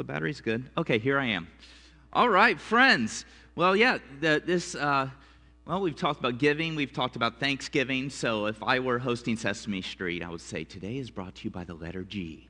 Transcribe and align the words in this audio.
the 0.00 0.04
battery's 0.04 0.40
good. 0.40 0.64
Okay, 0.78 0.98
here 0.98 1.18
I 1.18 1.26
am. 1.26 1.46
All 2.14 2.30
right, 2.30 2.58
friends. 2.58 3.26
Well, 3.54 3.76
yeah, 3.76 3.98
the, 4.20 4.42
this, 4.44 4.74
uh, 4.74 5.10
well, 5.66 5.82
we've 5.82 5.94
talked 5.94 6.20
about 6.20 6.38
giving, 6.38 6.74
we've 6.74 6.92
talked 6.92 7.16
about 7.16 7.38
Thanksgiving. 7.38 8.08
So 8.08 8.46
if 8.46 8.62
I 8.62 8.78
were 8.78 8.98
hosting 8.98 9.36
Sesame 9.36 9.82
Street, 9.82 10.22
I 10.22 10.30
would 10.30 10.40
say 10.40 10.64
today 10.64 10.96
is 10.96 11.10
brought 11.10 11.34
to 11.34 11.44
you 11.44 11.50
by 11.50 11.64
the 11.64 11.74
letter 11.74 12.02
G. 12.02 12.48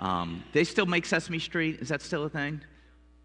Um, 0.00 0.42
they 0.52 0.64
still 0.64 0.86
make 0.86 1.06
Sesame 1.06 1.38
Street? 1.38 1.78
Is 1.80 1.88
that 1.90 2.02
still 2.02 2.24
a 2.24 2.28
thing? 2.28 2.60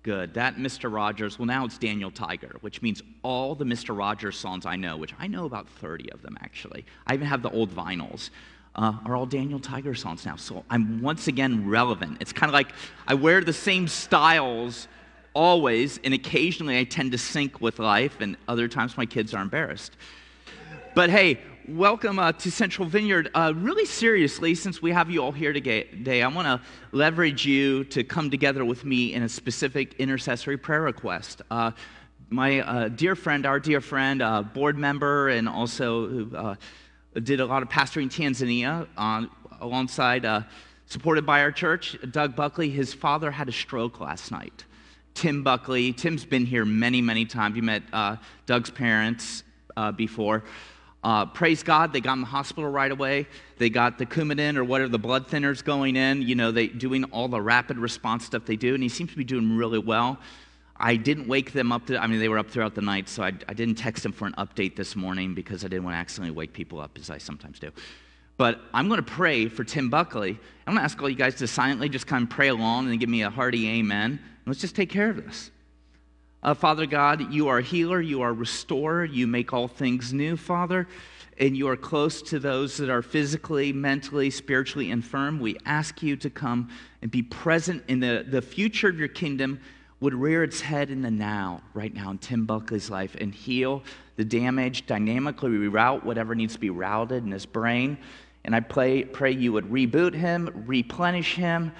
Good. 0.03 0.35
That 0.35 0.57
Mr. 0.57 0.93
Rogers, 0.93 1.39
well, 1.39 1.47
now 1.47 1.65
it's 1.65 1.79
Daniel 1.79 2.11
Tiger, 2.11 2.57
which 2.61 2.83
means 2.83 3.01
all 3.23 3.55
the 3.55 3.65
Mr. 3.65 3.97
Rogers 3.97 4.37
songs 4.37 4.67
I 4.67 4.75
know, 4.75 4.97
which 4.97 5.15
I 5.17 5.25
know 5.25 5.45
about 5.45 5.67
30 5.67 6.11
of 6.11 6.21
them 6.21 6.37
actually. 6.41 6.85
I 7.07 7.15
even 7.15 7.25
have 7.25 7.41
the 7.41 7.49
old 7.49 7.71
vinyls 7.71 8.29
uh, 8.77 8.93
are 9.05 9.15
all 9.15 9.25
Daniel 9.25 9.59
Tiger 9.59 9.95
songs 9.95 10.25
now. 10.25 10.35
So 10.35 10.63
I'm 10.69 11.01
once 11.01 11.27
again 11.27 11.67
relevant. 11.67 12.17
It's 12.21 12.33
kind 12.33 12.49
of 12.49 12.53
like 12.53 12.71
I 13.07 13.15
wear 13.15 13.41
the 13.41 13.53
same 13.53 13.87
styles 13.87 14.87
always, 15.33 15.99
and 16.03 16.13
occasionally 16.13 16.77
I 16.77 16.83
tend 16.83 17.11
to 17.11 17.17
sync 17.17 17.61
with 17.61 17.79
life, 17.79 18.21
and 18.21 18.37
other 18.47 18.67
times 18.67 18.97
my 18.97 19.05
kids 19.05 19.33
are 19.33 19.41
embarrassed. 19.41 19.97
But 20.95 21.09
hey, 21.09 21.39
welcome 21.67 22.17
uh, 22.17 22.31
to 22.31 22.51
Central 22.51 22.87
Vineyard. 22.87 23.29
Uh, 23.35 23.53
really 23.55 23.85
seriously, 23.85 24.55
since 24.55 24.81
we 24.81 24.91
have 24.91 25.09
you 25.09 25.21
all 25.21 25.31
here 25.31 25.53
today, 25.53 26.23
I 26.23 26.27
want 26.27 26.47
to 26.47 26.61
leverage 26.91 27.45
you 27.45 27.83
to 27.85 28.03
come 28.03 28.31
together 28.31 28.65
with 28.65 28.85
me 28.85 29.13
in 29.13 29.23
a 29.23 29.29
specific 29.29 29.93
intercessory 29.95 30.57
prayer 30.57 30.81
request. 30.81 31.41
Uh, 31.51 31.71
my 32.29 32.59
uh, 32.61 32.87
dear 32.89 33.15
friend, 33.15 33.45
our 33.45 33.59
dear 33.59 33.79
friend, 33.79 34.21
uh, 34.21 34.41
board 34.41 34.77
member, 34.77 35.29
and 35.29 35.47
also 35.47 36.29
uh, 36.35 36.55
did 37.23 37.39
a 37.39 37.45
lot 37.45 37.63
of 37.63 37.69
pastoring 37.69 38.03
in 38.03 38.09
Tanzania 38.09 38.87
on, 38.97 39.29
alongside, 39.61 40.25
uh, 40.25 40.41
supported 40.85 41.25
by 41.25 41.41
our 41.41 41.51
church, 41.51 41.97
Doug 42.11 42.35
Buckley. 42.35 42.69
His 42.69 42.93
father 42.93 43.31
had 43.31 43.49
a 43.49 43.51
stroke 43.51 43.99
last 43.99 44.31
night. 44.31 44.65
Tim 45.13 45.43
Buckley. 45.43 45.93
Tim's 45.93 46.25
been 46.25 46.45
here 46.45 46.63
many, 46.63 47.01
many 47.01 47.25
times. 47.25 47.55
You 47.55 47.63
met 47.63 47.83
uh, 47.91 48.17
Doug's 48.45 48.69
parents 48.69 49.43
uh, 49.75 49.91
before. 49.91 50.43
Uh, 51.03 51.25
praise 51.25 51.63
God, 51.63 51.93
they 51.93 52.01
got 52.01 52.13
in 52.13 52.21
the 52.21 52.27
hospital 52.27 52.69
right 52.69 52.91
away. 52.91 53.27
They 53.57 53.69
got 53.69 53.97
the 53.97 54.05
Coumadin 54.05 54.57
or 54.57 54.63
whatever 54.63 54.89
the 54.89 54.99
blood 54.99 55.27
thinners 55.27 55.63
going 55.63 55.95
in. 55.95 56.21
You 56.21 56.35
know, 56.35 56.51
they 56.51 56.67
doing 56.67 57.03
all 57.05 57.27
the 57.27 57.41
rapid 57.41 57.77
response 57.77 58.25
stuff 58.25 58.45
they 58.45 58.55
do, 58.55 58.73
and 58.73 58.83
he 58.83 58.89
seems 58.89 59.11
to 59.11 59.17
be 59.17 59.23
doing 59.23 59.55
really 59.55 59.79
well. 59.79 60.19
I 60.79 60.95
didn't 60.95 61.27
wake 61.27 61.53
them 61.53 61.71
up. 61.71 61.87
To, 61.87 62.01
I 62.01 62.07
mean, 62.07 62.19
they 62.19 62.29
were 62.29 62.37
up 62.37 62.49
throughout 62.49 62.75
the 62.75 62.81
night, 62.81 63.09
so 63.09 63.23
I, 63.23 63.33
I 63.47 63.53
didn't 63.53 63.75
text 63.75 64.03
them 64.03 64.11
for 64.11 64.25
an 64.25 64.33
update 64.37 64.75
this 64.75 64.95
morning 64.95 65.33
because 65.33 65.65
I 65.65 65.67
didn't 65.67 65.83
want 65.83 65.95
to 65.95 65.99
accidentally 65.99 66.35
wake 66.35 66.53
people 66.53 66.79
up, 66.79 66.97
as 66.99 67.09
I 67.09 67.17
sometimes 67.17 67.59
do. 67.59 67.71
But 68.37 68.61
I'm 68.73 68.87
going 68.87 69.03
to 69.03 69.11
pray 69.11 69.47
for 69.47 69.63
Tim 69.63 69.89
Buckley. 69.89 70.39
I'm 70.67 70.73
going 70.73 70.77
to 70.77 70.83
ask 70.83 71.01
all 71.01 71.09
you 71.09 71.15
guys 71.15 71.35
to 71.35 71.47
silently 71.47 71.89
just 71.89 72.05
kind 72.05 72.23
of 72.23 72.29
pray 72.29 72.49
along 72.49 72.89
and 72.89 72.99
give 72.99 73.09
me 73.09 73.23
a 73.23 73.29
hearty 73.29 73.67
amen. 73.79 74.19
Let's 74.45 74.61
just 74.61 74.75
take 74.75 74.89
care 74.89 75.09
of 75.09 75.17
this. 75.17 75.51
Uh, 76.43 76.53
Father 76.53 76.85
God, 76.85 77.33
you 77.33 77.47
are 77.47 77.59
healer, 77.59 77.99
you 77.99 78.21
are 78.21 78.31
restorer, 78.31 79.03
you 79.03 79.25
make 79.25 79.53
all 79.53 79.67
things 79.67 80.13
new, 80.13 80.37
Father, 80.37 80.87
and 81.39 81.57
you 81.57 81.67
are 81.67 81.75
close 81.75 82.21
to 82.21 82.37
those 82.37 82.77
that 82.77 82.89
are 82.89 83.01
physically, 83.01 83.73
mentally, 83.73 84.29
spiritually 84.29 84.91
infirm. 84.91 85.39
We 85.39 85.57
ask 85.65 86.03
you 86.03 86.15
to 86.17 86.29
come 86.29 86.69
and 87.01 87.09
be 87.09 87.23
present 87.23 87.83
in 87.87 87.99
the, 87.99 88.23
the 88.27 88.41
future 88.41 88.87
of 88.87 88.99
your 88.99 89.07
kingdom 89.07 89.59
would 89.99 90.13
rear 90.13 90.43
its 90.43 90.61
head 90.61 90.89
in 90.89 91.01
the 91.01 91.11
now, 91.11 91.61
right 91.73 91.93
now, 91.93 92.11
in 92.11 92.17
Tim 92.17 92.45
Buckley's 92.45 92.89
life, 92.89 93.15
and 93.19 93.33
heal 93.33 93.81
the 94.15 94.25
damage, 94.25 94.85
dynamically 94.85 95.49
reroute 95.49 96.03
whatever 96.03 96.35
needs 96.35 96.53
to 96.53 96.59
be 96.59 96.69
routed 96.69 97.23
in 97.23 97.31
his 97.31 97.45
brain. 97.45 97.97
And 98.45 98.55
I 98.55 98.59
pray, 98.59 99.03
pray 99.03 99.31
you 99.31 99.53
would 99.53 99.65
reboot 99.65 100.13
him, 100.13 100.63
replenish 100.65 101.35
him, 101.35 101.71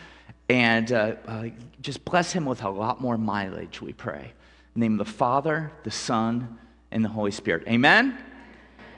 and 0.50 0.92
uh, 0.92 1.16
uh, 1.28 1.46
just 1.82 2.04
bless 2.06 2.32
him 2.32 2.46
with 2.46 2.64
a 2.64 2.70
lot 2.70 3.02
more 3.02 3.18
mileage, 3.18 3.82
we 3.82 3.94
pray. 3.94 4.34
Name 4.76 5.00
of 5.00 5.08
the 5.08 5.12
Father, 5.12 5.72
the 5.84 5.92
Son, 5.92 6.58
and 6.92 7.04
the 7.04 7.10
Holy 7.10 7.32
Spirit. 7.32 7.68
Amen? 7.68 8.18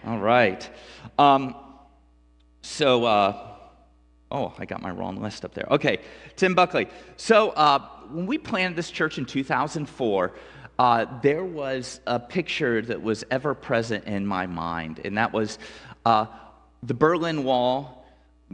All 0.05 0.19
right. 0.19 0.69
Um, 1.17 1.55
so, 2.61 3.05
uh, 3.05 3.55
oh, 4.31 4.53
I 4.57 4.65
got 4.65 4.81
my 4.81 4.91
wrong 4.91 5.21
list 5.21 5.45
up 5.45 5.53
there. 5.53 5.67
Okay, 5.71 5.99
Tim 6.35 6.53
Buckley. 6.53 6.87
So, 7.17 7.49
uh, 7.51 7.87
when 8.11 8.25
we 8.25 8.37
planted 8.37 8.75
this 8.75 8.91
church 8.91 9.17
in 9.17 9.25
2004, 9.25 10.31
uh, 10.77 11.05
there 11.21 11.43
was 11.43 11.99
a 12.07 12.19
picture 12.19 12.81
that 12.81 13.01
was 13.01 13.23
ever 13.29 13.53
present 13.53 14.05
in 14.05 14.25
my 14.25 14.47
mind, 14.47 15.01
and 15.03 15.17
that 15.17 15.33
was 15.33 15.59
uh, 16.05 16.25
the 16.83 16.93
Berlin 16.93 17.43
Wall 17.43 18.05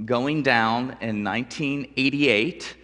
going 0.03 0.43
down 0.43 0.97
in 1.01 1.23
1988, 1.23 2.75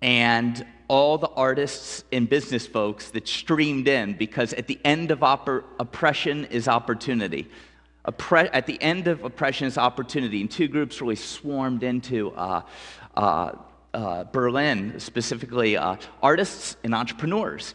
and 0.00 0.64
all 0.86 1.18
the 1.18 1.28
artists 1.28 2.04
and 2.12 2.28
business 2.28 2.66
folks 2.66 3.10
that 3.10 3.28
streamed 3.28 3.88
in 3.88 4.16
because 4.16 4.54
at 4.54 4.66
the 4.66 4.78
end 4.84 5.10
of 5.10 5.22
oppression 5.22 6.46
is 6.46 6.68
opportunity. 6.68 7.50
Oppre- 8.06 8.48
at 8.54 8.66
the 8.66 8.80
end 8.80 9.06
of 9.06 9.22
oppression 9.24 9.66
is 9.66 9.76
opportunity, 9.76 10.40
and 10.40 10.50
two 10.50 10.68
groups 10.68 11.02
really 11.02 11.16
swarmed 11.16 11.82
into 11.82 12.30
uh, 12.30 12.62
uh, 13.16 13.52
uh, 13.94 14.24
Berlin, 14.24 15.00
specifically 15.00 15.76
uh, 15.76 15.96
artists 16.22 16.76
and 16.84 16.94
entrepreneurs. 16.94 17.74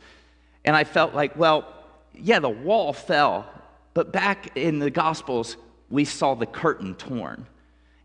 And 0.66 0.76
I 0.76 0.84
felt 0.84 1.14
like, 1.14 1.38
well, 1.38 1.68
yeah, 2.14 2.40
the 2.40 2.50
wall 2.50 2.94
fell, 2.94 3.50
but 3.94 4.12
back 4.12 4.56
in 4.56 4.80
the 4.80 4.90
Gospels, 4.90 5.58
we 5.90 6.06
saw 6.06 6.36
the 6.36 6.46
curtain 6.46 6.96
torn. 6.96 7.46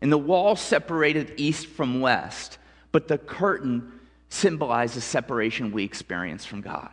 And 0.01 0.11
the 0.11 0.17
wall 0.17 0.55
separated 0.55 1.33
east 1.37 1.67
from 1.67 2.01
west, 2.01 2.57
but 2.91 3.07
the 3.07 3.17
curtain 3.17 3.91
symbolized 4.29 4.95
the 4.95 5.01
separation 5.01 5.71
we 5.71 5.83
experience 5.83 6.45
from 6.45 6.61
God. 6.61 6.91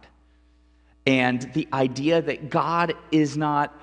And 1.07 1.43
the 1.53 1.69
idea 1.73 2.21
that 2.21 2.51
God 2.51 2.95
is 3.13 3.37
not 3.37 3.79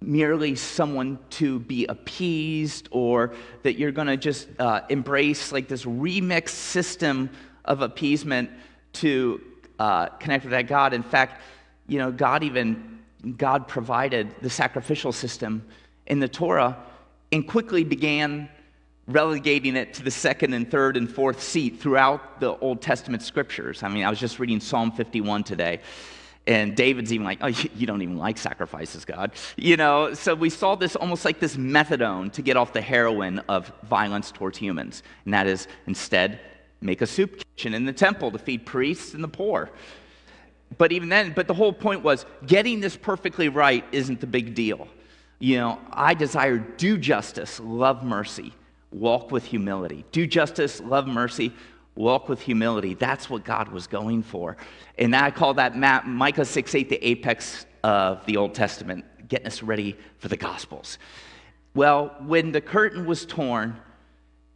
merely 0.00 0.54
someone 0.54 1.18
to 1.30 1.58
be 1.60 1.86
appeased 1.86 2.88
or 2.92 3.34
that 3.62 3.78
you're 3.78 3.92
going 3.92 4.06
to 4.06 4.16
just 4.16 4.48
uh, 4.58 4.82
embrace 4.88 5.52
like 5.52 5.68
this 5.68 5.84
remix 5.84 6.50
system 6.50 7.28
of 7.64 7.82
appeasement 7.82 8.50
to 8.92 9.40
uh, 9.78 10.06
connect 10.06 10.44
with 10.44 10.52
that 10.52 10.66
god. 10.66 10.94
In 10.94 11.02
fact 11.02 11.40
you 11.88 11.98
know 11.98 12.12
god 12.12 12.44
even 12.44 13.00
god 13.36 13.66
provided 13.66 14.32
the 14.42 14.50
sacrificial 14.50 15.10
system 15.10 15.66
in 16.06 16.20
the 16.20 16.28
torah 16.28 16.76
and 17.32 17.48
quickly 17.48 17.82
began 17.82 18.48
relegating 19.08 19.74
it 19.74 19.94
to 19.94 20.02
the 20.02 20.10
second 20.10 20.52
and 20.52 20.70
third 20.70 20.96
and 20.96 21.10
fourth 21.10 21.42
seat 21.42 21.80
throughout 21.80 22.40
the 22.40 22.56
old 22.58 22.82
testament 22.82 23.22
scriptures. 23.22 23.82
I 23.82 23.88
mean 23.88 24.04
i 24.04 24.10
was 24.10 24.20
just 24.20 24.38
reading 24.38 24.60
psalm 24.60 24.92
51 24.92 25.42
today 25.42 25.80
and 26.48 26.74
David's 26.74 27.12
even 27.12 27.26
like, 27.26 27.38
oh, 27.42 27.48
you 27.48 27.86
don't 27.86 28.00
even 28.00 28.16
like 28.16 28.38
sacrifices, 28.38 29.04
God. 29.04 29.32
You 29.56 29.76
know, 29.76 30.14
so 30.14 30.34
we 30.34 30.48
saw 30.48 30.74
this 30.74 30.96
almost 30.96 31.26
like 31.26 31.40
this 31.40 31.56
methadone 31.56 32.32
to 32.32 32.42
get 32.42 32.56
off 32.56 32.72
the 32.72 32.80
heroin 32.80 33.40
of 33.50 33.70
violence 33.84 34.32
towards 34.32 34.56
humans. 34.56 35.02
And 35.26 35.34
that 35.34 35.46
is 35.46 35.68
instead 35.86 36.40
make 36.80 37.02
a 37.02 37.06
soup 37.06 37.42
kitchen 37.56 37.74
in 37.74 37.84
the 37.84 37.92
temple 37.92 38.30
to 38.30 38.38
feed 38.38 38.64
priests 38.64 39.12
and 39.12 39.22
the 39.22 39.28
poor. 39.28 39.68
But 40.78 40.90
even 40.90 41.10
then, 41.10 41.34
but 41.34 41.48
the 41.48 41.54
whole 41.54 41.72
point 41.72 42.02
was 42.02 42.24
getting 42.46 42.80
this 42.80 42.96
perfectly 42.96 43.50
right 43.50 43.84
isn't 43.92 44.20
the 44.20 44.26
big 44.26 44.54
deal. 44.54 44.88
You 45.40 45.58
know, 45.58 45.78
I 45.92 46.14
desire 46.14 46.56
do 46.56 46.96
justice, 46.96 47.60
love 47.60 48.04
mercy, 48.04 48.54
walk 48.90 49.30
with 49.30 49.44
humility. 49.44 50.06
Do 50.12 50.26
justice, 50.26 50.80
love 50.80 51.06
mercy, 51.06 51.52
walk 51.98 52.28
with 52.28 52.40
humility. 52.40 52.94
That's 52.94 53.28
what 53.28 53.44
God 53.44 53.68
was 53.68 53.86
going 53.86 54.22
for. 54.22 54.56
And 54.96 55.14
I 55.14 55.30
call 55.30 55.54
that 55.54 55.76
Micah 56.06 56.44
6 56.44 56.74
8 56.74 56.88
the 56.88 57.04
apex 57.06 57.66
of 57.82 58.24
the 58.24 58.36
Old 58.36 58.54
Testament, 58.54 59.04
getting 59.28 59.48
us 59.48 59.62
ready 59.62 59.96
for 60.18 60.28
the 60.28 60.36
Gospels. 60.36 60.98
Well, 61.74 62.14
when 62.24 62.52
the 62.52 62.60
curtain 62.60 63.04
was 63.04 63.26
torn, 63.26 63.76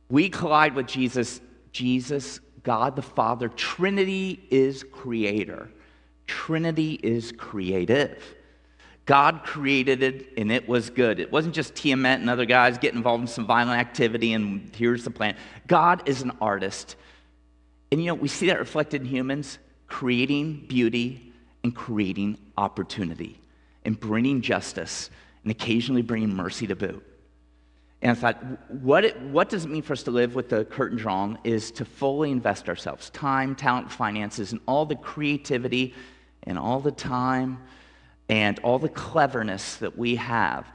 we 0.08 0.28
collide 0.28 0.74
with 0.74 0.86
Jesus. 0.86 1.40
Jesus, 1.72 2.38
God 2.62 2.96
the 2.96 3.02
Father, 3.02 3.48
Trinity 3.48 4.46
is 4.50 4.84
creator, 4.84 5.70
Trinity 6.26 7.00
is 7.02 7.32
creative. 7.32 8.22
God 9.04 9.42
created 9.42 10.04
it 10.04 10.28
and 10.36 10.52
it 10.52 10.68
was 10.68 10.88
good. 10.88 11.18
It 11.18 11.32
wasn't 11.32 11.56
just 11.56 11.74
Tiamat 11.74 12.20
and 12.20 12.30
other 12.30 12.44
guys 12.44 12.78
getting 12.78 12.98
involved 12.98 13.22
in 13.22 13.26
some 13.26 13.46
violent 13.46 13.80
activity 13.80 14.32
and 14.32 14.70
here's 14.76 15.02
the 15.02 15.10
plan. 15.10 15.34
God 15.66 16.08
is 16.08 16.22
an 16.22 16.30
artist 16.40 16.94
and 17.92 18.00
you 18.00 18.06
know, 18.06 18.14
we 18.14 18.26
see 18.26 18.46
that 18.46 18.58
reflected 18.58 19.02
in 19.02 19.06
humans 19.06 19.58
creating 19.86 20.64
beauty 20.66 21.30
and 21.62 21.76
creating 21.76 22.38
opportunity 22.56 23.38
and 23.84 24.00
bringing 24.00 24.40
justice 24.40 25.10
and 25.42 25.50
occasionally 25.50 26.00
bringing 26.00 26.34
mercy 26.34 26.66
to 26.66 26.74
boot. 26.74 27.06
And 28.00 28.10
I 28.10 28.14
thought, 28.14 28.42
what, 28.70 29.04
it, 29.04 29.20
what 29.20 29.50
does 29.50 29.66
it 29.66 29.68
mean 29.68 29.82
for 29.82 29.92
us 29.92 30.02
to 30.04 30.10
live 30.10 30.34
with 30.34 30.48
the 30.48 30.64
curtain 30.64 30.96
drawn 30.96 31.38
is 31.44 31.70
to 31.72 31.84
fully 31.84 32.30
invest 32.30 32.70
ourselves 32.70 33.10
time, 33.10 33.54
talent, 33.54 33.92
finances, 33.92 34.52
and 34.52 34.60
all 34.66 34.86
the 34.86 34.96
creativity 34.96 35.94
and 36.44 36.58
all 36.58 36.80
the 36.80 36.90
time 36.90 37.58
and 38.30 38.58
all 38.60 38.78
the 38.78 38.88
cleverness 38.88 39.76
that 39.76 39.98
we 39.98 40.16
have. 40.16 40.66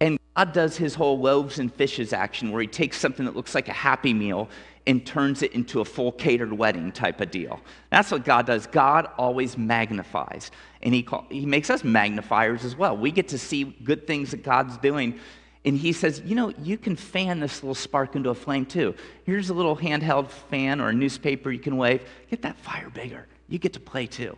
And 0.00 0.18
God 0.34 0.54
does 0.54 0.78
his 0.78 0.94
whole 0.94 1.18
loaves 1.18 1.58
and 1.58 1.72
fishes 1.72 2.14
action 2.14 2.50
where 2.50 2.62
he 2.62 2.66
takes 2.66 2.96
something 2.96 3.26
that 3.26 3.36
looks 3.36 3.54
like 3.54 3.68
a 3.68 3.72
happy 3.72 4.14
meal 4.14 4.48
and 4.86 5.04
turns 5.06 5.42
it 5.42 5.52
into 5.52 5.80
a 5.80 5.84
full 5.84 6.12
catered 6.12 6.52
wedding 6.52 6.92
type 6.92 7.20
of 7.20 7.30
deal. 7.30 7.60
That's 7.90 8.10
what 8.10 8.24
God 8.24 8.46
does. 8.46 8.66
God 8.66 9.08
always 9.16 9.56
magnifies, 9.56 10.50
and 10.82 10.92
He, 10.92 11.02
call, 11.02 11.26
he 11.30 11.46
makes 11.46 11.70
us 11.70 11.84
magnifiers 11.84 12.64
as 12.64 12.76
well. 12.76 12.96
We 12.96 13.10
get 13.10 13.28
to 13.28 13.38
see 13.38 13.64
good 13.64 14.06
things 14.06 14.32
that 14.32 14.42
God's 14.42 14.76
doing. 14.78 15.18
And 15.66 15.78
he 15.78 15.92
says, 15.92 16.20
You 16.24 16.34
know, 16.34 16.52
you 16.62 16.76
can 16.76 16.94
fan 16.94 17.40
this 17.40 17.62
little 17.62 17.74
spark 17.74 18.16
into 18.16 18.28
a 18.28 18.34
flame 18.34 18.66
too. 18.66 18.94
Here's 19.24 19.48
a 19.48 19.54
little 19.54 19.76
handheld 19.76 20.28
fan 20.28 20.80
or 20.80 20.90
a 20.90 20.92
newspaper 20.92 21.50
you 21.50 21.58
can 21.58 21.78
wave. 21.78 22.04
Get 22.30 22.42
that 22.42 22.58
fire 22.58 22.90
bigger. 22.90 23.26
You 23.48 23.58
get 23.58 23.72
to 23.72 23.80
play 23.80 24.06
too. 24.06 24.36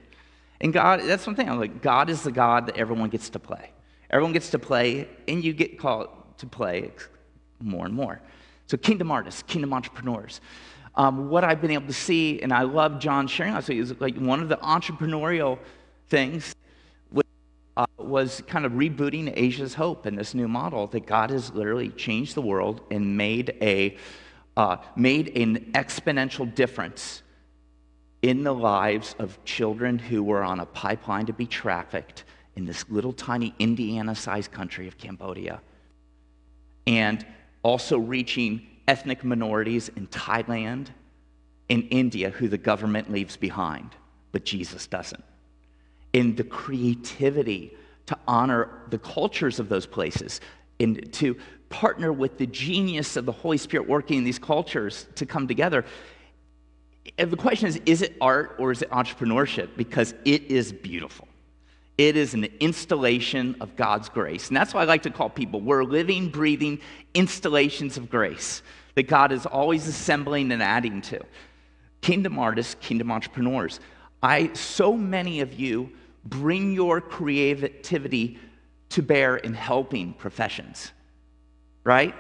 And 0.61 0.73
God, 0.73 1.01
that's 1.03 1.27
one 1.27 1.35
thing. 1.35 1.51
I'm 1.51 1.59
like, 1.59 1.83
God 1.83 2.09
is 2.09 2.23
the 2.23 2.33
God 2.33 2.67
that 2.67 2.77
everyone 2.77 3.11
gets 3.11 3.31
to 3.31 3.39
play. 3.39 3.71
Everyone 4.09 4.33
gets 4.33 4.51
to 4.51 4.59
play, 4.59 5.09
and 5.27 5.45
you 5.45 5.53
get 5.53 5.79
called 5.79 6.09
to 6.39 6.47
play 6.47 6.93
more 7.61 7.85
and 7.85 7.95
more. 7.95 8.21
So, 8.67 8.77
kingdom 8.77 9.11
artists, 9.11 9.43
kingdom 9.43 9.73
entrepreneurs. 9.73 10.41
Um, 10.95 11.29
what 11.29 11.45
I've 11.45 11.61
been 11.61 11.71
able 11.71 11.87
to 11.87 11.93
see, 11.93 12.41
and 12.41 12.53
I 12.53 12.63
love 12.63 12.99
John 12.99 13.27
sharing 13.29 13.55
with 13.55 13.69
you, 13.69 13.83
is 13.83 14.01
like 14.01 14.17
one 14.17 14.41
of 14.41 14.49
the 14.49 14.57
entrepreneurial 14.57 15.59
things 16.09 16.55
uh, 17.77 17.85
was 17.99 18.43
kind 18.47 18.65
of 18.65 18.73
rebooting 18.73 19.31
Asia's 19.37 19.75
hope 19.75 20.07
in 20.07 20.17
this 20.17 20.33
new 20.33 20.49
model 20.49 20.87
that 20.87 21.07
God 21.07 21.29
has 21.29 21.53
literally 21.53 21.91
changed 21.91 22.35
the 22.35 22.41
world 22.41 22.81
and 22.91 23.17
made 23.17 23.55
a 23.61 23.97
uh, 24.57 24.79
made 24.97 25.37
an 25.37 25.73
exponential 25.73 26.53
difference 26.55 27.23
in 28.23 28.43
the 28.43 28.55
lives 28.55 29.15
of 29.19 29.45
children 29.45 29.99
who 29.99 30.23
were 30.23 30.43
on 30.43 30.61
a 30.61 30.67
pipeline 30.67 31.27
to 31.27 31.35
be 31.35 31.47
trafficked 31.47 32.25
in 32.57 32.65
this 32.65 32.89
little 32.89 33.13
tiny 33.13 33.55
Indiana-sized 33.59 34.51
country 34.51 34.89
of 34.89 34.97
Cambodia, 34.97 35.61
and 36.87 37.27
also 37.67 37.99
reaching 37.99 38.65
ethnic 38.87 39.25
minorities 39.25 39.89
in 39.97 40.07
Thailand 40.07 40.87
in 41.69 41.83
India 41.89 42.31
who 42.31 42.47
the 42.47 42.57
government 42.57 43.11
leaves 43.11 43.37
behind, 43.37 43.91
but 44.31 44.45
Jesus 44.45 44.87
doesn't 44.87 45.25
in 46.13 46.37
the 46.37 46.45
creativity 46.45 47.77
to 48.07 48.17
honor 48.29 48.71
the 48.91 48.99
cultures 48.99 49.59
of 49.59 49.69
those 49.69 49.85
places 49.85 50.41
and 50.79 51.13
to 51.13 51.37
partner 51.69 52.13
with 52.13 52.39
the 52.39 52.47
genius 52.47 53.17
of 53.17 53.27
the 53.27 53.33
Holy 53.33 53.59
Spirit 53.59 53.89
working 53.89 54.19
in 54.19 54.25
these 54.25 54.39
cultures 54.39 55.09
to 55.17 55.27
come 55.27 55.49
together. 55.49 55.85
And 57.19 57.33
the 57.33 57.37
question 57.37 57.67
is 57.67 57.81
is 57.85 58.01
it 58.01 58.17
art 58.21 58.55
or 58.61 58.71
is 58.71 58.81
it 58.83 58.91
entrepreneurship? 58.91 59.77
Because 59.77 60.15
it 60.25 60.45
is 60.45 60.73
beautiful. 60.73 61.26
It 61.99 62.17
is 62.17 62.35
an 62.35 62.45
installation 62.61 63.57
of 63.61 63.75
God's 63.77 64.09
grace. 64.09 64.49
And 64.49 64.57
that's 64.57 64.75
why 64.75 64.83
I 64.83 64.85
like 64.85 65.03
to 65.05 65.11
call 65.11 65.31
people 65.31 65.61
we're 65.61 65.85
living, 65.85 66.29
breathing 66.29 66.81
installations 67.15 67.97
of 67.97 68.11
grace 68.11 68.63
that 68.97 69.05
God 69.05 69.33
is 69.33 69.47
always 69.47 69.87
assembling 69.87 70.53
and 70.53 70.63
adding 70.63 71.01
to. 71.03 71.21
Kingdom 72.01 72.39
artists, 72.39 72.77
kingdom 72.81 73.11
entrepreneurs. 73.11 73.81
I 74.23 74.53
so 74.55 74.95
many 74.95 75.41
of 75.41 75.59
you 75.59 75.91
bring 76.25 76.73
your 76.73 77.01
creativity 77.01 78.39
to 78.91 79.03
bear 79.03 79.37
in 79.37 79.55
helping 79.55 80.13
professions, 80.15 80.93
right? 81.85 82.15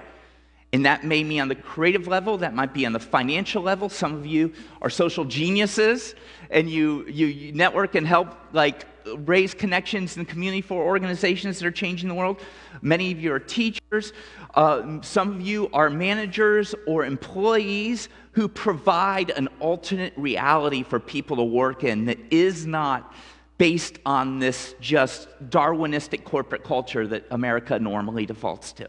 And 0.72 0.84
that 0.84 1.04
may 1.04 1.22
be 1.22 1.40
on 1.40 1.48
the 1.48 1.54
creative 1.54 2.06
level, 2.06 2.38
that 2.38 2.54
might 2.54 2.74
be 2.74 2.84
on 2.86 2.92
the 2.92 3.00
financial 3.00 3.62
level. 3.62 3.88
Some 3.88 4.14
of 4.14 4.26
you 4.26 4.52
are 4.82 4.90
social 4.90 5.24
geniuses 5.24 6.14
and 6.50 6.68
you, 6.68 7.06
you, 7.08 7.26
you, 7.26 7.52
network 7.52 7.94
and 7.94 8.06
help 8.06 8.36
like 8.52 8.84
raise 9.18 9.54
connections 9.54 10.16
in 10.16 10.24
the 10.24 10.30
community 10.30 10.60
for 10.60 10.82
organizations 10.82 11.58
that 11.58 11.66
are 11.66 11.72
changing 11.72 12.08
the 12.08 12.14
world. 12.14 12.40
Many 12.82 13.12
of 13.12 13.20
you 13.20 13.32
are 13.32 13.38
teachers. 13.38 14.12
Uh, 14.54 15.00
some 15.02 15.34
of 15.34 15.40
you 15.40 15.68
are 15.72 15.90
managers 15.90 16.74
or 16.86 17.04
employees 17.04 18.08
who 18.32 18.48
provide 18.48 19.30
an 19.30 19.48
alternate 19.60 20.12
reality 20.16 20.82
for 20.82 21.00
people 21.00 21.36
to 21.36 21.44
work 21.44 21.84
in 21.84 22.04
that 22.06 22.18
is 22.30 22.66
not 22.66 23.14
based 23.58 23.98
on 24.04 24.38
this 24.38 24.74
just 24.80 25.28
Darwinistic 25.48 26.24
corporate 26.24 26.62
culture 26.62 27.06
that 27.06 27.24
America 27.30 27.78
normally 27.78 28.26
defaults 28.26 28.72
to. 28.72 28.88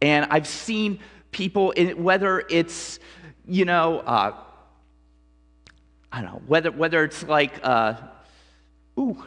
And 0.00 0.26
I've 0.30 0.46
seen 0.46 1.00
people, 1.32 1.72
whether 1.96 2.44
it's, 2.48 3.00
you 3.46 3.64
know, 3.64 4.00
uh, 4.00 4.34
I 6.12 6.22
don't 6.22 6.32
know, 6.32 6.42
whether, 6.46 6.70
whether 6.70 7.02
it's 7.02 7.24
like, 7.24 7.58
uh, 7.64 7.94
ooh, 8.98 9.22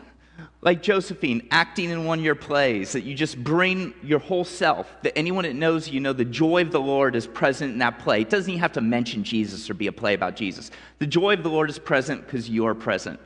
like 0.61 0.81
Josephine 0.81 1.47
acting 1.51 1.89
in 1.89 2.05
one 2.05 2.19
of 2.19 2.25
your 2.25 2.35
plays, 2.35 2.91
that 2.91 3.01
you 3.01 3.15
just 3.15 3.41
bring 3.43 3.93
your 4.03 4.19
whole 4.19 4.43
self, 4.43 4.91
that 5.03 5.17
anyone 5.17 5.43
that 5.43 5.55
knows 5.55 5.87
you 5.87 5.99
know 5.99 6.13
the 6.13 6.25
joy 6.25 6.61
of 6.61 6.71
the 6.71 6.79
Lord 6.79 7.15
is 7.15 7.27
present 7.27 7.73
in 7.73 7.79
that 7.79 7.99
play. 7.99 8.21
It 8.21 8.29
doesn't 8.29 8.49
even 8.49 8.59
have 8.59 8.73
to 8.73 8.81
mention 8.81 9.23
Jesus 9.23 9.69
or 9.69 9.73
be 9.73 9.87
a 9.87 9.91
play 9.91 10.13
about 10.13 10.35
Jesus. 10.35 10.71
The 10.99 11.07
joy 11.07 11.33
of 11.33 11.43
the 11.43 11.49
Lord 11.49 11.69
is 11.69 11.79
present 11.79 12.25
because 12.25 12.49
you're 12.49 12.75
present 12.75 13.19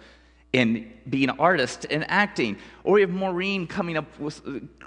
in 0.53 0.91
being 1.09 1.29
an 1.29 1.39
artist 1.39 1.85
and 1.89 2.09
acting. 2.09 2.57
Or 2.83 2.93
we 2.93 3.01
have 3.01 3.09
Maureen 3.09 3.67
coming 3.67 3.97
up 3.97 4.19
with, 4.19 4.41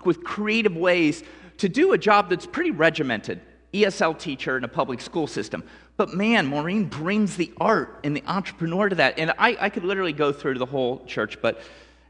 with 0.04 0.22
creative 0.22 0.76
ways 0.76 1.22
to 1.58 1.68
do 1.68 1.92
a 1.92 1.98
job 1.98 2.28
that's 2.30 2.46
pretty 2.46 2.70
regimented 2.70 3.40
ESL 3.74 4.18
teacher 4.18 4.56
in 4.56 4.64
a 4.64 4.68
public 4.68 5.00
school 5.00 5.26
system. 5.26 5.64
But 5.96 6.14
man, 6.14 6.46
Maureen 6.46 6.84
brings 6.84 7.36
the 7.36 7.52
art 7.58 8.00
and 8.04 8.16
the 8.16 8.22
entrepreneur 8.26 8.88
to 8.88 8.94
that. 8.96 9.18
And 9.18 9.32
I, 9.38 9.56
I 9.60 9.68
could 9.68 9.84
literally 9.84 10.12
go 10.12 10.32
through 10.32 10.58
the 10.58 10.66
whole 10.66 11.04
church, 11.06 11.42
but, 11.42 11.60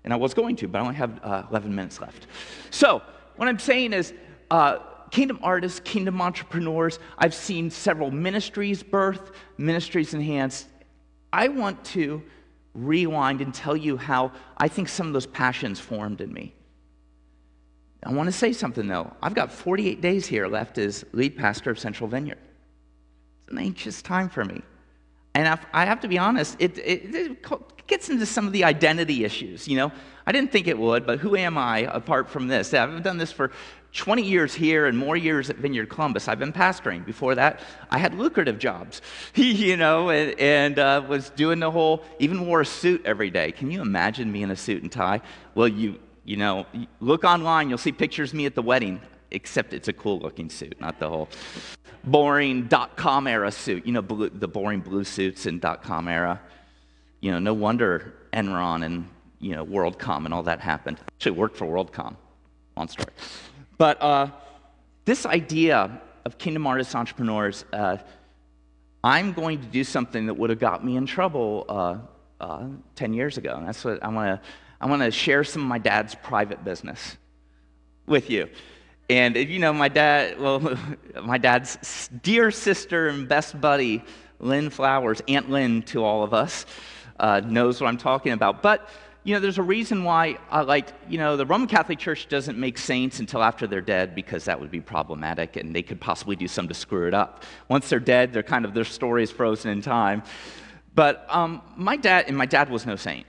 and 0.05 0.13
I 0.13 0.17
was 0.17 0.35
going 0.35 0.57
to, 0.57 0.69
but 0.69 0.79
I 0.79 0.83
only 0.83 0.95
have 0.95 1.21
uh, 1.25 1.43
11 1.51 1.75
minutes 1.75 2.01
left. 2.01 2.27
So, 2.71 3.03
what 3.37 3.49
I'm 3.49 3.59
saying 3.59 3.93
is, 3.93 4.13
uh, 4.51 4.79
kingdom 5.11 5.39
artists, 5.43 5.81
kingdom 5.81 6.21
entrepreneurs, 6.21 6.99
I've 7.19 7.35
seen 7.35 7.71
several 7.71 8.11
ministries 8.11 8.83
birth, 8.83 9.33
ministries 9.59 10.15
enhanced. 10.15 10.67
I 11.33 11.49
want 11.49 11.85
to 11.87 12.23
rewind 12.75 13.41
and 13.41 13.55
tell 13.55 13.77
you 13.77 13.97
how 13.97 14.33
I 14.59 14.69
think 14.69 14.89
some 14.89 15.07
of 15.07 15.13
those 15.13 15.27
passions 15.27 15.81
formed 15.81 16.21
in 16.21 16.33
me. 16.33 16.55
I 18.05 18.13
want 18.13 18.27
to 18.27 18.33
say 18.33 18.53
something 18.53 18.87
though. 18.87 19.13
I've 19.23 19.35
got 19.35 19.51
48 19.51 20.01
days 20.01 20.27
here 20.27 20.47
left 20.47 20.79
as 20.79 21.05
lead 21.13 21.37
pastor 21.37 21.71
of 21.71 21.79
Central 21.79 22.09
Vineyard. 22.09 22.39
It's 23.43 23.53
an 23.53 23.59
anxious 23.59 24.03
time 24.03 24.29
for 24.29 24.45
me. 24.45 24.63
And 25.35 25.59
I 25.73 25.85
have 25.85 26.01
to 26.01 26.09
be 26.09 26.17
honest, 26.17 26.57
it, 26.61 26.79
it, 26.79 27.15
it, 27.15 27.47
gets 27.87 28.09
into 28.09 28.25
some 28.25 28.47
of 28.47 28.53
the 28.53 28.65
identity 28.65 29.25
issues. 29.25 29.69
You 29.69 29.77
know, 29.77 29.93
I 30.27 30.33
didn't 30.33 30.53
think 30.53 30.69
it 30.69 30.79
would, 30.79 31.05
but 31.05 31.19
who 31.19 31.37
am 31.37 31.59
I 31.59 31.81
apart 31.81 32.31
from 32.31 32.49
this? 32.49 32.73
I've 32.73 33.03
done 33.03 33.19
this 33.19 33.33
for 33.33 33.51
20 33.93 34.23
years 34.23 34.55
here 34.55 34.87
and 34.87 34.97
more 34.97 35.17
years 35.17 35.51
at 35.51 35.57
Vineyard 35.57 35.89
Columbus. 35.89 36.27
I've 36.27 36.39
been 36.39 36.53
pastoring. 36.53 37.05
Before 37.05 37.35
that, 37.35 37.61
I 37.91 37.99
had 37.99 38.15
lucrative 38.15 38.59
jobs, 38.59 39.03
you 39.35 39.77
know, 39.77 40.11
and, 40.11 40.39
and 40.41 40.79
uh, 40.79 41.05
was 41.07 41.31
doing 41.31 41.61
the 41.61 41.71
whole, 41.71 42.05
even 42.19 42.47
wore 42.47 42.61
a 42.61 42.67
suit 42.67 43.03
every 43.05 43.31
day. 43.31 43.53
Can 43.53 43.71
you 43.71 43.83
imagine 43.83 44.31
me 44.31 44.43
in 44.43 44.51
a 44.51 44.57
suit 44.57 44.83
and 44.83 44.91
tie? 44.91 45.21
Well, 45.55 45.69
you, 45.69 45.99
you 46.25 46.37
know, 46.37 46.67
look 47.01 47.25
online, 47.25 47.69
you'll 47.69 47.79
see 47.79 47.93
pictures 47.93 48.31
of 48.31 48.37
me 48.37 48.47
at 48.47 48.55
the 48.55 48.63
wedding, 48.63 49.01
except 49.31 49.73
it's 49.73 49.89
a 49.89 49.93
cool 49.93 50.19
looking 50.19 50.49
suit, 50.49 50.81
not 50.81 50.99
the 50.99 51.09
whole 51.09 51.29
boring 52.05 52.67
dot 52.67 52.97
com 52.97 53.27
era 53.27 53.51
suit. 53.51 53.87
You 53.87 53.93
know, 53.93 54.03
blue, 54.03 54.31
the 54.31 54.49
boring 54.49 54.81
blue 54.81 55.05
suits 55.05 55.47
in 55.47 55.59
dot 55.59 55.83
com 55.83 56.09
era. 56.09 56.41
You 57.21 57.31
know, 57.31 57.39
no 57.39 57.55
wonder 57.55 58.15
Enron 58.33 58.85
and, 58.85 59.09
you 59.39 59.55
know, 59.55 59.65
WorldCom 59.65 60.25
and 60.25 60.35
all 60.35 60.43
that 60.43 60.61
happened. 60.61 60.99
Actually 61.17 61.33
worked 61.33 61.57
for 61.57 61.67
WorldCom. 61.67 62.17
Long 62.77 62.89
story. 62.89 63.13
But 63.79 64.01
uh, 64.03 64.29
this 65.05 65.27
idea 65.27 66.01
of 66.25 66.39
kingdom 66.39 66.67
artists, 66.67 66.95
entrepreneurs, 66.95 67.65
uh, 67.73 67.99
I'm 69.03 69.33
going 69.33 69.61
to 69.61 69.67
do 69.67 69.85
something 69.85 70.27
that 70.27 70.35
would 70.35 70.51
have 70.51 70.59
got 70.59 70.85
me 70.85 70.97
in 70.97 71.07
trouble 71.07 71.65
uh, 71.69 71.99
uh 72.41 72.67
10 72.97 73.13
years 73.15 73.39
ago. 73.39 73.55
And 73.57 73.67
that's 73.67 73.85
what 73.85 74.03
I 74.03 74.09
want 74.09 74.43
to. 74.43 74.49
I 74.85 74.87
want 74.87 75.01
to 75.01 75.11
share 75.11 75.45
some 75.45 75.63
of 75.63 75.69
my 75.69 75.79
dad's 75.79 76.15
private 76.15 76.63
business 76.63 77.17
with 78.07 78.29
you. 78.29 78.51
And 79.09 79.35
you 79.35 79.59
know, 79.59 79.73
my 79.73 79.89
dad, 79.89 80.39
well, 80.39 80.79
my 81.23 81.39
dad's 81.39 82.11
dear 82.23 82.51
sister 82.51 83.09
and 83.09 83.27
best 83.27 83.59
buddy, 83.59 84.05
Lynn 84.41 84.69
Flowers, 84.69 85.23
Aunt 85.27 85.49
Lynn 85.49 85.81
to 85.85 86.05
all 86.05 86.23
of 86.23 86.35
us, 86.35 86.67
uh, 87.19 87.41
knows 87.41 87.81
what 87.81 87.89
I'm 87.89 87.97
talking 87.97 88.33
about. 88.33 88.63
But 88.63 88.91
you 89.23 89.33
know, 89.33 89.41
there's 89.41 89.57
a 89.57 89.63
reason 89.63 90.05
why, 90.05 90.37
uh, 90.53 90.63
like, 90.69 90.89
you 91.09 91.17
know, 91.17 91.39
the 91.39 91.47
Roman 91.47 91.67
Catholic 91.67 91.99
Church 91.99 92.29
doesn't 92.29 92.59
make 92.59 92.77
saints 92.77 93.21
until 93.21 93.43
after 93.43 93.67
they're 93.67 93.81
dead 93.81 94.15
because 94.15 94.45
that 94.45 94.61
would 94.61 94.71
be 94.71 94.83
problematic 94.83 95.57
and 95.57 95.75
they 95.75 95.81
could 95.81 95.99
possibly 95.99 96.37
do 96.37 96.47
something 96.47 96.69
to 96.69 96.79
screw 96.79 97.09
it 97.09 97.15
up. 97.15 97.43
Once 97.71 97.89
they're 97.89 97.99
dead, 97.99 98.35
they're 98.35 98.43
kind 98.43 98.67
of, 98.67 98.75
their 98.75 98.85
story 98.85 99.23
is 99.23 99.31
frozen 99.31 99.71
in 99.71 99.81
time. 99.81 100.23
But 100.95 101.25
um, 101.31 101.63
my 101.75 101.97
dad, 101.97 102.27
and 102.29 102.37
my 102.37 102.45
dad 102.45 102.69
was 102.69 102.85
no 102.85 102.97
saint, 102.97 103.27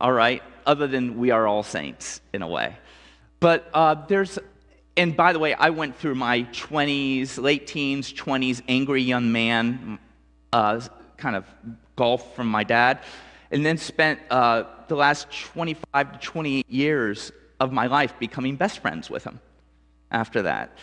all 0.00 0.12
right, 0.12 0.42
other 0.66 0.86
than 0.86 1.18
we 1.18 1.30
are 1.30 1.46
all 1.46 1.62
saints 1.62 2.20
in 2.32 2.42
a 2.42 2.48
way. 2.48 2.76
But 3.40 3.68
uh, 3.72 3.94
there's, 4.06 4.38
and 4.96 5.16
by 5.16 5.32
the 5.32 5.38
way, 5.38 5.54
I 5.54 5.70
went 5.70 5.96
through 5.96 6.16
my 6.16 6.42
20s, 6.42 7.38
late 7.38 7.66
teens, 7.66 8.12
20s, 8.12 8.62
angry 8.68 9.02
young 9.02 9.32
man 9.32 9.98
uh, 10.52 10.80
kind 11.16 11.36
of 11.36 11.44
golf 11.96 12.34
from 12.34 12.48
my 12.48 12.64
dad 12.64 13.00
and 13.50 13.64
then 13.64 13.78
spent 13.78 14.20
uh, 14.30 14.64
the 14.88 14.96
last 14.96 15.30
25 15.30 16.12
to 16.12 16.18
28 16.18 16.68
years 16.68 17.32
of 17.60 17.72
my 17.72 17.86
life 17.86 18.18
becoming 18.18 18.56
best 18.56 18.80
friends 18.80 19.08
with 19.08 19.24
him 19.24 19.40
after 20.10 20.42
that. 20.42 20.76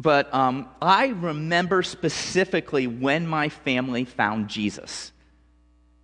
but 0.00 0.32
um, 0.34 0.68
I 0.80 1.08
remember 1.08 1.82
specifically 1.82 2.86
when 2.86 3.26
my 3.26 3.48
family 3.48 4.04
found 4.04 4.48
Jesus. 4.48 5.12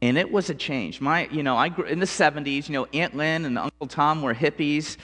And 0.03 0.19
it 0.19 0.31
was 0.31 0.50
a 0.50 0.55
change. 0.55 1.00
My, 1.00 1.26
you 1.29 1.43
know, 1.43 1.57
I 1.57 1.69
grew 1.69 1.85
in 1.85 2.00
the 2.00 2.07
70s, 2.07 2.69
you 2.69 2.75
know, 2.75 2.87
Aunt 2.93 3.17
Lynn 3.17 3.45
and 3.45 3.59
Uncle 3.59 3.87
Tom 3.87 4.23
were 4.23 4.35
hippies. 4.35 4.97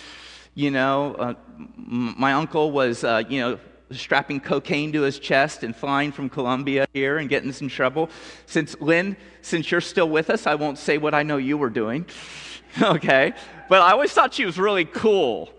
You 0.54 0.70
know, 0.70 1.14
uh, 1.14 1.34
my 1.76 2.34
uncle 2.34 2.72
was, 2.72 3.04
uh, 3.04 3.22
you 3.26 3.40
know, 3.40 3.58
strapping 3.90 4.40
cocaine 4.40 4.92
to 4.92 5.02
his 5.02 5.18
chest 5.18 5.62
and 5.62 5.74
flying 5.74 6.12
from 6.12 6.28
Colombia 6.28 6.86
here 6.92 7.18
and 7.18 7.28
getting 7.28 7.52
in 7.58 7.68
trouble. 7.68 8.10
Since, 8.46 8.76
Lynn, 8.80 9.16
since 9.40 9.70
you're 9.70 9.80
still 9.80 10.08
with 10.08 10.30
us, 10.30 10.46
I 10.46 10.54
won't 10.54 10.78
say 10.78 10.98
what 10.98 11.14
I 11.14 11.22
know 11.22 11.36
you 11.36 11.56
were 11.56 11.70
doing. 11.70 12.06
okay? 12.82 13.32
But 13.68 13.82
I 13.82 13.92
always 13.92 14.12
thought 14.12 14.34
she 14.34 14.44
was 14.44 14.58
really 14.58 14.84
cool, 14.84 15.50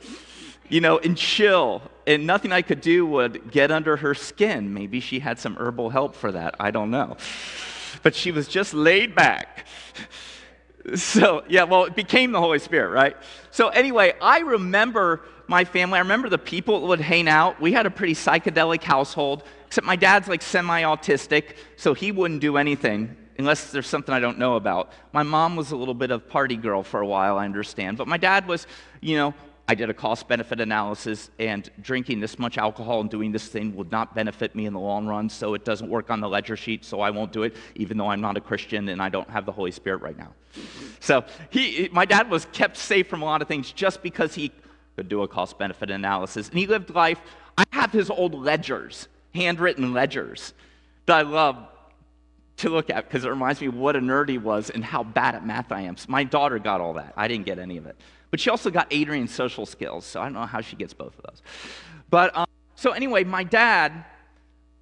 you 0.70 0.82
know, 0.82 1.00
and 1.00 1.18
chill. 1.18 1.82
And 2.06 2.28
nothing 2.28 2.52
I 2.52 2.62
could 2.62 2.82
do 2.82 3.06
would 3.06 3.52
get 3.52 3.72
under 3.72 3.98
her 3.98 4.13
skin. 4.13 4.74
Maybe 4.74 5.00
she 5.00 5.20
had 5.20 5.40
some 5.40 5.56
herbal 5.56 5.90
help 5.90 6.16
for 6.16 6.32
that. 6.32 6.56
I 6.60 6.72
don't 6.72 6.92
know. 6.92 7.18
But 8.03 8.13
she 8.13 8.31
was 8.31 8.48
just 8.48 8.74
laid 8.74 9.15
back. 9.15 9.65
So, 10.95 11.45
yeah, 11.48 11.63
well, 11.63 11.86
it 11.86 11.95
became 11.95 12.33
the 12.33 12.41
Holy 12.41 12.60
Spirit, 12.60 12.89
right? 12.89 13.15
So, 13.51 13.69
anyway, 13.69 14.13
I 14.22 14.39
remember 14.39 15.22
my 15.48 15.63
family. 15.63 15.98
I 15.98 16.01
remember 16.01 16.27
the 16.27 16.38
people 16.38 16.81
that 16.81 16.88
would 16.88 17.00
hang 17.00 17.29
out. 17.29 17.62
We 17.62 17.72
had 17.72 17.86
a 17.86 17.89
pretty 17.89 18.15
psychedelic 18.15 18.83
household, 18.83 19.43
except 19.65 19.88
my 19.88 19.95
dad's 19.95 20.27
like 20.27 20.41
semi 20.41 20.81
autistic, 20.81 21.55
so 21.77 21.93
he 21.93 22.12
wouldn't 22.12 22.41
do 22.41 22.57
anything 22.57 23.15
unless 23.38 23.72
there's 23.72 23.88
something 23.88 24.13
I 24.13 24.19
don't 24.19 24.38
know 24.38 24.55
about. 24.55 24.91
My 25.12 25.24
mom 25.24 25.55
was 25.55 25.72
a 25.72 25.75
little 25.75 25.93
bit 25.93 26.12
of 26.12 26.27
party 26.27 26.55
girl 26.55 26.83
for 26.83 27.00
a 27.00 27.07
while, 27.07 27.38
I 27.38 27.45
understand. 27.45 27.98
But 27.98 28.07
my 28.07 28.17
dad 28.17 28.48
was, 28.48 28.67
you 29.01 29.15
know, 29.17 29.33
I 29.65 29.75
did 29.75 29.89
a 29.89 29.93
cost 29.93 30.27
benefit 30.27 30.60
analysis, 30.60 31.29
and 31.39 31.70
drinking 31.82 32.20
this 32.20 32.38
much 32.38 32.58
alcohol 32.58 33.00
and 33.00 33.10
doing 33.10 33.32
this 33.32 33.48
thing 33.48 33.75
would 33.75 33.91
not 33.91 34.13
benefit 34.13 34.55
me 34.55 34.65
in 34.65 34.74
the 34.74 34.79
long 34.79 35.08
run, 35.08 35.29
so 35.29 35.53
it 35.53 35.63
doesn't 35.63 35.89
work 35.89 36.12
on 36.12 36.20
the 36.20 36.27
ledger 36.27 36.58
sheet, 36.58 36.84
so 36.84 37.00
I 37.00 37.12
won't 37.12 37.32
do 37.32 37.43
it, 37.43 37.55
even 37.75 37.98
though 37.98 38.10
I'm 38.10 38.20
not 38.20 38.36
a 38.36 38.41
Christian 38.41 38.89
and 38.89 39.01
I 39.01 39.08
don't 39.08 39.29
have 39.29 39.46
the 39.46 39.53
Holy 39.53 39.72
Spirit 39.72 40.01
right 40.01 40.17
now. 40.17 40.34
So 41.00 41.24
he, 41.50 41.89
my 41.93 42.03
dad 42.03 42.29
was 42.29 42.46
kept 42.51 42.75
safe 42.75 43.08
from 43.08 43.22
a 43.22 43.25
lot 43.25 43.41
of 43.41 43.48
things 43.48 43.72
just 43.72 44.03
because 44.03 44.36
he 44.36 44.51
could 44.98 45.08
do 45.08 45.24
a 45.24 45.27
cost 45.27 45.58
benefit 45.58 45.89
analysis. 45.89 46.50
And 46.50 46.60
he 46.60 46.67
lived 46.67 46.93
life. 46.93 47.20
I 47.58 47.63
have 47.72 47.91
his 47.91 48.10
old 48.10 48.34
ledgers, 48.34 49.08
handwritten 49.34 49.93
ledgers, 49.93 50.53
that 51.05 51.17
I 51.17 51.22
love 51.22 51.67
to 52.57 52.69
look 52.69 52.89
at 52.89 53.07
because 53.07 53.25
it 53.25 53.29
reminds 53.29 53.62
me 53.62 53.67
what 53.67 53.95
a 53.95 54.00
nerd 54.00 54.29
he 54.29 54.38
was 54.38 54.69
and 54.69 54.83
how 54.83 55.03
bad 55.03 55.36
at 55.36 55.45
math 55.45 55.72
I 55.72 55.81
am. 55.81 55.98
So 55.98 56.05
my 56.10 56.24
daughter 56.24 56.60
got 56.60 56.81
all 56.81 56.93
that. 56.93 57.13
I 57.17 57.27
didn't 57.27 57.45
get 57.45 57.60
any 57.60 57.77
of 57.77 57.86
it. 57.86 57.95
But 58.31 58.39
she 58.39 58.50
also 58.50 58.69
got 58.69 58.88
Adrian's 58.91 59.33
social 59.33 59.65
skills, 59.65 60.05
so 60.05 60.19
I 60.19 60.25
don't 60.25 60.33
know 60.33 60.45
how 60.45 60.62
she 60.62 60.75
gets 60.75 60.93
both 60.93 61.17
of 61.17 61.25
those. 61.29 61.41
But 62.10 62.36
um, 62.36 62.45
so 62.75 62.91
anyway, 62.91 63.24
my 63.24 63.43
dad, 63.43 64.05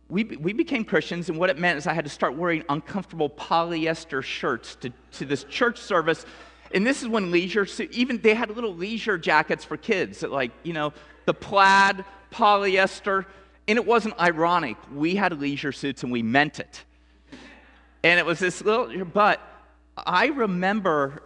we, 0.09 0.23
we 0.23 0.53
became 0.53 0.85
Christians, 0.85 1.29
and 1.29 1.37
what 1.37 1.49
it 1.49 1.57
meant 1.57 1.77
is 1.77 1.87
I 1.87 1.93
had 1.93 2.05
to 2.05 2.09
start 2.09 2.35
wearing 2.35 2.63
uncomfortable 2.69 3.29
polyester 3.29 4.23
shirts 4.23 4.75
to, 4.75 4.91
to 5.13 5.25
this 5.25 5.43
church 5.45 5.79
service. 5.79 6.25
And 6.73 6.87
this 6.87 7.01
is 7.01 7.09
when 7.09 7.31
leisure, 7.31 7.65
suits, 7.65 7.97
even 7.97 8.21
they 8.21 8.33
had 8.33 8.49
little 8.49 8.73
leisure 8.73 9.17
jackets 9.17 9.65
for 9.65 9.75
kids, 9.77 10.21
that 10.21 10.31
like, 10.31 10.51
you 10.63 10.73
know, 10.73 10.93
the 11.25 11.33
plaid, 11.33 12.05
polyester, 12.31 13.25
and 13.67 13.77
it 13.77 13.85
wasn't 13.85 14.19
ironic. 14.19 14.77
We 14.93 15.15
had 15.15 15.39
leisure 15.39 15.71
suits 15.71 16.03
and 16.03 16.11
we 16.11 16.23
meant 16.23 16.59
it. 16.59 16.83
And 18.03 18.19
it 18.19 18.25
was 18.25 18.39
this 18.39 18.63
little, 18.63 19.05
but 19.05 19.39
I 19.95 20.27
remember 20.27 21.23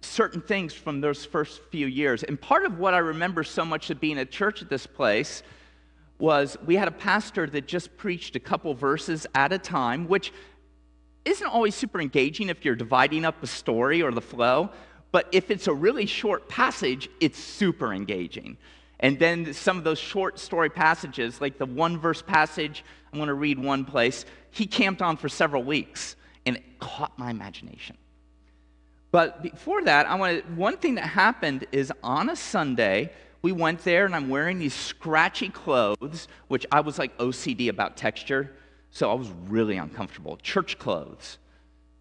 certain 0.00 0.40
things 0.40 0.72
from 0.74 1.00
those 1.00 1.24
first 1.24 1.60
few 1.70 1.86
years. 1.86 2.22
And 2.22 2.40
part 2.40 2.64
of 2.64 2.78
what 2.78 2.94
I 2.94 2.98
remember 2.98 3.44
so 3.44 3.64
much 3.64 3.90
of 3.90 4.00
being 4.00 4.18
at 4.18 4.30
church 4.30 4.62
at 4.62 4.68
this 4.68 4.86
place 4.86 5.42
was 6.18 6.56
we 6.66 6.76
had 6.76 6.88
a 6.88 6.92
pastor 6.92 7.46
that 7.46 7.66
just 7.66 7.96
preached 7.96 8.34
a 8.36 8.40
couple 8.40 8.74
verses 8.74 9.26
at 9.34 9.52
a 9.52 9.58
time, 9.58 10.08
which 10.08 10.32
isn't 11.24 11.46
always 11.46 11.74
super 11.74 12.00
engaging 12.00 12.48
if 12.48 12.64
you're 12.64 12.74
dividing 12.74 13.24
up 13.24 13.42
a 13.42 13.46
story 13.46 14.02
or 14.02 14.10
the 14.10 14.20
flow. 14.20 14.70
But 15.12 15.28
if 15.32 15.50
it's 15.50 15.68
a 15.68 15.74
really 15.74 16.06
short 16.06 16.48
passage, 16.48 17.08
it's 17.20 17.38
super 17.38 17.92
engaging. 17.92 18.56
And 19.00 19.18
then 19.18 19.54
some 19.54 19.78
of 19.78 19.84
those 19.84 19.98
short 19.98 20.38
story 20.38 20.70
passages, 20.70 21.40
like 21.40 21.58
the 21.58 21.66
one 21.66 21.98
verse 21.98 22.20
passage, 22.20 22.84
I'm 23.12 23.18
going 23.18 23.28
to 23.28 23.34
read 23.34 23.58
one 23.58 23.84
place, 23.84 24.24
he 24.50 24.66
camped 24.66 25.02
on 25.02 25.16
for 25.16 25.28
several 25.28 25.62
weeks 25.62 26.16
and 26.46 26.56
it 26.56 26.78
caught 26.78 27.18
my 27.18 27.30
imagination. 27.30 27.96
But 29.10 29.42
before 29.42 29.82
that, 29.84 30.06
I 30.06 30.14
wanted, 30.16 30.56
one 30.56 30.76
thing 30.76 30.96
that 30.96 31.06
happened 31.06 31.66
is 31.72 31.92
on 32.02 32.28
a 32.28 32.36
Sunday, 32.36 33.10
we 33.40 33.52
went 33.52 33.84
there 33.84 34.04
and 34.04 34.14
I'm 34.14 34.28
wearing 34.28 34.58
these 34.58 34.74
scratchy 34.74 35.48
clothes, 35.48 36.28
which 36.48 36.66
I 36.70 36.80
was 36.80 36.98
like 36.98 37.16
OCD 37.18 37.68
about 37.68 37.96
texture, 37.96 38.54
so 38.90 39.10
I 39.10 39.14
was 39.14 39.30
really 39.46 39.76
uncomfortable. 39.76 40.36
Church 40.38 40.78
clothes. 40.78 41.38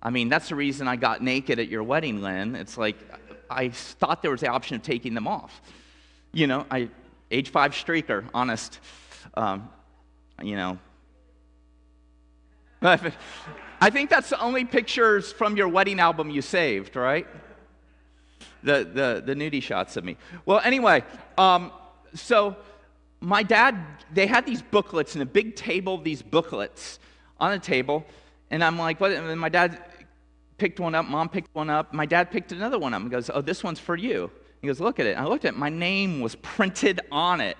I 0.01 0.09
mean, 0.09 0.29
that's 0.29 0.49
the 0.49 0.55
reason 0.55 0.87
I 0.87 0.95
got 0.95 1.21
naked 1.21 1.59
at 1.59 1.69
your 1.69 1.83
wedding, 1.83 2.21
Lynn. 2.21 2.55
It's 2.55 2.77
like 2.77 2.97
I 3.49 3.69
thought 3.69 4.21
there 4.21 4.31
was 4.31 4.41
the 4.41 4.47
option 4.47 4.75
of 4.75 4.83
taking 4.83 5.13
them 5.13 5.27
off. 5.27 5.61
You 6.33 6.47
know, 6.47 6.65
I 6.69 6.89
age 7.31 7.49
five 7.49 7.71
streaker, 7.71 8.25
honest. 8.33 8.79
Um, 9.33 9.69
you 10.41 10.55
know, 10.55 10.77
I 12.81 13.89
think 13.89 14.09
that's 14.09 14.29
the 14.29 14.39
only 14.39 14.65
pictures 14.65 15.31
from 15.31 15.57
your 15.57 15.67
wedding 15.67 15.99
album 15.99 16.29
you 16.29 16.41
saved, 16.41 16.95
right? 16.95 17.27
The, 18.63 18.89
the, 18.91 19.23
the 19.25 19.35
nudie 19.35 19.61
shots 19.61 19.97
of 19.97 20.03
me. 20.03 20.17
Well, 20.45 20.59
anyway, 20.63 21.03
um, 21.37 21.71
so 22.13 22.55
my 23.19 23.43
dad, 23.43 23.77
they 24.13 24.27
had 24.27 24.45
these 24.45 24.61
booklets 24.61 25.13
and 25.13 25.21
a 25.21 25.25
big 25.25 25.55
table 25.55 25.95
of 25.95 26.03
these 26.03 26.21
booklets 26.21 26.99
on 27.39 27.53
a 27.53 27.59
table. 27.59 28.05
And 28.49 28.63
I'm 28.63 28.77
like, 28.77 28.99
what? 28.99 29.11
And 29.11 29.39
my 29.39 29.49
dad 29.49 29.79
picked 30.57 30.79
one 30.79 30.95
up, 30.95 31.05
mom 31.05 31.29
picked 31.29 31.53
one 31.53 31.69
up, 31.69 31.93
my 31.93 32.05
dad 32.05 32.31
picked 32.31 32.51
another 32.51 32.79
one 32.79 32.93
up 32.93 33.01
and 33.01 33.11
goes, 33.11 33.29
Oh, 33.33 33.41
this 33.41 33.63
one's 33.63 33.79
for 33.79 33.95
you. 33.95 34.31
He 34.61 34.67
goes, 34.67 34.79
Look 34.79 34.99
at 34.99 35.05
it. 35.05 35.17
And 35.17 35.25
I 35.25 35.29
looked 35.29 35.45
at 35.45 35.53
it, 35.53 35.57
my 35.57 35.69
name 35.69 36.19
was 36.19 36.35
printed 36.35 36.99
on 37.11 37.41
it. 37.41 37.57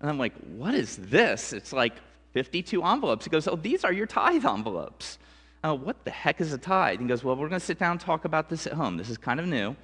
And 0.00 0.08
I'm 0.08 0.18
like, 0.18 0.34
What 0.56 0.74
is 0.74 0.96
this? 0.96 1.52
It's 1.52 1.72
like 1.72 1.94
52 2.38 2.84
envelopes. 2.84 3.24
He 3.24 3.30
goes, 3.30 3.48
Oh, 3.48 3.56
these 3.56 3.82
are 3.84 3.92
your 3.92 4.06
tithe 4.06 4.46
envelopes. 4.46 5.18
Oh, 5.64 5.74
what 5.74 6.04
the 6.04 6.12
heck 6.12 6.40
is 6.40 6.52
a 6.52 6.58
tithe? 6.58 7.00
He 7.00 7.06
goes, 7.06 7.24
Well, 7.24 7.34
we're 7.34 7.48
going 7.48 7.58
to 7.58 7.66
sit 7.66 7.80
down 7.80 7.92
and 7.92 8.00
talk 8.00 8.24
about 8.24 8.48
this 8.48 8.68
at 8.68 8.74
home. 8.74 8.96
This 8.96 9.10
is 9.10 9.18
kind 9.18 9.40
of 9.40 9.46
new. 9.46 9.74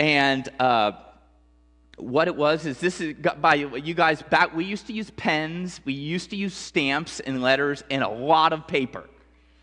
And 0.00 0.48
uh, 0.58 0.92
what 1.98 2.26
it 2.26 2.34
was 2.34 2.66
is 2.66 2.80
this 2.80 3.00
is 3.00 3.14
by 3.40 3.54
you 3.54 3.94
guys 3.94 4.22
back. 4.22 4.56
We 4.56 4.64
used 4.64 4.88
to 4.88 4.92
use 4.92 5.10
pens, 5.10 5.80
we 5.84 5.92
used 5.92 6.30
to 6.30 6.36
use 6.36 6.52
stamps 6.52 7.20
and 7.20 7.40
letters 7.40 7.84
and 7.90 8.02
a 8.02 8.08
lot 8.08 8.52
of 8.52 8.66
paper. 8.66 9.08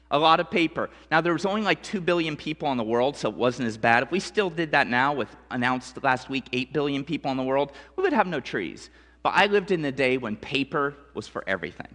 A 0.09 0.19
lot 0.19 0.39
of 0.39 0.49
paper. 0.49 0.89
Now, 1.09 1.21
there 1.21 1.33
was 1.33 1.45
only 1.45 1.63
like 1.63 1.81
2 1.81 1.99
billion 1.99 2.35
people 2.37 2.71
in 2.71 2.77
the 2.77 2.83
world, 2.83 3.17
so 3.17 3.29
it 3.29 3.35
wasn't 3.35 3.67
as 3.67 3.77
bad. 3.77 4.03
If 4.03 4.11
we 4.11 4.19
still 4.19 4.51
did 4.51 4.71
that 4.71 4.87
now, 4.87 5.11
with 5.11 5.35
announced 5.49 6.03
last 6.03 6.29
week 6.29 6.45
8 6.53 6.71
billion 6.71 7.03
people 7.03 7.31
in 7.31 7.37
the 7.37 7.43
world, 7.43 7.71
we 7.95 8.03
would 8.03 8.13
have 8.13 8.27
no 8.27 8.39
trees. 8.39 8.91
But 9.23 9.33
I 9.35 9.47
lived 9.47 9.71
in 9.71 9.81
the 9.81 9.91
day 9.91 10.17
when 10.17 10.35
paper 10.35 10.93
was 11.13 11.27
for 11.27 11.43
everything. 11.47 11.87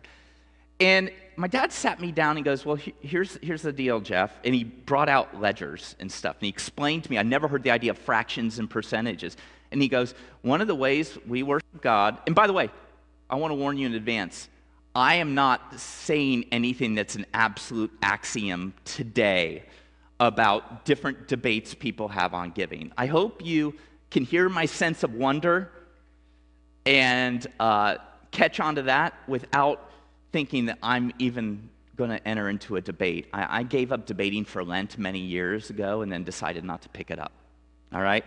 And 0.81 1.11
my 1.37 1.47
dad 1.47 1.73
sat 1.73 2.01
me 2.01 2.11
down 2.11 2.37
and 2.37 2.45
goes, 2.45 2.65
Well, 2.65 2.79
here's, 3.01 3.39
here's 3.43 3.63
the 3.63 3.73
deal, 3.73 4.01
Jeff. 4.01 4.33
And 4.45 4.55
he 4.55 4.65
brought 4.65 5.09
out 5.09 5.41
ledgers 5.41 5.95
and 6.01 6.11
stuff. 6.11 6.37
And 6.37 6.47
he 6.47 6.49
explained 6.49 7.05
to 7.05 7.11
me, 7.11 7.19
I 7.19 7.23
never 7.23 7.49
heard 7.49 7.63
the 7.63 7.71
idea 7.71 7.91
of 7.91 7.99
fractions 7.99 8.59
and 8.59 8.69
percentages. 8.69 9.37
And 9.71 9.83
he 9.83 9.89
goes, 9.89 10.15
One 10.43 10.61
of 10.61 10.67
the 10.67 10.75
ways 10.75 11.19
we 11.27 11.43
worship 11.43 11.81
God, 11.81 12.19
and 12.27 12.35
by 12.35 12.47
the 12.47 12.53
way, 12.53 12.71
I 13.29 13.37
want 13.37 13.51
to 13.51 13.57
warn 13.57 13.77
you 13.77 13.87
in 13.87 13.95
advance, 13.95 14.49
I 14.95 15.17
am 15.17 15.35
not 15.35 15.79
saying 15.79 16.47
anything 16.51 16.95
that's 16.95 17.15
an 17.15 17.27
absolute 17.35 17.93
axiom 18.03 18.73
today 18.85 19.65
about 20.19 20.85
different 20.85 21.29
debates 21.29 21.75
people 21.75 22.09
have 22.09 22.35
on 22.35 22.51
giving. 22.51 22.91
I 22.97 23.07
hope 23.07 23.45
you 23.45 23.75
can 24.11 24.25
hear 24.25 24.49
my 24.49 24.65
sense 24.65 25.03
of 25.05 25.15
wonder 25.15 25.71
and 26.89 27.47
uh, 27.61 27.97
catch 28.31 28.61
on 28.61 28.77
to 28.77 28.83
that 28.83 29.13
without 29.29 29.91
thinking 30.33 30.67
that 30.67 30.79
I'm 30.83 31.13
even 31.19 31.69
going 31.97 32.09
to 32.09 32.27
enter 32.27 32.49
into 32.49 32.77
a 32.77 32.81
debate. 32.81 33.27
I, 33.33 33.59
I, 33.59 33.63
gave 33.63 33.93
up 33.93 34.07
debating 34.07 34.47
for 34.47 34.65
Lent 34.65 34.97
many 34.97 35.19
years 35.19 35.69
ago 35.69 36.01
and 36.01 36.11
then 36.11 36.25
decided 36.25 36.65
not 36.65 36.81
to 36.83 36.89
pick 36.89 37.11
it 37.11 37.19
up. 37.19 37.33
All 37.93 38.01
right? 38.01 38.25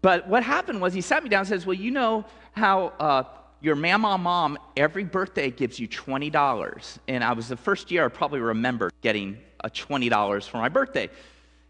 But 0.00 0.26
what 0.26 0.42
happened 0.42 0.80
was 0.80 0.94
he 0.94 1.02
sat 1.02 1.22
me 1.22 1.28
down 1.28 1.40
and 1.40 1.48
says, 1.48 1.66
Well, 1.66 1.74
you 1.74 1.90
know 1.90 2.24
how 2.52 2.86
uh, 2.98 3.24
your 3.60 3.76
mama 3.76 4.16
mom 4.16 4.58
every 4.74 5.04
birthday 5.04 5.50
gives 5.50 5.78
you 5.78 5.86
$20. 5.86 6.98
And 7.08 7.22
I 7.22 7.34
was 7.34 7.48
the 7.48 7.56
first 7.56 7.90
year 7.90 8.06
I 8.06 8.08
probably 8.08 8.40
remember 8.40 8.90
getting 9.02 9.36
a 9.62 9.68
$20 9.68 10.48
for 10.48 10.56
my 10.56 10.70
birthday. 10.70 11.10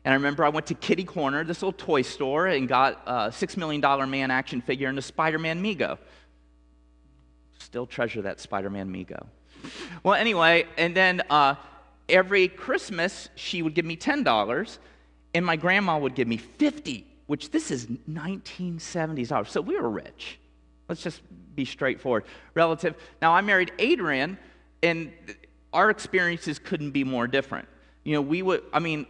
And 0.05 0.13
I 0.13 0.17
remember 0.17 0.45
I 0.45 0.49
went 0.49 0.67
to 0.67 0.75
Kitty 0.75 1.05
Corner, 1.05 1.45
this 1.45 1.63
little 1.63 1.73
toy 1.73 2.03
store, 2.03 2.47
and 2.47 2.69
got 2.69 3.03
a 3.07 3.13
$6 3.29 3.57
million 3.57 4.11
man 4.11 4.31
action 4.31 4.61
figure 4.61 4.89
and 4.89 4.99
a 4.99 5.03
Spider 5.03 5.39
Man 5.39 5.63
Mego. 5.63 5.99
Still 7.59 7.87
treasure 7.87 8.23
that 8.23 8.41
Spider 8.41 8.71
Man 8.71 8.93
Mego. 8.93 9.27
Well, 10.03 10.15
anyway, 10.15 10.67
and 10.77 10.97
then 10.97 11.23
uh, 11.31 11.55
every 12.09 12.49
Christmas, 12.49 13.29
she 13.37 13.63
would 13.63 13.75
give 13.75 13.85
me 13.85 13.97
$10, 13.97 14.79
and 15.35 15.47
my 15.47 15.55
grandma 15.57 15.99
would 15.99 16.17
give 16.17 16.27
me 16.27 16.37
50 16.37 17.07
which 17.33 17.51
this 17.51 17.71
is 17.71 17.87
1970s 17.87 19.29
dollars. 19.29 19.51
So 19.51 19.63
we 19.63 19.79
were 19.81 19.89
rich. 19.89 20.39
Let's 20.87 21.03
just 21.03 21.23
be 21.55 21.65
straightforward. 21.65 22.25
Relative. 22.53 22.95
Now, 23.23 23.33
I 23.33 23.41
married 23.41 23.73
Adrian, 23.79 24.37
and 24.83 25.13
our 25.73 25.89
experiences 25.89 26.59
couldn't 26.59 26.91
be 26.91 27.05
more 27.05 27.27
different. 27.27 27.69
You 28.05 28.13
know, 28.13 28.21
we 28.21 28.43
would, 28.43 28.63
I 28.71 28.81
mean, 28.81 29.07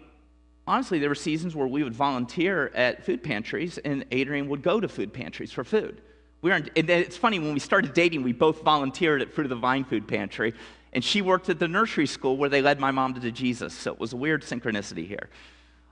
honestly, 0.66 0.98
there 0.98 1.08
were 1.08 1.14
seasons 1.14 1.54
where 1.54 1.66
we 1.66 1.82
would 1.82 1.94
volunteer 1.94 2.70
at 2.74 3.04
food 3.04 3.22
pantries, 3.22 3.78
and 3.78 4.04
Adrian 4.10 4.48
would 4.48 4.62
go 4.62 4.80
to 4.80 4.88
food 4.88 5.12
pantries 5.12 5.52
for 5.52 5.64
food. 5.64 6.00
We 6.40 6.50
were, 6.50 6.56
and 6.56 6.70
it's 6.74 7.16
funny, 7.16 7.38
when 7.38 7.54
we 7.54 7.60
started 7.60 7.94
dating, 7.94 8.22
we 8.22 8.32
both 8.32 8.62
volunteered 8.62 9.22
at 9.22 9.32
Fruit 9.32 9.44
of 9.44 9.50
the 9.50 9.56
Vine 9.56 9.84
Food 9.84 10.08
Pantry, 10.08 10.54
and 10.92 11.04
she 11.04 11.22
worked 11.22 11.48
at 11.48 11.58
the 11.58 11.68
nursery 11.68 12.06
school 12.06 12.36
where 12.36 12.48
they 12.48 12.60
led 12.60 12.80
my 12.80 12.90
mom 12.90 13.14
to 13.14 13.32
Jesus. 13.32 13.72
So 13.72 13.92
it 13.92 14.00
was 14.00 14.12
a 14.12 14.16
weird 14.16 14.42
synchronicity 14.42 15.06
here. 15.06 15.30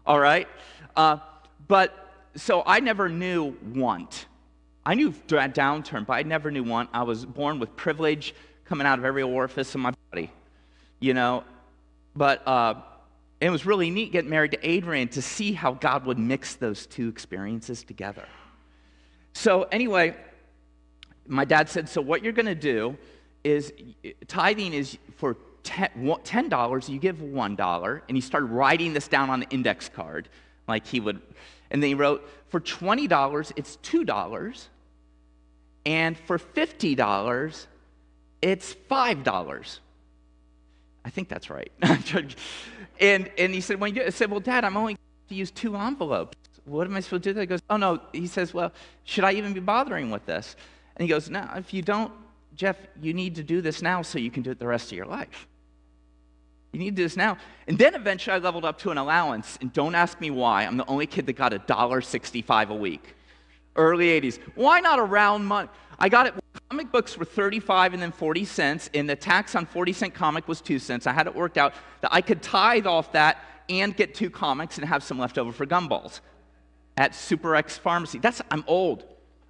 All 0.07 0.19
right? 0.19 0.49
Uh, 0.97 1.19
but 1.69 2.11
so 2.35 2.63
I 2.67 2.81
never 2.81 3.09
knew 3.09 3.57
want. 3.73 4.27
I 4.85 4.95
knew 4.95 5.13
downturn, 5.13 6.07
but 6.07 6.15
I 6.15 6.23
never 6.23 6.51
knew 6.51 6.65
want. 6.65 6.91
I 6.93 7.03
was 7.03 7.25
born 7.25 7.59
with 7.59 7.75
privilege 7.77 8.35
coming 8.65 8.87
out 8.87 8.99
of 8.99 9.05
every 9.05 9.23
orifice 9.23 9.75
in 9.75 9.81
my 9.81 9.93
body, 10.11 10.31
you 11.01 11.15
know. 11.15 11.45
But 12.17 12.47
uh, 12.47 12.75
it 13.41 13.51
was 13.51 13.65
really 13.65 13.91
neat 13.91 14.13
getting 14.13 14.31
married 14.31 14.53
to 14.53 14.69
Adrian 14.69 15.09
to 15.09 15.23
see 15.23 15.53
how 15.53 15.73
God 15.73 16.05
would 16.05 16.19
mix 16.19 16.57
those 16.57 16.87
two 16.87 17.09
experiences 17.09 17.83
together. 17.83 18.27
So, 19.33 19.63
anyway, 19.65 20.17
my 21.27 21.45
dad 21.45 21.69
said, 21.69 21.89
So, 21.89 22.01
what 22.03 22.23
you're 22.23 22.33
going 22.33 22.47
to 22.47 22.55
do 22.55 22.99
is 23.43 23.73
tithing 24.29 24.75
is 24.75 24.99
for 25.17 25.37
$10, 25.65 26.89
you 26.89 26.99
give 26.99 27.17
$1. 27.17 28.01
And 28.09 28.17
he 28.17 28.21
started 28.21 28.47
writing 28.47 28.93
this 28.93 29.09
down 29.09 29.31
on 29.31 29.41
the 29.41 29.49
index 29.49 29.89
card, 29.89 30.29
like 30.69 30.87
he 30.87 31.01
would. 31.01 31.21
And 31.71 31.83
then 31.83 31.89
he 31.89 31.95
wrote, 31.95 32.29
For 32.49 32.61
$20, 32.61 33.53
it's 33.57 33.79
$2. 33.83 34.65
And 35.87 36.19
for 36.19 36.39
$50, 36.39 37.67
it's 38.43 38.75
$5. 38.91 39.79
I 41.03 41.11
think 41.11 41.29
that's 41.29 41.49
right. 41.49 41.73
and, 43.01 43.31
and 43.39 43.55
he 43.55 43.61
said, 43.61 43.81
when 43.81 43.95
you, 43.95 44.05
I 44.05 44.11
said, 44.11 44.31
well, 44.31 44.41
Dad, 44.41 44.65
I'm 44.65 44.77
only 44.77 44.97
to 45.29 45.35
use 45.35 45.51
two 45.51 45.77
envelopes. 45.77 46.37
What 46.67 46.87
am 46.87 46.95
I 46.95 47.01
supposed 47.01 47.25
to 47.25 47.35
do? 47.35 47.41
He 47.41 47.47
goes, 47.47 47.61
oh, 47.71 47.77
no. 47.77 48.01
He 48.13 48.27
says, 48.27 48.53
well, 48.53 48.73
should 49.05 49.25
I 49.25 49.33
even 49.33 49.55
be 49.55 49.61
bothering 49.61 50.11
with 50.11 50.27
this? 50.27 50.55
And 50.97 51.03
he 51.03 51.09
goes, 51.09 51.31
no, 51.31 51.49
if 51.57 51.73
you 51.73 51.83
don't, 51.83 52.13
Jeff, 52.55 52.77
you 53.01 53.15
need 53.15 53.35
to 53.37 53.43
do 53.43 53.63
this 53.63 53.81
now 53.81 54.03
so 54.03 54.19
you 54.19 54.31
can 54.31 54.43
do 54.43 54.51
it 54.51 54.59
the 54.59 54.67
rest 54.67 54.93
of 54.93 54.97
your 54.97 55.07
life. 55.07 55.49
You 56.73 56.79
need 56.79 56.91
to 56.91 56.97
do 56.97 57.03
this 57.03 57.17
now. 57.17 57.39
And 57.67 57.79
then 57.79 57.95
eventually 57.95 58.35
I 58.35 58.39
leveled 58.39 58.65
up 58.65 58.79
to 58.81 58.91
an 58.91 58.99
allowance. 58.99 59.59
And 59.61 59.73
don't 59.73 59.95
ask 59.95 60.21
me 60.21 60.31
why. 60.31 60.65
I'm 60.65 60.77
the 60.77 60.87
only 60.87 61.07
kid 61.07 61.27
that 61.27 61.33
got 61.33 61.53
$1.65 61.53 62.69
a 62.69 62.75
week. 62.75 63.17
Early 63.77 64.21
80s. 64.21 64.39
Why 64.55 64.81
not 64.81 64.99
around 64.99 65.45
money? 65.47 65.69
I 65.99 66.09
got 66.09 66.27
it. 66.27 66.35
Comic 66.71 66.93
books 66.93 67.19
were 67.19 67.25
35 67.25 67.95
and 67.95 68.03
then 68.03 68.13
40 68.13 68.45
cents, 68.45 68.91
and 68.95 69.11
the 69.11 69.17
tax 69.17 69.57
on 69.57 69.67
40 69.67 69.93
cent 69.93 70.15
comic 70.15 70.47
was 70.47 70.61
2 70.61 70.79
cents. 70.79 71.09
I 71.09 71.13
had 71.13 71.27
it 71.27 71.35
worked 71.35 71.59
out 71.59 71.75
that 72.01 72.15
I 72.15 72.21
could 72.21 72.43
tithe 72.43 72.87
off 72.87 73.11
that 73.11 73.39
and 73.69 73.97
get 73.97 74.15
two 74.15 74.31
comics 74.31 74.79
and 74.79 74.87
have 74.87 75.03
some 75.03 75.19
left 75.19 75.37
over 75.37 75.51
for 75.51 75.67
gumballs 75.67 76.21
at 76.97 77.13
Super 77.13 77.57
X 77.57 77.77
Pharmacy. 77.77 78.21
That's 78.21 78.41
I'm 78.53 78.63
old. 78.69 79.05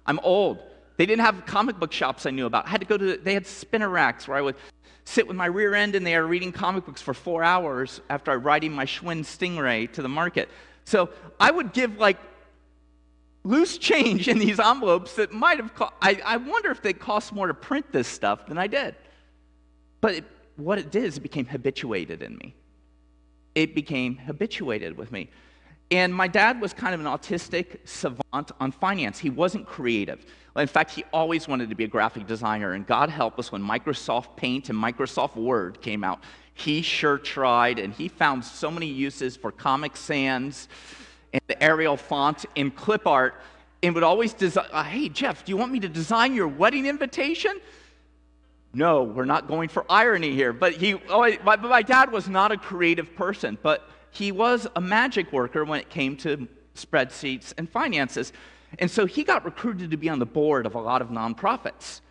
I'm 0.07 0.17
old. 0.23 0.63
They 0.97 1.05
didn't 1.05 1.23
have 1.23 1.45
comic 1.45 1.79
book 1.79 1.91
shops 1.91 2.25
I 2.25 2.31
knew 2.31 2.47
about. 2.47 2.65
I 2.65 2.69
had 2.69 2.81
to 2.81 2.87
go 2.87 2.97
to 2.97 3.17
they 3.17 3.35
had 3.35 3.45
spinner 3.45 3.89
racks 3.89 4.27
where 4.27 4.37
I 4.37 4.41
would 4.41 4.55
sit 5.05 5.27
with 5.27 5.37
my 5.37 5.45
rear 5.45 5.75
end 5.75 5.93
in 5.93 6.03
there 6.03 6.25
reading 6.25 6.51
comic 6.51 6.87
books 6.87 7.03
for 7.03 7.13
four 7.13 7.43
hours 7.43 8.01
after 8.09 8.35
riding 8.39 8.71
my 8.71 8.85
Schwinn 8.85 9.19
Stingray 9.19 9.91
to 9.93 10.01
the 10.01 10.09
market. 10.09 10.49
So 10.85 11.11
I 11.39 11.51
would 11.51 11.71
give 11.71 11.99
like 11.99 12.17
loose 13.43 13.77
change 13.77 14.27
in 14.27 14.37
these 14.37 14.59
envelopes 14.59 15.15
that 15.15 15.31
might 15.31 15.57
have 15.57 15.73
cost, 15.73 15.93
I, 16.01 16.21
I 16.23 16.37
wonder 16.37 16.71
if 16.71 16.81
they 16.81 16.93
cost 16.93 17.33
more 17.33 17.47
to 17.47 17.53
print 17.53 17.91
this 17.91 18.07
stuff 18.07 18.45
than 18.47 18.57
I 18.57 18.67
did. 18.67 18.95
But 19.99 20.15
it, 20.15 20.23
what 20.57 20.77
it 20.77 20.91
did 20.91 21.05
is 21.05 21.17
it 21.17 21.21
became 21.21 21.45
habituated 21.45 22.21
in 22.21 22.37
me. 22.37 22.55
It 23.55 23.75
became 23.75 24.17
habituated 24.17 24.97
with 24.97 25.11
me. 25.11 25.29
And 25.89 26.15
my 26.15 26.27
dad 26.27 26.61
was 26.61 26.73
kind 26.73 26.93
of 26.93 27.01
an 27.01 27.05
autistic 27.05 27.79
savant 27.83 28.51
on 28.59 28.71
finance. 28.71 29.19
He 29.19 29.29
wasn't 29.29 29.67
creative. 29.67 30.25
In 30.55 30.67
fact, 30.67 30.91
he 30.91 31.03
always 31.11 31.49
wanted 31.49 31.69
to 31.69 31.75
be 31.75 31.83
a 31.83 31.87
graphic 31.87 32.27
designer. 32.27 32.71
And 32.71 32.87
God 32.87 33.09
help 33.09 33.37
us 33.37 33.51
when 33.51 33.61
Microsoft 33.61 34.37
Paint 34.37 34.69
and 34.69 34.81
Microsoft 34.81 35.35
Word 35.35 35.81
came 35.81 36.03
out. 36.05 36.21
He 36.53 36.81
sure 36.81 37.17
tried, 37.17 37.79
and 37.79 37.93
he 37.93 38.07
found 38.07 38.45
so 38.45 38.71
many 38.71 38.85
uses 38.85 39.35
for 39.35 39.51
Comic 39.51 39.97
Sans 39.97 40.69
and 41.33 41.41
the 41.47 41.61
Arial 41.61 41.97
font 41.97 42.45
in 42.55 42.71
clip 42.71 43.07
art 43.07 43.35
and 43.83 43.95
would 43.95 44.03
always 44.03 44.33
design, 44.33 44.67
uh, 44.71 44.83
hey, 44.83 45.09
Jeff, 45.09 45.43
do 45.45 45.51
you 45.51 45.57
want 45.57 45.71
me 45.71 45.79
to 45.79 45.89
design 45.89 46.33
your 46.35 46.47
wedding 46.47 46.85
invitation? 46.85 47.59
No, 48.73 49.03
we're 49.03 49.25
not 49.25 49.47
going 49.47 49.69
for 49.69 49.85
irony 49.89 50.33
here. 50.33 50.53
But 50.53 50.73
he, 50.73 50.95
oh, 51.09 51.29
my, 51.43 51.55
my 51.57 51.81
dad 51.81 52.11
was 52.11 52.29
not 52.29 52.51
a 52.51 52.57
creative 52.57 53.15
person, 53.15 53.57
but 53.61 53.89
he 54.11 54.31
was 54.31 54.67
a 54.75 54.81
magic 54.81 55.31
worker 55.31 55.65
when 55.65 55.79
it 55.79 55.89
came 55.89 56.15
to 56.17 56.47
spreadsheets 56.75 57.53
and 57.57 57.69
finances. 57.69 58.31
And 58.79 58.89
so 58.89 59.05
he 59.05 59.23
got 59.23 59.43
recruited 59.43 59.91
to 59.91 59.97
be 59.97 60.09
on 60.09 60.19
the 60.19 60.25
board 60.25 60.65
of 60.65 60.75
a 60.75 60.79
lot 60.79 61.01
of 61.01 61.09
nonprofits 61.09 62.01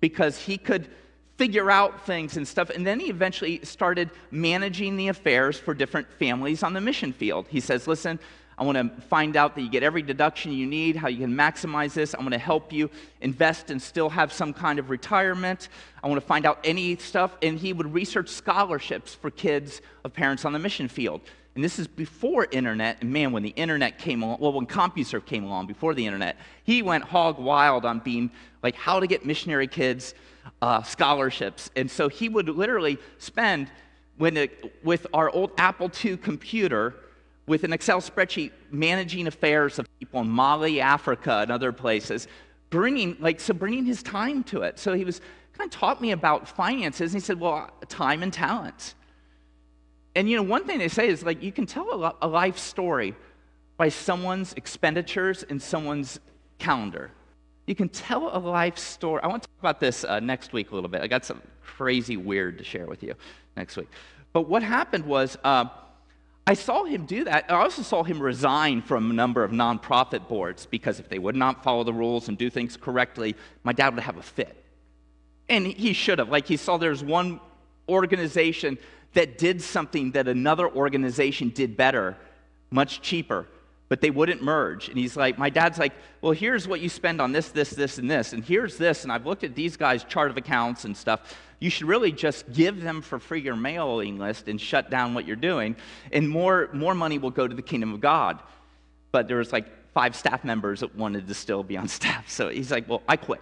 because 0.00 0.38
he 0.38 0.56
could 0.56 0.88
figure 1.36 1.70
out 1.70 2.06
things 2.06 2.38
and 2.38 2.48
stuff. 2.48 2.70
And 2.70 2.86
then 2.86 2.98
he 2.98 3.10
eventually 3.10 3.60
started 3.62 4.10
managing 4.30 4.96
the 4.96 5.08
affairs 5.08 5.58
for 5.58 5.74
different 5.74 6.10
families 6.12 6.62
on 6.62 6.72
the 6.72 6.80
mission 6.80 7.12
field. 7.12 7.46
He 7.48 7.60
says, 7.60 7.86
Listen, 7.86 8.18
I 8.58 8.64
want 8.64 8.78
to 8.78 9.02
find 9.02 9.36
out 9.36 9.54
that 9.54 9.60
you 9.60 9.68
get 9.68 9.82
every 9.82 10.00
deduction 10.00 10.50
you 10.50 10.66
need, 10.66 10.96
how 10.96 11.08
you 11.08 11.18
can 11.18 11.34
maximize 11.34 11.92
this. 11.92 12.14
I 12.14 12.20
want 12.20 12.32
to 12.32 12.38
help 12.38 12.72
you 12.72 12.90
invest 13.20 13.70
and 13.70 13.80
still 13.80 14.08
have 14.08 14.32
some 14.32 14.54
kind 14.54 14.78
of 14.78 14.88
retirement. 14.88 15.68
I 16.02 16.08
want 16.08 16.18
to 16.20 16.26
find 16.26 16.46
out 16.46 16.60
any 16.64 16.96
stuff. 16.96 17.36
And 17.42 17.58
he 17.58 17.74
would 17.74 17.92
research 17.92 18.30
scholarships 18.30 19.14
for 19.14 19.30
kids 19.30 19.82
of 20.04 20.14
parents 20.14 20.46
on 20.46 20.54
the 20.54 20.58
mission 20.58 20.88
field. 20.88 21.20
And 21.54 21.62
this 21.62 21.78
is 21.78 21.86
before 21.86 22.46
internet. 22.50 22.98
And 23.02 23.12
man, 23.12 23.30
when 23.32 23.42
the 23.42 23.50
internet 23.50 23.98
came 23.98 24.22
along, 24.22 24.38
well, 24.40 24.52
when 24.54 24.66
CompuServe 24.66 25.26
came 25.26 25.44
along 25.44 25.66
before 25.66 25.92
the 25.92 26.06
internet, 26.06 26.36
he 26.64 26.80
went 26.80 27.04
hog 27.04 27.38
wild 27.38 27.84
on 27.84 27.98
being 27.98 28.30
like 28.62 28.74
how 28.74 29.00
to 29.00 29.06
get 29.06 29.26
missionary 29.26 29.66
kids 29.66 30.14
uh, 30.62 30.82
scholarships. 30.82 31.70
And 31.76 31.90
so 31.90 32.08
he 32.08 32.30
would 32.30 32.48
literally 32.48 32.96
spend 33.18 33.70
when 34.16 34.38
it, 34.38 34.74
with 34.82 35.06
our 35.12 35.28
old 35.28 35.50
Apple 35.58 35.90
II 36.02 36.16
computer 36.16 36.94
with 37.46 37.64
an 37.64 37.72
Excel 37.72 38.00
spreadsheet 38.00 38.50
managing 38.70 39.26
affairs 39.26 39.78
of 39.78 39.86
people 39.98 40.20
in 40.20 40.28
Mali, 40.28 40.80
Africa, 40.80 41.38
and 41.42 41.52
other 41.52 41.72
places, 41.72 42.26
bringing 42.70 43.16
like 43.20 43.40
so 43.40 43.54
bringing 43.54 43.84
his 43.84 44.02
time 44.02 44.42
to 44.44 44.62
it. 44.62 44.78
So 44.78 44.92
he 44.94 45.04
was 45.04 45.20
kind 45.56 45.72
of 45.72 45.78
taught 45.78 46.00
me 46.00 46.10
about 46.10 46.48
finances, 46.48 47.12
and 47.12 47.22
he 47.22 47.24
said, 47.24 47.38
"Well, 47.38 47.70
time 47.88 48.22
and 48.22 48.32
talent." 48.32 48.94
And 50.14 50.28
you 50.28 50.36
know, 50.36 50.42
one 50.42 50.64
thing 50.64 50.78
they 50.78 50.88
say 50.88 51.08
is 51.08 51.22
like 51.22 51.42
you 51.42 51.52
can 51.52 51.66
tell 51.66 52.14
a, 52.20 52.26
life 52.26 52.58
story 52.58 53.14
by 53.76 53.90
someone's 53.90 54.54
expenditures 54.54 55.44
and 55.44 55.60
someone's 55.60 56.18
calendar. 56.58 57.10
You 57.66 57.74
can 57.74 57.88
tell 57.88 58.34
a 58.34 58.38
life 58.38 58.78
story. 58.78 59.20
I 59.22 59.26
want 59.26 59.42
to 59.42 59.48
talk 59.48 59.58
about 59.58 59.80
this 59.80 60.04
uh, 60.04 60.20
next 60.20 60.52
week 60.52 60.70
a 60.70 60.74
little 60.74 60.88
bit. 60.88 61.02
I 61.02 61.06
got 61.06 61.24
some 61.24 61.42
crazy 61.62 62.16
weird 62.16 62.58
to 62.58 62.64
share 62.64 62.86
with 62.86 63.02
you 63.02 63.14
next 63.56 63.76
week. 63.76 63.88
But 64.32 64.48
what 64.48 64.64
happened 64.64 65.06
was. 65.06 65.38
Uh, 65.44 65.66
I 66.46 66.54
saw 66.54 66.84
him 66.84 67.06
do 67.06 67.24
that. 67.24 67.50
I 67.50 67.54
also 67.56 67.82
saw 67.82 68.04
him 68.04 68.22
resign 68.22 68.80
from 68.80 69.10
a 69.10 69.14
number 69.14 69.42
of 69.42 69.50
nonprofit 69.50 70.28
boards 70.28 70.66
because 70.66 71.00
if 71.00 71.08
they 71.08 71.18
would 71.18 71.34
not 71.34 71.64
follow 71.64 71.82
the 71.82 71.92
rules 71.92 72.28
and 72.28 72.38
do 72.38 72.50
things 72.50 72.76
correctly, 72.76 73.34
my 73.64 73.72
dad 73.72 73.94
would 73.94 74.04
have 74.04 74.16
a 74.16 74.22
fit. 74.22 74.64
And 75.48 75.66
he 75.66 75.92
should 75.92 76.20
have. 76.20 76.28
Like 76.28 76.46
he 76.46 76.56
saw 76.56 76.76
there's 76.76 77.02
one 77.02 77.40
organization 77.88 78.78
that 79.14 79.38
did 79.38 79.60
something 79.60 80.12
that 80.12 80.28
another 80.28 80.68
organization 80.68 81.48
did 81.48 81.76
better, 81.76 82.16
much 82.70 83.00
cheaper, 83.00 83.46
but 83.88 84.00
they 84.00 84.10
wouldn't 84.10 84.42
merge. 84.42 84.88
And 84.88 84.98
he's 84.98 85.16
like, 85.16 85.38
my 85.38 85.50
dad's 85.50 85.78
like, 85.78 85.92
well, 86.20 86.32
here's 86.32 86.68
what 86.68 86.80
you 86.80 86.88
spend 86.88 87.20
on 87.20 87.32
this, 87.32 87.48
this, 87.48 87.70
this, 87.70 87.98
and 87.98 88.10
this, 88.10 88.32
and 88.32 88.44
here's 88.44 88.76
this. 88.76 89.02
And 89.02 89.12
I've 89.12 89.26
looked 89.26 89.42
at 89.42 89.54
these 89.54 89.76
guys' 89.76 90.04
chart 90.04 90.30
of 90.30 90.36
accounts 90.36 90.84
and 90.84 90.96
stuff 90.96 91.36
you 91.58 91.70
should 91.70 91.86
really 91.86 92.12
just 92.12 92.52
give 92.52 92.82
them 92.82 93.00
for 93.02 93.18
free 93.18 93.40
your 93.40 93.56
mailing 93.56 94.18
list 94.18 94.48
and 94.48 94.60
shut 94.60 94.90
down 94.90 95.14
what 95.14 95.26
you're 95.26 95.36
doing, 95.36 95.76
and 96.12 96.28
more, 96.28 96.68
more 96.72 96.94
money 96.94 97.18
will 97.18 97.30
go 97.30 97.48
to 97.48 97.54
the 97.54 97.62
kingdom 97.62 97.94
of 97.94 98.00
God. 98.00 98.40
But 99.12 99.28
there 99.28 99.38
was 99.38 99.52
like 99.52 99.66
five 99.94 100.14
staff 100.14 100.44
members 100.44 100.80
that 100.80 100.94
wanted 100.94 101.26
to 101.26 101.34
still 101.34 101.62
be 101.62 101.76
on 101.76 101.88
staff. 101.98 102.28
So 102.28 102.48
he's 102.48 102.70
like, 102.70 102.88
well, 102.88 103.02
I 103.08 103.16
quit. 103.16 103.40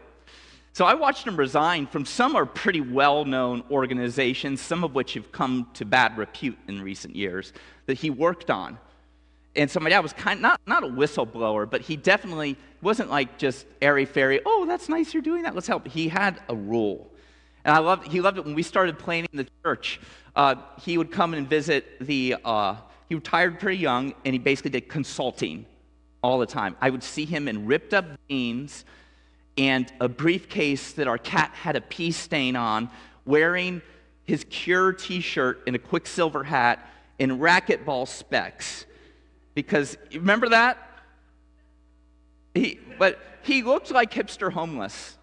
So 0.73 0.85
I 0.85 0.95
watched 0.95 1.25
him 1.25 1.37
resign 1.37 1.87
from 1.87 2.05
some 2.05 2.35
are 2.35 2.47
pretty 2.47 2.81
well 2.81 3.25
known 3.25 3.63
organizations, 3.71 4.61
some 4.61 4.83
of 4.83 4.95
which 4.95 5.15
have 5.15 5.31
come 5.31 5.69
to 5.75 5.85
bad 5.85 6.19
repute 6.19 6.59
in 6.67 6.83
recent 6.83 7.15
years, 7.15 7.53
that 7.87 7.95
he 7.95 8.11
worked 8.11 8.51
on. 8.51 8.79
And 9.57 9.71
so 9.71 9.79
my 9.79 9.89
dad 9.89 10.01
was 10.01 10.13
kind 10.13 10.39
of, 10.39 10.43
not, 10.43 10.61
not 10.67 10.83
a 10.83 10.89
whistleblower, 10.89 11.71
but 11.71 11.81
he 11.81 11.97
definitely 11.97 12.57
wasn't 12.83 13.09
like 13.09 13.39
just 13.39 13.67
airy 13.81 14.05
fairy, 14.05 14.41
oh, 14.45 14.67
that's 14.67 14.89
nice 14.89 15.15
you're 15.15 15.23
doing 15.23 15.45
that, 15.45 15.55
let's 15.55 15.69
help. 15.69 15.87
He 15.87 16.09
had 16.09 16.41
a 16.49 16.57
rule. 16.57 17.09
And 17.65 17.75
I 17.75 17.79
loved, 17.79 18.09
he 18.09 18.21
loved 18.21 18.39
it 18.39 18.45
when 18.45 18.55
we 18.55 18.63
started 18.63 18.99
playing 18.99 19.27
in 19.33 19.39
the 19.39 19.47
church. 19.63 20.01
Uh, 20.37 20.57
he 20.83 20.99
would 20.99 21.11
come 21.11 21.35
and 21.35 21.49
visit 21.49 21.99
the, 22.01 22.37
uh, 22.45 22.77
he 23.09 23.15
retired 23.15 23.59
pretty 23.61 23.79
young, 23.79 24.15
and 24.25 24.35
he 24.35 24.39
basically 24.39 24.71
did 24.71 24.89
consulting 24.89 25.65
all 26.23 26.39
the 26.39 26.47
time. 26.47 26.77
I 26.81 26.91
would 26.91 27.03
see 27.03 27.25
him 27.25 27.49
in 27.49 27.67
ripped 27.67 27.95
up 27.95 28.07
jeans 28.29 28.85
and 29.57 29.91
a 30.01 30.09
briefcase 30.09 30.93
that 30.93 31.07
our 31.07 31.19
cat 31.19 31.53
had 31.55 31.77
a 31.77 31.81
pee 31.81 32.11
stain 32.11 32.57
on, 32.57 32.91
wearing 33.25 33.81
his 34.25 34.45
Cure 34.51 34.93
t 34.93 35.21
shirt 35.21 35.63
and 35.67 35.77
a 35.77 35.79
Quiksilver 35.79 36.45
hat 36.45 36.91
and 37.21 37.33
racquetball 37.41 38.09
specs. 38.09 38.85
Because, 39.55 39.97
remember 40.13 40.49
that? 40.49 40.79
He, 42.55 42.81
but 42.99 43.19
he 43.43 43.63
looked 43.63 43.91
like 43.91 44.13
hipster 44.13 44.53
homeless, 44.53 45.17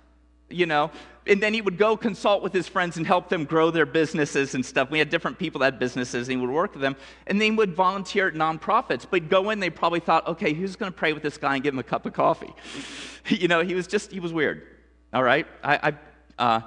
you 0.49 0.65
know? 0.65 0.91
And 1.27 1.41
then 1.41 1.53
he 1.53 1.61
would 1.61 1.77
go 1.77 1.95
consult 1.95 2.41
with 2.41 2.51
his 2.51 2.67
friends 2.67 2.97
and 2.97 3.05
help 3.05 3.29
them 3.29 3.45
grow 3.45 3.69
their 3.69 3.85
businesses 3.85 4.55
and 4.55 4.65
stuff. 4.65 4.89
We 4.89 4.97
had 4.97 5.09
different 5.09 5.37
people 5.37 5.59
that 5.59 5.73
had 5.73 5.79
businesses, 5.79 6.27
and 6.27 6.39
he 6.39 6.45
would 6.45 6.53
work 6.53 6.73
with 6.73 6.81
them. 6.81 6.95
And 7.27 7.39
they 7.39 7.51
would 7.51 7.75
volunteer 7.75 8.27
at 8.27 8.33
nonprofits. 8.33 9.05
But 9.09 9.29
go 9.29 9.51
in, 9.51 9.59
they 9.59 9.69
probably 9.69 9.99
thought, 9.99 10.27
okay, 10.27 10.53
who's 10.53 10.75
going 10.75 10.91
to 10.91 10.97
pray 10.97 11.13
with 11.13 11.21
this 11.21 11.37
guy 11.37 11.55
and 11.55 11.63
give 11.63 11.73
him 11.75 11.79
a 11.79 11.83
cup 11.83 12.07
of 12.07 12.13
coffee? 12.13 12.53
you 13.27 13.47
know, 13.47 13.61
he 13.61 13.75
was 13.75 13.85
just, 13.85 14.11
he 14.11 14.19
was 14.19 14.33
weird. 14.33 14.65
All 15.13 15.23
right? 15.23 15.45
I, 15.63 15.93
I 16.37 16.43
uh, 16.43 16.61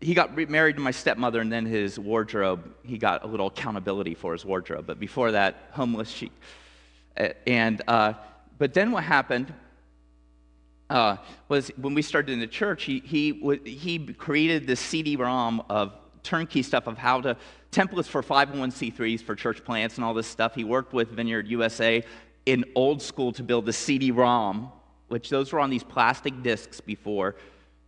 he 0.00 0.14
got 0.14 0.36
married 0.48 0.76
to 0.76 0.82
my 0.82 0.90
stepmother, 0.90 1.40
and 1.40 1.52
then 1.52 1.66
his 1.66 1.98
wardrobe, 1.98 2.72
he 2.82 2.96
got 2.96 3.22
a 3.22 3.26
little 3.26 3.48
accountability 3.48 4.14
for 4.14 4.32
his 4.32 4.46
wardrobe. 4.46 4.86
But 4.86 4.98
before 4.98 5.32
that, 5.32 5.68
homeless 5.72 6.08
chic. 6.08 6.32
And, 7.46 7.82
uh, 7.86 8.14
but 8.56 8.72
then 8.72 8.92
what 8.92 9.04
happened 9.04 9.52
uh, 10.90 11.16
was 11.48 11.68
when 11.76 11.94
we 11.94 12.02
started 12.02 12.32
in 12.32 12.40
the 12.40 12.46
church, 12.46 12.84
he, 12.84 13.00
he, 13.00 13.60
he 13.64 13.98
created 14.14 14.66
this 14.66 14.80
CD-ROM 14.80 15.62
of 15.70 15.94
turnkey 16.22 16.62
stuff 16.62 16.86
of 16.86 16.98
how 16.98 17.20
to, 17.20 17.36
templates 17.72 18.06
for 18.06 18.22
501c3s 18.22 19.22
for 19.22 19.34
church 19.34 19.64
plants 19.64 19.96
and 19.96 20.04
all 20.04 20.12
this 20.12 20.26
stuff. 20.26 20.54
He 20.54 20.64
worked 20.64 20.92
with 20.92 21.10
Vineyard 21.10 21.46
USA 21.48 22.02
in 22.46 22.64
old 22.74 23.00
school 23.00 23.32
to 23.32 23.42
build 23.42 23.66
the 23.66 23.72
CD-ROM, 23.72 24.70
which 25.08 25.30
those 25.30 25.52
were 25.52 25.60
on 25.60 25.70
these 25.70 25.84
plastic 25.84 26.42
discs 26.42 26.80
before 26.80 27.36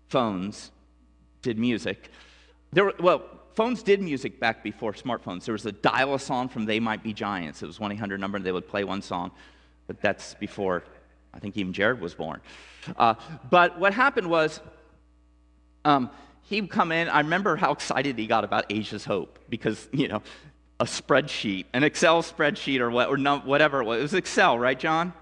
phones 0.08 0.70
did 1.42 1.58
music. 1.58 2.10
There 2.72 2.84
were, 2.84 2.94
well, 3.00 3.22
phones 3.54 3.82
did 3.82 4.00
music 4.00 4.38
back 4.38 4.62
before 4.62 4.92
smartphones. 4.92 5.44
There 5.44 5.52
was 5.52 5.66
a 5.66 5.72
dial 5.72 6.14
a 6.14 6.18
song 6.18 6.48
from 6.48 6.64
They 6.64 6.78
Might 6.78 7.02
Be 7.02 7.12
Giants. 7.12 7.62
It 7.62 7.66
was 7.66 7.80
1 7.80 7.92
800 7.92 8.20
number, 8.20 8.36
and 8.36 8.46
they 8.46 8.52
would 8.52 8.68
play 8.68 8.84
one 8.84 9.02
song. 9.02 9.32
But 9.88 10.00
that's 10.00 10.34
before, 10.34 10.84
I 11.34 11.38
think 11.38 11.56
even 11.56 11.72
Jared 11.72 12.00
was 12.00 12.14
born. 12.14 12.40
Uh, 12.96 13.14
but 13.50 13.78
what 13.78 13.94
happened 13.94 14.28
was, 14.28 14.60
um, 15.84 16.10
he'd 16.42 16.70
come 16.70 16.92
in. 16.92 17.08
I 17.08 17.20
remember 17.20 17.56
how 17.56 17.72
excited 17.72 18.18
he 18.18 18.26
got 18.26 18.44
about 18.44 18.66
Asia's 18.70 19.04
Hope 19.04 19.38
because, 19.48 19.88
you 19.92 20.08
know, 20.08 20.22
a 20.80 20.84
spreadsheet, 20.84 21.66
an 21.72 21.84
Excel 21.84 22.22
spreadsheet 22.22 22.80
or, 22.80 22.90
what, 22.90 23.08
or 23.08 23.16
no, 23.16 23.38
whatever 23.38 23.80
it 23.80 23.84
was. 23.84 23.98
It 24.00 24.02
was 24.02 24.14
Excel, 24.14 24.58
right, 24.58 24.78
John? 24.78 25.12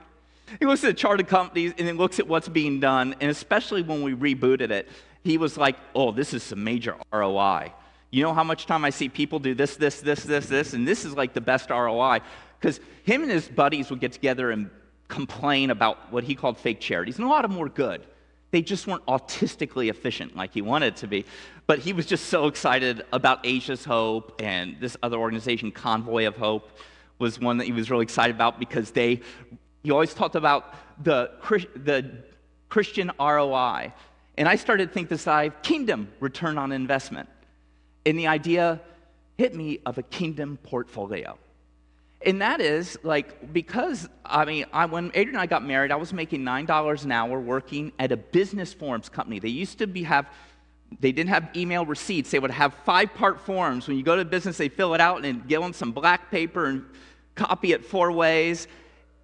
He 0.59 0.67
looks 0.67 0.83
at 0.83 0.89
the 0.89 0.95
chart 0.95 1.21
of 1.21 1.29
companies 1.29 1.75
and 1.79 1.87
then 1.87 1.97
looks 1.97 2.19
at 2.19 2.27
what's 2.27 2.49
being 2.49 2.81
done, 2.81 3.15
and 3.21 3.31
especially 3.31 3.83
when 3.83 4.03
we 4.03 4.15
rebooted 4.15 4.71
it, 4.71 4.89
he 5.23 5.39
was 5.39 5.57
like, 5.57 5.77
oh, 5.95 6.13
this 6.13 6.35
is 6.35 6.43
some 6.43 6.65
major 6.65 6.97
ROI. 7.13 7.73
You 8.11 8.25
know 8.25 8.35
how 8.35 8.43
much 8.43 8.67
time 8.67 8.85
I 8.85 8.91
see 8.91 9.09
people 9.09 9.39
do 9.39 9.55
this, 9.55 9.77
this, 9.77 10.01
this, 10.01 10.25
this, 10.25 10.47
this, 10.47 10.73
and 10.73 10.89
this 10.89 11.05
is 11.05 11.15
like 11.15 11.35
the 11.35 11.41
best 11.41 11.71
ROI. 11.71 12.21
Because 12.59 12.81
him 13.05 13.23
and 13.23 13.31
his 13.31 13.47
buddies 13.49 13.91
would 13.91 14.01
get 14.01 14.13
together 14.13 14.51
and 14.51 14.71
complain 15.11 15.71
about 15.71 16.11
what 16.11 16.25
he 16.25 16.35
called 16.35 16.57
fake 16.57 16.81
charities, 16.81 17.19
and 17.19 17.27
a 17.27 17.29
lot 17.29 17.45
of 17.45 17.51
them 17.51 17.61
were 17.61 17.69
good. 17.69 18.07
They 18.53 18.63
just 18.63 18.87
weren't 18.87 19.05
autistically 19.07 19.91
efficient 19.91 20.35
like 20.35 20.55
he 20.55 20.63
wanted 20.63 20.97
to 20.97 21.07
be. 21.07 21.25
But 21.67 21.79
he 21.79 21.93
was 21.93 22.07
just 22.07 22.27
so 22.27 22.47
excited 22.47 23.05
about 23.13 23.47
Asia's 23.47 23.85
Hope 23.85 24.41
and 24.43 24.77
this 24.81 24.97
other 25.03 25.19
organization, 25.19 25.71
Convoy 25.71 26.27
of 26.27 26.37
Hope, 26.37 26.71
was 27.19 27.39
one 27.39 27.59
that 27.59 27.67
he 27.67 27.73
was 27.73 27.91
really 27.91 28.03
excited 28.03 28.35
about 28.35 28.59
because 28.59 28.91
they, 28.91 29.21
he 29.85 29.91
always 29.91 30.15
talked 30.15 30.35
about 30.35 30.75
the, 31.05 31.31
the 31.77 32.11
Christian 32.69 33.13
ROI. 33.21 33.93
And 34.37 34.49
I 34.49 34.57
started 34.57 34.89
to 34.89 34.95
think 34.95 35.09
this 35.09 35.29
I 35.29 35.51
kingdom 35.51 36.09
return 36.19 36.59
on 36.59 36.73
investment. 36.73 37.29
And 38.05 38.19
the 38.19 38.27
idea 38.27 38.81
hit 39.39 39.55
me 39.55 39.81
of 39.87 39.99
a 39.99 40.03
kingdom 40.03 40.59
portfolio. 40.63 41.39
And 42.23 42.43
that 42.43 42.61
is 42.61 42.99
like, 43.03 43.53
because, 43.53 44.09
I 44.25 44.45
mean, 44.45 44.67
I, 44.73 44.85
when 44.85 45.07
Adrian 45.15 45.31
and 45.31 45.39
I 45.39 45.47
got 45.47 45.65
married, 45.65 45.91
I 45.91 45.97
was 45.97 46.13
making 46.13 46.43
$9 46.43 47.05
an 47.05 47.13
hour 47.13 47.41
working 47.41 47.93
at 47.99 48.13
a 48.13 48.17
business 48.17 48.75
forms 48.75 49.09
company. 49.09 49.39
They 49.39 49.49
used 49.49 49.79
to 49.79 49.87
be, 49.87 50.03
have, 50.03 50.29
they 51.01 51.13
didn't 51.13 51.31
have 51.31 51.49
email 51.57 51.87
receipts. 51.87 52.31
They 52.31 52.39
would 52.39 52.51
have 52.51 52.75
five 52.85 53.15
part 53.15 53.41
forms. 53.41 53.89
When 53.89 53.97
you 53.97 54.03
go 54.03 54.17
to 54.17 54.25
business, 54.27 54.59
they 54.59 54.69
fill 54.69 54.93
it 54.95 55.01
out 55.01 55.25
and 55.25 55.49
give 55.49 55.63
them 55.63 55.73
some 55.73 55.93
black 55.93 56.31
paper 56.31 56.67
and 56.67 56.85
copy 57.37 57.73
it 57.73 57.87
four 57.87 58.13
ways. 58.13 58.69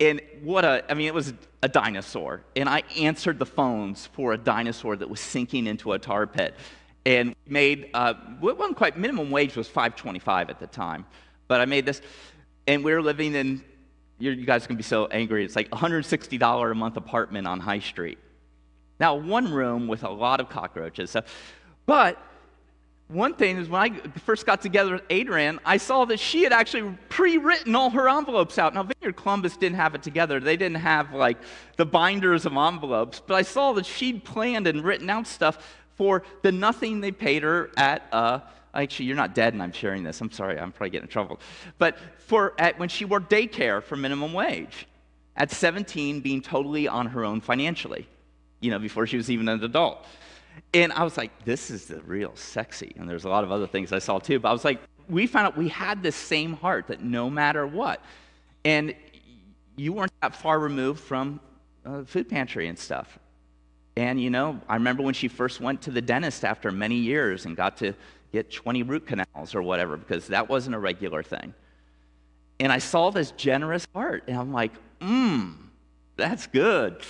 And 0.00 0.22
what 0.42 0.64
a, 0.64 0.90
I 0.90 0.94
mean, 0.94 1.06
it 1.06 1.14
was 1.14 1.34
a 1.62 1.68
dinosaur. 1.68 2.42
And 2.54 2.66
I 2.66 2.82
answered 2.96 3.38
the 3.38 3.46
phones 3.46 4.06
for 4.06 4.32
a 4.32 4.38
dinosaur 4.38 4.96
that 4.96 5.08
was 5.08 5.20
sinking 5.20 5.66
into 5.66 5.92
a 5.92 5.98
tar 5.98 6.26
pit. 6.26 6.54
And 7.04 7.36
made, 7.46 7.90
uh, 7.92 8.14
it 8.42 8.58
wasn't 8.58 8.76
quite, 8.76 8.96
minimum 8.96 9.30
wage 9.30 9.54
was 9.54 9.68
525 9.68 10.48
at 10.48 10.58
the 10.58 10.66
time. 10.66 11.04
But 11.46 11.60
I 11.60 11.66
made 11.66 11.86
this, 11.86 12.02
and 12.66 12.84
we're 12.84 13.02
living 13.02 13.34
in, 13.34 13.62
you 14.18 14.34
guys 14.44 14.66
gonna 14.66 14.76
be 14.76 14.82
so 14.82 15.06
angry, 15.06 15.44
it's 15.44 15.56
like 15.56 15.70
$160 15.70 16.70
a 16.70 16.74
month 16.74 16.96
apartment 16.96 17.46
on 17.46 17.60
High 17.60 17.80
Street. 17.80 18.18
Now, 18.98 19.14
one 19.16 19.52
room 19.52 19.88
with 19.88 20.04
a 20.04 20.10
lot 20.10 20.40
of 20.40 20.48
cockroaches. 20.48 21.10
So, 21.10 21.22
but 21.84 22.20
one 23.08 23.34
thing 23.34 23.58
is 23.58 23.68
when 23.68 23.80
I 23.80 24.18
first 24.20 24.46
got 24.46 24.60
together 24.60 24.94
with 24.94 25.02
Adrian, 25.10 25.60
I 25.64 25.76
saw 25.76 26.04
that 26.06 26.18
she 26.18 26.42
had 26.42 26.52
actually 26.52 26.96
pre-written 27.08 27.76
all 27.76 27.90
her 27.90 28.08
envelopes 28.08 28.58
out. 28.58 28.74
Now, 28.74 28.82
Vineyard 28.82 29.16
Columbus 29.16 29.56
didn't 29.56 29.76
have 29.76 29.94
it 29.94 30.02
together. 30.02 30.40
They 30.40 30.56
didn't 30.56 30.78
have 30.78 31.12
like 31.12 31.38
the 31.76 31.86
binders 31.86 32.46
of 32.46 32.56
envelopes, 32.56 33.22
but 33.24 33.34
I 33.34 33.42
saw 33.42 33.72
that 33.74 33.86
she'd 33.86 34.24
planned 34.24 34.66
and 34.66 34.82
written 34.82 35.08
out 35.08 35.28
stuff 35.28 35.76
for 35.94 36.24
the 36.42 36.50
nothing 36.50 37.00
they 37.00 37.12
paid 37.12 37.42
her 37.42 37.70
at, 37.76 38.08
uh, 38.12 38.40
actually, 38.76 39.06
you're 39.06 39.16
not 39.16 39.34
dead 39.34 39.54
and 39.54 39.62
I'm 39.62 39.72
sharing 39.72 40.02
this. 40.02 40.20
I'm 40.20 40.30
sorry, 40.30 40.58
I'm 40.58 40.72
probably 40.72 40.90
getting 40.90 41.06
in 41.06 41.10
trouble. 41.10 41.40
But 41.78 41.98
for 42.18 42.54
at, 42.58 42.78
when 42.78 42.88
she 42.88 43.04
worked 43.04 43.30
daycare 43.30 43.82
for 43.82 43.96
minimum 43.96 44.32
wage, 44.32 44.86
at 45.36 45.50
17, 45.50 46.20
being 46.20 46.40
totally 46.40 46.88
on 46.88 47.06
her 47.06 47.24
own 47.24 47.40
financially, 47.40 48.06
you 48.60 48.70
know, 48.70 48.78
before 48.78 49.06
she 49.06 49.16
was 49.16 49.30
even 49.30 49.48
an 49.48 49.62
adult. 49.62 50.06
And 50.72 50.92
I 50.92 51.04
was 51.04 51.16
like, 51.16 51.44
this 51.44 51.70
is 51.70 51.86
the 51.86 52.00
real 52.02 52.34
sexy. 52.34 52.92
And 52.96 53.08
there's 53.08 53.24
a 53.24 53.28
lot 53.28 53.44
of 53.44 53.52
other 53.52 53.66
things 53.66 53.92
I 53.92 53.98
saw 53.98 54.18
too. 54.18 54.38
But 54.38 54.48
I 54.48 54.52
was 54.52 54.64
like, 54.64 54.80
we 55.08 55.26
found 55.26 55.46
out 55.46 55.56
we 55.56 55.68
had 55.68 56.02
this 56.02 56.16
same 56.16 56.54
heart 56.54 56.88
that 56.88 57.02
no 57.02 57.28
matter 57.28 57.66
what. 57.66 58.02
And 58.64 58.94
you 59.76 59.92
weren't 59.92 60.12
that 60.22 60.34
far 60.34 60.58
removed 60.58 61.00
from 61.00 61.40
uh, 61.84 62.04
food 62.04 62.28
pantry 62.28 62.68
and 62.68 62.78
stuff. 62.78 63.18
And 63.96 64.20
you 64.20 64.30
know, 64.30 64.60
I 64.68 64.74
remember 64.74 65.02
when 65.02 65.14
she 65.14 65.28
first 65.28 65.60
went 65.60 65.82
to 65.82 65.90
the 65.90 66.02
dentist 66.02 66.44
after 66.44 66.70
many 66.70 66.96
years 66.96 67.46
and 67.46 67.56
got 67.56 67.76
to 67.78 67.94
get 68.32 68.50
20 68.50 68.82
root 68.82 69.06
canals 69.06 69.54
or 69.54 69.62
whatever, 69.62 69.96
because 69.96 70.28
that 70.28 70.48
wasn't 70.48 70.74
a 70.74 70.78
regular 70.78 71.22
thing. 71.22 71.54
And 72.58 72.72
I 72.72 72.78
saw 72.78 73.10
this 73.10 73.32
generous 73.32 73.86
heart, 73.94 74.24
and 74.28 74.36
I'm 74.36 74.52
like, 74.52 74.72
mmm, 75.00 75.54
that's 76.16 76.46
good. 76.46 77.02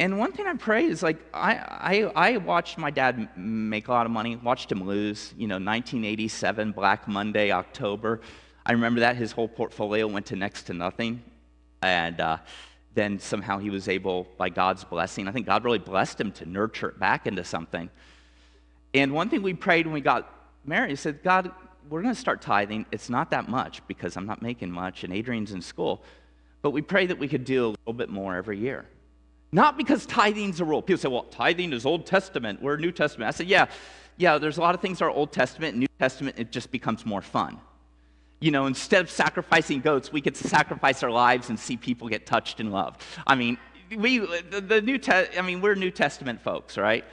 And 0.00 0.18
one 0.18 0.32
thing 0.32 0.46
I 0.46 0.54
pray 0.54 0.86
is 0.86 1.02
like, 1.02 1.18
I, 1.32 1.54
I, 1.54 2.32
I 2.32 2.36
watched 2.38 2.78
my 2.78 2.90
dad 2.90 3.28
make 3.36 3.88
a 3.88 3.92
lot 3.92 4.06
of 4.06 4.12
money, 4.12 4.36
watched 4.36 4.70
him 4.70 4.84
lose, 4.84 5.32
you 5.36 5.46
know, 5.46 5.54
1987, 5.54 6.72
Black 6.72 7.06
Monday, 7.06 7.52
October. 7.52 8.20
I 8.66 8.72
remember 8.72 9.00
that 9.00 9.16
his 9.16 9.30
whole 9.30 9.48
portfolio 9.48 10.06
went 10.06 10.26
to 10.26 10.36
next 10.36 10.64
to 10.64 10.74
nothing. 10.74 11.22
And 11.82 12.20
uh, 12.20 12.38
then 12.94 13.18
somehow 13.18 13.58
he 13.58 13.70
was 13.70 13.88
able, 13.88 14.26
by 14.36 14.48
God's 14.48 14.82
blessing, 14.84 15.28
I 15.28 15.32
think 15.32 15.46
God 15.46 15.64
really 15.64 15.78
blessed 15.78 16.20
him 16.20 16.32
to 16.32 16.46
nurture 16.46 16.88
it 16.88 16.98
back 16.98 17.26
into 17.26 17.44
something. 17.44 17.88
And 18.94 19.12
one 19.12 19.28
thing 19.28 19.42
we 19.42 19.54
prayed 19.54 19.86
when 19.86 19.92
we 19.92 20.00
got 20.00 20.32
married, 20.64 20.90
he 20.90 20.96
said, 20.96 21.22
God, 21.22 21.50
we're 21.90 22.00
going 22.00 22.14
to 22.14 22.20
start 22.20 22.40
tithing. 22.40 22.86
It's 22.92 23.10
not 23.10 23.30
that 23.30 23.48
much 23.48 23.86
because 23.88 24.16
I'm 24.16 24.26
not 24.26 24.40
making 24.40 24.70
much, 24.70 25.04
and 25.04 25.12
Adrian's 25.12 25.52
in 25.52 25.60
school. 25.60 26.02
But 26.62 26.70
we 26.70 26.80
pray 26.80 27.06
that 27.06 27.18
we 27.18 27.28
could 27.28 27.44
do 27.44 27.66
a 27.66 27.68
little 27.68 27.92
bit 27.92 28.08
more 28.08 28.36
every 28.36 28.58
year. 28.58 28.86
Not 29.52 29.76
because 29.76 30.06
tithing's 30.06 30.60
a 30.60 30.64
rule. 30.64 30.80
People 30.80 31.00
say, 31.00 31.08
well, 31.08 31.24
tithing 31.24 31.72
is 31.72 31.84
Old 31.84 32.06
Testament. 32.06 32.62
We're 32.62 32.76
New 32.76 32.92
Testament. 32.92 33.28
I 33.28 33.32
said, 33.32 33.46
yeah, 33.46 33.66
yeah, 34.16 34.38
there's 34.38 34.58
a 34.58 34.60
lot 34.60 34.74
of 34.74 34.80
things 34.80 35.00
that 35.00 35.04
are 35.04 35.10
Old 35.10 35.32
Testament. 35.32 35.76
New 35.76 35.86
Testament, 35.98 36.36
it 36.38 36.50
just 36.50 36.70
becomes 36.70 37.04
more 37.04 37.20
fun. 37.20 37.60
You 38.40 38.50
know, 38.50 38.66
instead 38.66 39.02
of 39.02 39.10
sacrificing 39.10 39.80
goats, 39.80 40.12
we 40.12 40.20
to 40.20 40.34
sacrifice 40.34 41.02
our 41.02 41.10
lives 41.10 41.50
and 41.50 41.58
see 41.58 41.76
people 41.76 42.08
get 42.08 42.26
touched 42.26 42.60
and 42.60 42.72
loved. 42.72 43.02
I 43.26 43.34
mean, 43.34 43.58
we, 43.94 44.18
the, 44.18 44.60
the 44.60 44.80
New 44.80 44.98
Te- 44.98 45.36
I 45.38 45.42
mean, 45.42 45.60
we're 45.60 45.74
New 45.74 45.90
Testament 45.90 46.40
folks, 46.40 46.76
right? 46.76 47.04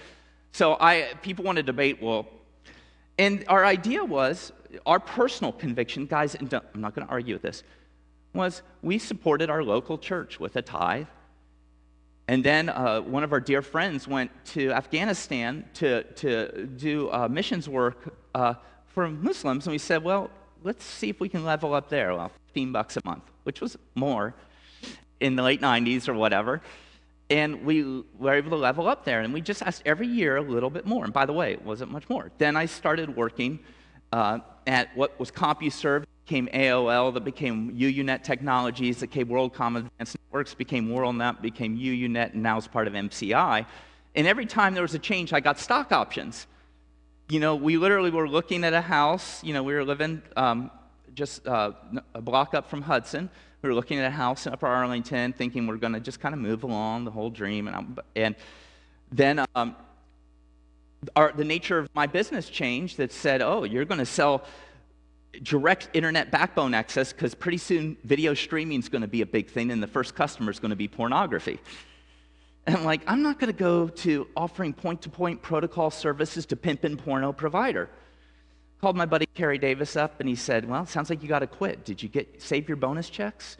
So 0.52 0.78
I, 0.80 1.14
people 1.22 1.46
want 1.46 1.58
to 1.58 1.64
debate, 1.64 2.02
well, 2.02 2.28
and 3.18 3.46
our 3.48 3.66
idea 3.66 4.04
was, 4.04 4.52
our 4.86 5.00
personal 5.00 5.52
conviction, 5.52 6.06
guys, 6.06 6.36
I'm 6.36 6.50
not 6.76 6.96
going 6.96 7.08
to 7.08 7.12
argue 7.12 7.36
with 7.36 7.42
this, 7.42 7.64
was 8.34 8.62
we 8.82 8.98
supported 8.98 9.50
our 9.50 9.64
local 9.64 9.98
church 9.98 10.40
with 10.40 10.56
a 10.56 10.62
tithe 10.62 11.08
and 12.32 12.46
then 12.46 12.70
uh, 12.70 13.02
one 13.02 13.26
of 13.26 13.34
our 13.34 13.42
dear 13.42 13.62
friends 13.62 14.08
went 14.08 14.32
to 14.46 14.72
Afghanistan 14.72 15.66
to, 15.74 16.04
to 16.14 16.66
do 16.66 17.12
uh, 17.12 17.28
missions 17.28 17.68
work 17.68 18.16
uh, 18.34 18.54
for 18.88 19.10
Muslims, 19.10 19.66
and 19.66 19.74
we 19.74 19.78
said, 19.78 20.02
well, 20.02 20.30
let's 20.64 20.86
see 20.86 21.10
if 21.10 21.20
we 21.20 21.28
can 21.28 21.44
level 21.44 21.74
up 21.74 21.90
there. 21.90 22.14
Well, 22.14 22.32
15 22.48 22.72
bucks 22.72 22.96
a 22.96 23.02
month, 23.04 23.24
which 23.44 23.60
was 23.60 23.78
more 23.96 24.34
in 25.20 25.36
the 25.36 25.44
late 25.44 25.60
90s 25.60 26.08
or 26.08 26.14
whatever. 26.14 26.62
And 27.32 27.64
we 27.64 28.04
were 28.20 28.34
able 28.34 28.50
to 28.50 28.58
level 28.58 28.90
up 28.90 29.06
there. 29.06 29.22
And 29.22 29.34
we 29.34 29.40
just 29.40 29.64
asked 29.64 29.84
every 29.86 30.08
year 30.08 30.36
a 30.36 30.42
little 30.42 30.70
bit 30.70 30.86
more. 30.86 31.06
And 31.06 31.14
by 31.14 31.26
the 31.26 31.32
way, 31.32 31.54
it 31.54 31.64
wasn't 31.64 31.90
much 31.90 32.10
more. 32.10 32.30
Then 32.38 32.58
I 32.58 32.66
started 32.66 33.16
working 33.16 33.60
uh, 34.12 34.40
at 34.68 34.96
what 34.98 35.18
was 35.18 35.32
CompuServe, 35.32 36.04
became 36.26 36.48
AOL, 36.48 37.14
that 37.14 37.24
became 37.24 37.72
UUNet 37.72 38.24
Technologies, 38.24 39.00
that 39.00 39.12
became 39.12 39.28
WorldCom 39.28 39.78
Advanced 39.78 40.18
Networks, 40.26 40.54
became 40.54 40.90
WorldNet, 40.90 41.42
became 41.42 41.78
UUNet, 41.78 42.34
and 42.34 42.44
now 42.44 42.58
is 42.58 42.68
part 42.68 42.86
of 42.88 42.94
MCI. 42.94 43.66
And 44.16 44.28
every 44.28 44.46
time 44.46 44.74
there 44.74 44.84
was 44.84 44.94
a 44.94 45.00
change, 45.00 45.32
I 45.32 45.40
got 45.40 45.58
stock 45.58 45.94
options. 45.94 46.48
You 47.30 47.40
know, 47.40 47.56
we 47.56 47.78
literally 47.78 48.10
were 48.10 48.28
looking 48.28 48.66
at 48.66 48.74
a 48.74 48.82
house. 48.82 49.42
You 49.42 49.54
know, 49.54 49.64
we 49.64 49.74
were 49.74 49.86
living 49.86 50.22
um, 50.36 50.70
just 51.14 51.48
uh, 51.48 51.72
a 52.14 52.22
block 52.22 52.54
up 52.54 52.70
from 52.70 52.82
Hudson. 52.82 53.30
We 53.62 53.70
were 53.70 53.76
looking 53.76 54.00
at 54.00 54.06
a 54.06 54.12
house 54.12 54.48
in 54.48 54.54
Upper 54.54 54.66
Arlington, 54.68 55.34
thinking 55.34 55.68
we're 55.68 55.78
going 55.78 55.94
to 55.94 56.00
just 56.00 56.20
kind 56.20 56.34
of 56.34 56.42
move 56.42 56.64
along 56.64 57.06
the 57.06 57.12
whole 57.12 57.30
dream. 57.30 57.68
And, 57.68 58.00
and 58.16 58.36
then 59.12 59.46
um, 59.54 59.76
our, 61.16 61.32
the 61.32 61.46
nature 61.46 61.78
of 61.78 61.88
my 61.94 62.08
business 62.08 62.50
changed 62.50 62.98
that 62.98 63.12
said, 63.12 63.42
oh, 63.42 63.64
you're 63.64 63.86
going 63.86 64.00
to 64.00 64.06
sell 64.06 64.44
direct 65.44 65.90
internet 65.94 66.32
backbone 66.32 66.74
access 66.74 67.14
because 67.14 67.36
pretty 67.36 67.58
soon 67.58 67.98
video 68.04 68.34
streaming 68.34 68.80
is 68.80 68.90
going 68.90 69.04
to 69.04 69.08
be 69.08 69.22
a 69.22 69.26
big 69.28 69.50
thing, 69.50 69.72
and 69.72 69.82
the 69.82 69.88
first 69.88 70.16
customer 70.16 70.50
is 70.50 70.60
going 70.60 70.72
to 70.72 70.76
be 70.76 70.88
pornography. 70.88 71.60
And 72.66 72.76
I'm 72.76 72.84
like, 72.84 73.02
I'm 73.08 73.22
not 73.22 73.40
going 73.40 73.52
to 73.52 73.58
go 73.58 73.88
to 73.88 74.28
offering 74.36 74.74
point 74.74 75.04
to 75.04 75.10
point 75.10 75.42
protocol 75.42 75.92
services 75.92 76.46
to 76.48 76.56
pimpin' 76.56 76.98
porno 76.98 77.32
provider. 77.32 77.90
Called 78.82 78.98
my 78.98 79.06
buddy 79.06 79.28
Kerry 79.36 79.60
Davis 79.60 79.96
up 79.96 80.20
and 80.20 80.28
he 80.28 80.36
said, 80.36 80.68
Well, 80.68 80.88
sounds 80.88 81.12
like 81.12 81.22
you 81.22 81.30
got 81.30 81.40
to 81.40 81.48
quit. 81.48 81.86
Did 81.86 82.02
you 82.02 82.10
get 82.10 82.42
save 82.42 82.68
your 82.68 82.78
bonus 82.78 83.10
checks? 83.10 83.58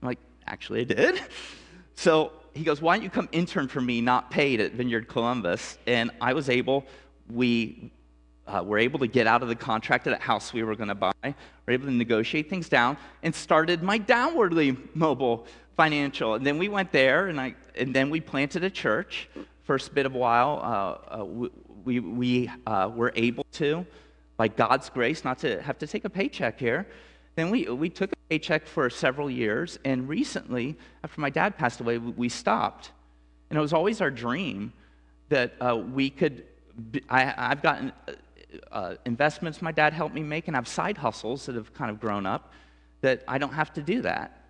I'm 0.00 0.06
like, 0.06 0.20
Actually, 0.46 0.82
I 0.82 0.84
did. 0.84 1.20
So 1.96 2.32
he 2.54 2.62
goes, 2.62 2.80
Why 2.80 2.96
don't 2.96 3.02
you 3.02 3.10
come 3.10 3.28
intern 3.32 3.66
for 3.66 3.80
me, 3.80 4.00
not 4.00 4.30
paid 4.30 4.60
at 4.60 4.72
Vineyard 4.72 5.08
Columbus? 5.08 5.78
And 5.88 6.12
I 6.20 6.34
was 6.34 6.48
able, 6.48 6.84
we 7.28 7.90
uh, 8.46 8.62
were 8.64 8.78
able 8.78 8.98
to 9.00 9.06
get 9.06 9.26
out 9.26 9.42
of 9.42 9.48
the 9.48 9.56
contract 9.56 10.06
of 10.06 10.12
that 10.12 10.20
house 10.20 10.52
we 10.52 10.62
were 10.62 10.76
going 10.76 10.88
to 10.88 10.94
buy. 10.94 11.12
We 11.24 11.34
were 11.66 11.72
able 11.72 11.86
to 11.86 11.92
negotiate 11.92 12.48
things 12.48 12.68
down 12.68 12.96
and 13.22 13.34
started 13.34 13.82
my 13.82 13.98
downwardly 13.98 14.76
mobile 14.94 15.46
financial. 15.76 16.34
And 16.34 16.46
then 16.46 16.58
we 16.58 16.68
went 16.68 16.92
there, 16.92 17.26
and, 17.26 17.40
I, 17.40 17.54
and 17.76 17.94
then 17.94 18.10
we 18.10 18.20
planted 18.20 18.62
a 18.64 18.70
church. 18.70 19.28
First 19.64 19.94
bit 19.94 20.06
of 20.06 20.14
a 20.14 20.18
while, 20.18 20.60
uh, 21.10 21.20
uh, 21.20 21.24
we, 21.24 22.00
we 22.00 22.50
uh, 22.66 22.90
were 22.94 23.12
able 23.16 23.46
to, 23.52 23.86
by 24.36 24.48
God's 24.48 24.90
grace, 24.90 25.24
not 25.24 25.38
to 25.40 25.62
have 25.62 25.78
to 25.78 25.86
take 25.86 26.04
a 26.04 26.10
paycheck 26.10 26.58
here. 26.58 26.86
Then 27.36 27.50
we, 27.50 27.64
we 27.68 27.88
took 27.88 28.12
a 28.12 28.16
paycheck 28.28 28.66
for 28.66 28.88
several 28.90 29.30
years, 29.30 29.78
and 29.84 30.08
recently, 30.08 30.76
after 31.02 31.20
my 31.20 31.30
dad 31.30 31.56
passed 31.58 31.80
away, 31.80 31.98
we, 31.98 32.28
stopped. 32.28 32.92
And 33.50 33.58
it 33.58 33.62
was 33.62 33.72
always 33.72 34.00
our 34.00 34.10
dream 34.10 34.72
that 35.28 35.54
uh, 35.60 35.76
we 35.76 36.10
could. 36.10 36.44
Be, 36.90 37.02
I, 37.08 37.24
have 37.24 37.62
gotten 37.62 37.92
uh, 38.08 38.12
uh, 38.72 38.94
investments 39.04 39.62
my 39.62 39.72
dad 39.72 39.92
helped 39.92 40.14
me 40.14 40.22
make, 40.22 40.48
and 40.48 40.56
I 40.56 40.58
have 40.58 40.68
side 40.68 40.98
hustles 40.98 41.46
that 41.46 41.54
have 41.54 41.72
kind 41.74 41.90
of 41.90 42.00
grown 42.00 42.26
up 42.26 42.52
that 43.00 43.22
I 43.28 43.38
don't 43.38 43.52
have 43.52 43.72
to 43.74 43.82
do 43.82 44.00
that 44.02 44.44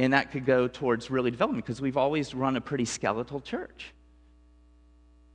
and 0.00 0.14
that 0.14 0.30
could 0.30 0.46
go 0.46 0.66
towards 0.66 1.10
really 1.10 1.30
development 1.30 1.64
because 1.64 1.82
we've 1.82 1.98
always 1.98 2.34
run 2.34 2.56
a 2.56 2.60
pretty 2.60 2.86
skeletal 2.86 3.38
church. 3.38 3.92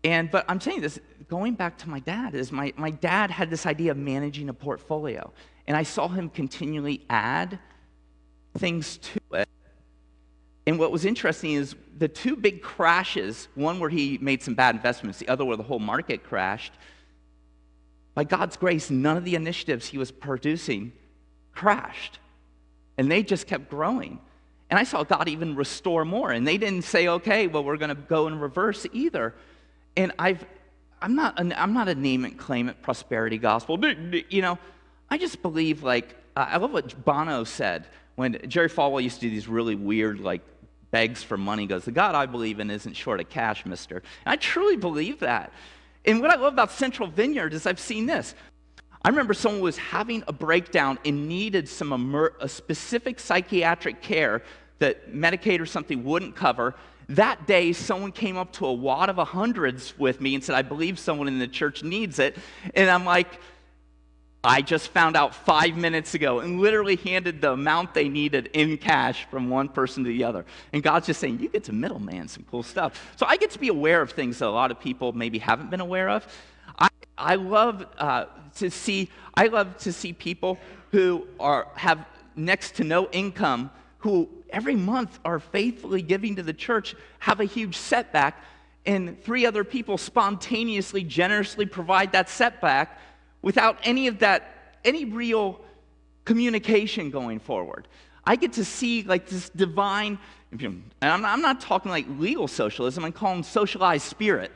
And 0.05 0.29
but 0.29 0.45
I'm 0.47 0.61
saying 0.61 0.81
this 0.81 0.99
going 1.27 1.55
back 1.55 1.79
to 1.79 1.89
my 1.89 1.99
dad 1.99 2.35
is 2.35 2.51
my, 2.51 2.71
my 2.77 2.91
dad 2.91 3.31
had 3.31 3.49
this 3.49 3.65
idea 3.65 3.89
of 3.89 3.97
managing 3.97 4.49
a 4.49 4.53
portfolio. 4.53 5.33
And 5.65 5.75
I 5.75 5.81
saw 5.81 6.07
him 6.07 6.29
continually 6.29 7.03
add 7.09 7.57
things 8.59 8.97
to 8.97 9.19
it. 9.33 9.49
And 10.67 10.77
what 10.77 10.91
was 10.91 11.05
interesting 11.05 11.53
is 11.53 11.75
the 11.97 12.07
two 12.07 12.35
big 12.35 12.61
crashes, 12.61 13.47
one 13.55 13.79
where 13.79 13.89
he 13.89 14.19
made 14.19 14.43
some 14.43 14.53
bad 14.53 14.75
investments, 14.75 15.17
the 15.17 15.27
other 15.27 15.43
where 15.43 15.57
the 15.57 15.63
whole 15.63 15.79
market 15.79 16.23
crashed. 16.23 16.73
By 18.13 18.25
God's 18.25 18.57
grace, 18.57 18.91
none 18.91 19.17
of 19.17 19.25
the 19.25 19.33
initiatives 19.33 19.87
he 19.87 19.97
was 19.97 20.11
producing 20.11 20.93
crashed. 21.51 22.19
And 22.99 23.11
they 23.11 23.23
just 23.23 23.47
kept 23.47 23.71
growing. 23.71 24.19
And 24.69 24.79
I 24.79 24.83
saw 24.83 25.03
God 25.03 25.27
even 25.27 25.55
restore 25.55 26.05
more. 26.05 26.31
And 26.31 26.47
they 26.47 26.59
didn't 26.59 26.83
say, 26.83 27.07
okay, 27.07 27.47
well, 27.47 27.63
we're 27.63 27.77
going 27.77 27.89
to 27.89 27.95
go 27.95 28.27
in 28.27 28.39
reverse 28.39 28.85
either. 28.93 29.33
And 29.97 30.11
I've, 30.19 30.45
I'm, 31.01 31.15
not 31.15 31.39
an, 31.39 31.53
I'm 31.57 31.73
not 31.73 31.87
a 31.87 31.95
name 31.95 32.25
it, 32.25 32.37
claim 32.37 32.69
it 32.69 32.81
prosperity 32.81 33.37
gospel. 33.37 33.79
You 34.29 34.41
know, 34.41 34.59
I 35.09 35.17
just 35.17 35.41
believe, 35.41 35.83
like, 35.83 36.15
I 36.35 36.57
love 36.57 36.71
what 36.71 37.05
Bono 37.05 37.43
said 37.43 37.87
when 38.15 38.39
Jerry 38.47 38.69
Falwell 38.69 39.01
used 39.01 39.15
to 39.15 39.21
do 39.21 39.29
these 39.29 39.47
really 39.47 39.75
weird, 39.75 40.19
like, 40.19 40.41
begs 40.91 41.23
for 41.23 41.37
money. 41.37 41.65
Goes, 41.65 41.85
The 41.85 41.91
God 41.91 42.15
I 42.15 42.25
believe 42.25 42.59
in 42.59 42.69
isn't 42.71 42.93
short 42.93 43.19
of 43.19 43.29
cash, 43.29 43.65
mister. 43.65 43.97
And 43.97 44.33
I 44.33 44.35
truly 44.35 44.77
believe 44.77 45.19
that. 45.19 45.51
And 46.05 46.21
what 46.21 46.31
I 46.31 46.35
love 46.35 46.53
about 46.53 46.71
Central 46.71 47.09
Vineyard 47.09 47.53
is 47.53 47.65
I've 47.65 47.79
seen 47.79 48.05
this. 48.05 48.35
I 49.01 49.09
remember 49.09 49.33
someone 49.33 49.61
was 49.61 49.77
having 49.77 50.23
a 50.27 50.33
breakdown 50.33 50.97
and 51.05 51.27
needed 51.27 51.69
some 51.69 52.15
a 52.39 52.49
specific 52.49 53.19
psychiatric 53.19 54.01
care 54.01 54.41
that 54.79 55.13
Medicaid 55.13 55.59
or 55.59 55.65
something 55.65 56.03
wouldn't 56.03 56.35
cover. 56.35 56.75
That 57.09 57.45
day, 57.45 57.73
someone 57.73 58.11
came 58.11 58.37
up 58.37 58.53
to 58.53 58.65
a 58.65 58.73
wad 58.73 59.09
of 59.09 59.17
hundreds 59.27 59.97
with 59.97 60.21
me 60.21 60.35
and 60.35 60.43
said, 60.43 60.55
I 60.55 60.61
believe 60.61 60.97
someone 60.97 61.27
in 61.27 61.39
the 61.39 61.47
church 61.47 61.83
needs 61.83 62.19
it. 62.19 62.35
And 62.73 62.89
I'm 62.89 63.05
like, 63.05 63.39
I 64.43 64.61
just 64.61 64.89
found 64.89 65.15
out 65.15 65.33
five 65.33 65.75
minutes 65.75 66.13
ago 66.13 66.39
and 66.39 66.59
literally 66.59 66.97
handed 66.97 67.41
the 67.41 67.53
amount 67.53 67.95
they 67.95 68.07
needed 68.07 68.51
in 68.53 68.77
cash 68.77 69.25
from 69.31 69.49
one 69.49 69.69
person 69.69 70.03
to 70.03 70.09
the 70.09 70.23
other. 70.23 70.45
And 70.71 70.83
God's 70.83 71.07
just 71.07 71.19
saying, 71.19 71.39
you 71.39 71.49
get 71.49 71.63
to 71.63 71.73
middleman 71.73 72.27
some 72.27 72.45
cool 72.49 72.61
stuff. 72.61 73.13
So 73.17 73.25
I 73.25 73.37
get 73.37 73.49
to 73.51 73.59
be 73.59 73.69
aware 73.69 74.01
of 74.01 74.11
things 74.11 74.37
that 74.39 74.47
a 74.47 74.49
lot 74.49 74.69
of 74.69 74.79
people 74.79 75.13
maybe 75.13 75.39
haven't 75.39 75.71
been 75.71 75.81
aware 75.81 76.09
of. 76.09 76.27
I, 76.77 76.89
I 77.17 77.35
love 77.35 77.87
uh, 77.97 78.25
to 78.57 78.69
see 78.69 79.09
I 79.33 79.47
love 79.47 79.77
to 79.79 79.91
see 79.91 80.13
people 80.13 80.59
who 80.91 81.27
are 81.39 81.67
have 81.75 82.05
next 82.35 82.75
to 82.75 82.83
no 82.83 83.07
income 83.11 83.71
who 84.05 84.29
every 84.51 84.75
month 84.75 85.17
are 85.25 85.39
faithfully 85.39 86.03
giving 86.03 86.35
to 86.35 86.43
the 86.43 86.53
church 86.53 86.95
have 87.17 87.39
a 87.39 87.43
huge 87.43 87.75
setback 87.75 88.39
and 88.85 89.19
three 89.23 89.47
other 89.47 89.63
people 89.63 89.97
spontaneously 89.97 91.03
generously 91.03 91.65
provide 91.65 92.11
that 92.11 92.29
setback 92.29 92.99
without 93.41 93.79
any 93.81 94.05
of 94.05 94.19
that 94.19 94.75
any 94.83 95.05
real 95.05 95.59
communication 96.23 97.09
going 97.09 97.39
forward 97.39 97.87
i 98.25 98.35
get 98.35 98.53
to 98.53 98.63
see 98.63 99.01
like 99.01 99.25
this 99.25 99.49
divine 99.49 100.19
and 100.51 100.83
i'm 101.01 101.23
not, 101.23 101.33
I'm 101.33 101.41
not 101.41 101.59
talking 101.59 101.89
like 101.89 102.05
legal 102.19 102.47
socialism 102.47 103.03
i'm 103.05 103.11
calling 103.11 103.41
socialized 103.41 104.05
spirit 104.05 104.51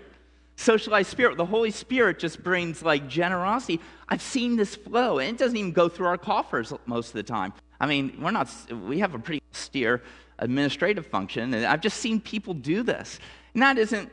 socialized 0.57 1.09
spirit. 1.09 1.37
The 1.37 1.45
Holy 1.45 1.71
Spirit 1.71 2.19
just 2.19 2.43
brings 2.43 2.83
like 2.83 3.07
generosity. 3.07 3.79
I've 4.09 4.21
seen 4.21 4.57
this 4.57 4.75
flow, 4.75 5.19
and 5.19 5.29
it 5.29 5.37
doesn't 5.37 5.55
even 5.55 5.71
go 5.71 5.87
through 5.87 6.07
our 6.07 6.17
coffers 6.17 6.73
most 6.85 7.07
of 7.07 7.13
the 7.13 7.23
time. 7.23 7.53
I 7.79 7.87
mean, 7.87 8.17
we're 8.21 8.31
not, 8.31 8.49
we 8.71 8.99
have 8.99 9.15
a 9.15 9.19
pretty 9.19 9.41
austere 9.53 10.01
administrative 10.37 11.05
function, 11.07 11.53
and 11.53 11.65
I've 11.65 11.81
just 11.81 11.97
seen 11.97 12.19
people 12.19 12.53
do 12.53 12.83
this. 12.83 13.19
And 13.53 13.63
that 13.63 13.77
isn't, 13.77 14.09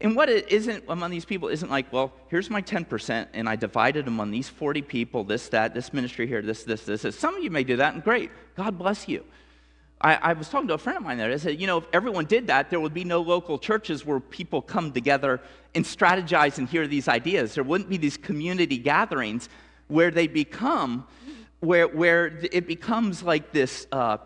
and 0.00 0.16
what 0.16 0.28
it 0.28 0.50
isn't 0.50 0.84
among 0.88 1.10
these 1.10 1.24
people 1.24 1.48
isn't 1.48 1.70
like, 1.70 1.92
well, 1.92 2.12
here's 2.28 2.50
my 2.50 2.62
10%, 2.62 3.28
and 3.34 3.48
I 3.48 3.56
divided 3.56 4.08
among 4.08 4.30
these 4.30 4.48
40 4.48 4.82
people, 4.82 5.24
this, 5.24 5.48
that, 5.48 5.74
this 5.74 5.92
ministry 5.92 6.26
here, 6.26 6.42
this, 6.42 6.64
this, 6.64 6.84
this. 6.84 7.18
Some 7.18 7.36
of 7.36 7.44
you 7.44 7.50
may 7.50 7.64
do 7.64 7.76
that, 7.76 7.94
and 7.94 8.02
great. 8.02 8.30
God 8.56 8.78
bless 8.78 9.08
you. 9.08 9.24
I, 10.00 10.14
I, 10.14 10.32
was 10.32 10.48
talking 10.48 10.66
to 10.68 10.74
a 10.74 10.78
friend 10.78 10.98
of 10.98 11.04
mine 11.04 11.18
there. 11.18 11.30
I 11.30 11.36
said, 11.36 11.60
you 11.60 11.68
know, 11.68 11.78
if 11.78 11.84
everyone 11.92 12.24
did 12.24 12.48
that, 12.48 12.70
there 12.70 12.80
would 12.80 12.92
be 12.92 13.04
no 13.04 13.20
local 13.20 13.56
churches 13.56 14.04
where 14.04 14.18
people 14.18 14.60
come 14.60 14.90
together 14.90 15.40
and 15.76 15.84
strategize 15.84 16.58
and 16.58 16.68
hear 16.68 16.88
these 16.88 17.06
ideas. 17.06 17.54
There 17.54 17.62
wouldn't 17.62 17.88
be 17.88 17.98
these 17.98 18.16
community 18.16 18.78
gatherings 18.78 19.48
where 19.86 20.10
they 20.10 20.26
become, 20.26 21.06
where, 21.62 21.88
where 21.88 22.38
it 22.52 22.66
becomes 22.66 23.22
like 23.22 23.52
this, 23.52 23.86
uh, 23.90 24.18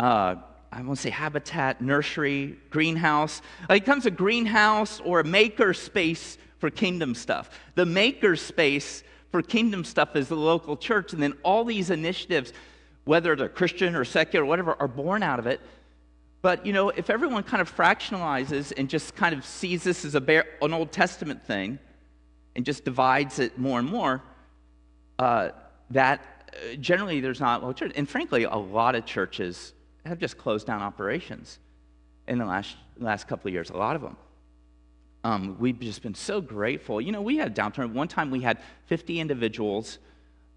uh, 0.00 0.34
I 0.72 0.82
won't 0.82 0.98
say 0.98 1.10
habitat, 1.10 1.80
nursery, 1.80 2.56
greenhouse. 2.70 3.42
It 3.70 3.84
becomes 3.84 4.06
a 4.06 4.10
greenhouse 4.10 5.00
or 5.04 5.20
a 5.20 5.24
maker 5.24 5.72
space 5.74 6.38
for 6.58 6.70
kingdom 6.70 7.14
stuff. 7.14 7.50
The 7.74 7.86
maker 7.86 8.36
space 8.36 9.04
for 9.30 9.42
kingdom 9.42 9.84
stuff 9.84 10.16
is 10.16 10.28
the 10.28 10.36
local 10.36 10.76
church, 10.76 11.12
and 11.12 11.22
then 11.22 11.34
all 11.42 11.64
these 11.64 11.90
initiatives 11.90 12.52
whether 13.04 13.34
they're 13.34 13.48
Christian 13.48 13.96
or 13.96 14.04
secular 14.04 14.44
or 14.44 14.48
whatever, 14.48 14.76
are 14.78 14.88
born 14.88 15.22
out 15.22 15.38
of 15.38 15.46
it. 15.46 15.60
But, 16.40 16.66
you 16.66 16.72
know, 16.72 16.90
if 16.90 17.10
everyone 17.10 17.42
kind 17.42 17.60
of 17.60 17.74
fractionalizes 17.74 18.72
and 18.76 18.88
just 18.88 19.14
kind 19.14 19.34
of 19.34 19.44
sees 19.44 19.84
this 19.84 20.04
as 20.04 20.14
a 20.14 20.20
bare, 20.20 20.46
an 20.60 20.72
Old 20.72 20.92
Testament 20.92 21.44
thing 21.44 21.78
and 22.56 22.64
just 22.64 22.84
divides 22.84 23.38
it 23.38 23.58
more 23.58 23.78
and 23.78 23.88
more, 23.88 24.22
uh, 25.18 25.50
that 25.92 26.20
uh, 26.52 26.74
generally 26.76 27.20
there's 27.20 27.40
not 27.40 27.62
a 27.68 27.74
church. 27.74 27.92
And 27.94 28.08
frankly, 28.08 28.44
a 28.44 28.56
lot 28.56 28.94
of 28.94 29.06
churches 29.06 29.72
have 30.04 30.18
just 30.18 30.36
closed 30.36 30.66
down 30.66 30.82
operations 30.82 31.58
in 32.28 32.38
the 32.38 32.44
last, 32.44 32.76
last 32.98 33.28
couple 33.28 33.48
of 33.48 33.54
years, 33.54 33.70
a 33.70 33.76
lot 33.76 33.96
of 33.96 34.02
them. 34.02 34.16
Um, 35.24 35.56
we've 35.58 35.78
just 35.78 36.02
been 36.02 36.14
so 36.14 36.40
grateful. 36.40 37.00
You 37.00 37.12
know, 37.12 37.22
we 37.22 37.36
had 37.36 37.48
a 37.48 37.54
downturn. 37.54 37.92
One 37.92 38.08
time 38.08 38.30
we 38.30 38.40
had 38.40 38.58
50 38.86 39.20
individuals 39.20 39.98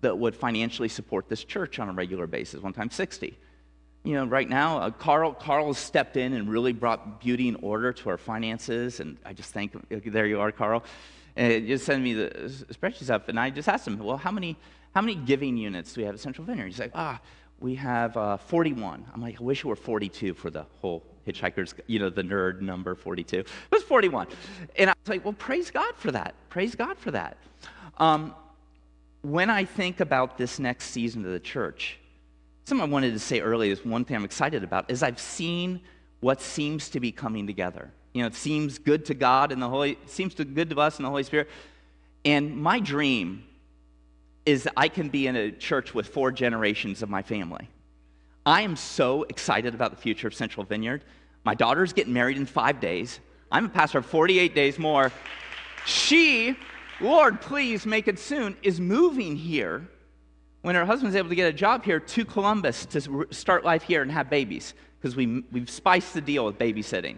that 0.02 0.18
would 0.18 0.36
financially 0.36 0.90
support 0.90 1.30
this 1.30 1.44
church 1.44 1.80
on 1.80 1.90
a 1.90 1.94
regular 1.94 2.28
basis, 2.28 2.62
one 2.62 2.74
time 2.74 2.90
60. 2.90 3.38
you 4.04 4.14
know, 4.14 4.26
right 4.26 4.50
now, 4.50 4.80
uh, 4.80 4.90
Carl, 4.92 5.34
Carl 5.34 5.74
stepped 5.74 6.18
in 6.18 6.34
and 6.34 6.50
really 6.50 6.74
brought 6.74 7.20
beauty 7.22 7.48
and 7.48 7.58
order 7.62 7.94
to 7.94 8.10
our 8.10 8.18
finances. 8.18 9.00
And 9.00 9.18
I 9.26 9.34
just 9.34 9.54
thank. 9.54 9.74
There 9.90 10.26
you 10.28 10.40
are, 10.40 10.52
Carl. 10.52 10.84
And 11.36 11.68
just 11.68 11.86
sent 11.86 12.02
me 12.02 12.14
the 12.14 12.30
spreadsheets 12.72 13.10
up. 13.10 13.30
And 13.30 13.40
I 13.40 13.50
just 13.50 13.68
asked 13.68 13.88
him, 13.88 13.98
well, 14.00 14.18
how 14.18 14.32
many, 14.32 14.58
how 14.96 15.02
many 15.02 15.16
giving 15.16 15.58
units 15.58 15.94
do 15.94 16.02
we 16.02 16.06
have 16.06 16.16
at 16.16 16.22
Central 16.22 16.48
Vineyard? 16.48 16.68
He's 16.68 16.80
like, 16.80 16.92
ah, 16.96 17.20
we 17.60 17.76
have 17.76 18.16
uh, 18.16 18.38
41. 18.38 19.06
I'm 19.14 19.22
like, 19.22 19.40
I 19.40 19.44
wish 19.44 19.60
it 19.60 19.66
were 19.66 19.76
42 19.76 20.34
for 20.34 20.50
the 20.50 20.66
whole 20.80 21.04
hitchhikers, 21.28 21.74
you 21.88 22.00
know, 22.00 22.10
the 22.10 22.24
nerd 22.24 22.62
number 22.62 22.96
42. 22.96 23.40
It 23.40 23.48
was 23.72 23.84
41. 23.84 24.28
And 24.78 24.90
I 24.90 24.94
was 25.04 25.10
like, 25.10 25.26
well, 25.26 25.34
praise 25.34 25.70
God 25.70 25.94
for 25.98 26.12
that. 26.12 26.34
Praise 26.48 26.76
God 26.76 26.98
for 26.98 27.12
that. 27.12 27.36
Um, 27.98 28.34
when 29.22 29.50
I 29.50 29.66
think 29.66 30.00
about 30.00 30.38
this 30.38 30.60
next 30.60 30.86
season 30.86 31.26
of 31.26 31.32
the 31.32 31.42
church, 31.42 32.00
something 32.64 32.82
I 32.82 32.90
wanted 32.90 33.12
to 33.12 33.20
say 33.20 33.42
earlier 33.42 33.74
is 33.74 33.84
one 33.84 34.06
thing 34.06 34.16
I'm 34.16 34.24
excited 34.24 34.64
about 34.64 34.90
is 34.90 35.04
I've 35.04 35.20
seen 35.20 35.82
what 36.22 36.40
seems 36.40 36.88
to 36.92 37.02
be 37.02 37.12
coming 37.12 37.48
together. 37.48 37.92
You 38.14 38.22
know, 38.22 38.28
it 38.28 38.36
seems 38.36 38.80
good 38.80 39.04
to 39.08 39.14
God 39.14 39.52
and 39.52 39.62
the 39.62 39.68
Holy, 39.68 39.98
seems 40.06 40.36
to 40.36 40.46
good 40.46 40.70
to 40.70 40.80
us 40.80 40.98
and 40.98 41.06
the 41.06 41.10
Holy 41.10 41.24
Spirit. 41.24 41.50
And 42.24 42.56
my 42.56 42.80
dream 42.80 43.44
is 44.46 44.68
I 44.78 44.88
can 44.88 45.10
be 45.10 45.28
in 45.28 45.36
a 45.36 45.52
church 45.52 45.94
with 45.94 46.08
four 46.08 46.32
generations 46.32 47.02
of 47.02 47.10
my 47.10 47.22
family. 47.22 47.70
I 48.46 48.62
am 48.62 48.76
so 48.76 49.24
excited 49.24 49.74
about 49.74 49.92
the 49.92 49.98
future 49.98 50.28
of 50.28 50.36
Central 50.36 50.66
Vineyard. 50.66 51.04
My 51.44 51.56
daughter's 51.56 51.94
getting 51.94 52.14
married 52.14 52.38
in 52.38 52.46
five 52.46 52.80
days. 52.80 53.20
I'm 53.52 53.66
a 53.66 53.70
pastor 53.70 54.02
48 54.02 54.54
days 54.54 54.78
more. 54.78 55.12
She, 55.86 56.56
Lord, 57.02 57.42
please 57.42 57.86
make 57.86 58.08
it 58.08 58.20
soon, 58.20 58.56
is 58.62 58.80
moving 58.80 59.36
here 59.36 59.88
when 60.62 60.76
her 60.76 60.86
husband's 60.86 61.16
able 61.16 61.30
to 61.30 61.36
get 61.36 61.48
a 61.48 61.54
job 61.54 61.84
here 61.84 62.00
to 62.00 62.26
Columbus 62.26 62.86
to 62.88 63.28
start 63.32 63.64
life 63.64 63.84
here 63.84 64.02
and 64.02 64.12
have 64.12 64.30
babies 64.30 64.74
because 65.00 65.16
we, 65.16 65.44
we've 65.52 65.70
spiced 65.70 66.14
the 66.14 66.22
deal 66.22 66.46
with 66.46 66.58
babysitting. 66.58 67.18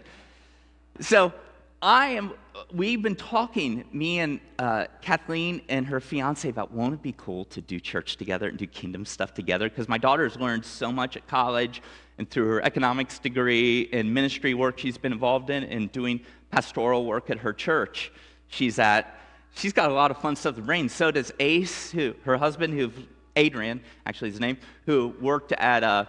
So 1.00 1.32
I 1.80 2.08
am, 2.08 2.32
we've 2.72 3.02
been 3.02 3.16
talking, 3.16 3.84
me 3.92 4.20
and 4.20 4.40
uh, 4.58 4.86
Kathleen 5.02 5.62
and 5.68 5.86
her 5.86 6.00
fiance, 6.00 6.48
about 6.48 6.72
won't 6.72 6.94
it 6.94 7.02
be 7.02 7.14
cool 7.16 7.44
to 7.46 7.60
do 7.60 7.80
church 7.80 8.16
together 8.16 8.48
and 8.48 8.58
do 8.58 8.66
kingdom 8.66 9.04
stuff 9.04 9.34
together? 9.34 9.68
Because 9.68 9.88
my 9.88 9.98
daughter's 9.98 10.36
learned 10.36 10.64
so 10.64 10.92
much 10.92 11.16
at 11.16 11.26
college 11.26 11.82
and 12.18 12.28
through 12.28 12.48
her 12.48 12.62
economics 12.62 13.18
degree 13.18 13.88
and 13.92 14.12
ministry 14.12 14.54
work 14.54 14.78
she's 14.78 14.98
been 14.98 15.12
involved 15.12 15.50
in 15.50 15.64
and 15.64 15.92
doing 15.92 16.20
pastoral 16.50 17.04
work 17.04 17.30
at 17.30 17.38
her 17.38 17.52
church 17.52 18.10
she's 18.48 18.78
at. 18.78 19.18
She's 19.54 19.72
got 19.72 19.90
a 19.90 19.94
lot 19.94 20.10
of 20.10 20.18
fun 20.18 20.36
stuff 20.36 20.56
to 20.56 20.62
bring. 20.62 20.88
So 20.88 21.10
does 21.10 21.32
Ace, 21.40 21.90
who, 21.90 22.14
her 22.24 22.36
husband, 22.36 22.74
who 22.74 22.90
Adrian, 23.36 23.80
actually 24.06 24.30
his 24.30 24.40
name, 24.40 24.58
who 24.86 25.14
worked 25.20 25.52
at 25.52 25.84
uh, 25.84 26.04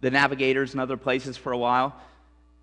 the 0.00 0.10
Navigators 0.10 0.72
and 0.72 0.80
other 0.80 0.96
places 0.96 1.36
for 1.36 1.52
a 1.52 1.58
while. 1.58 1.94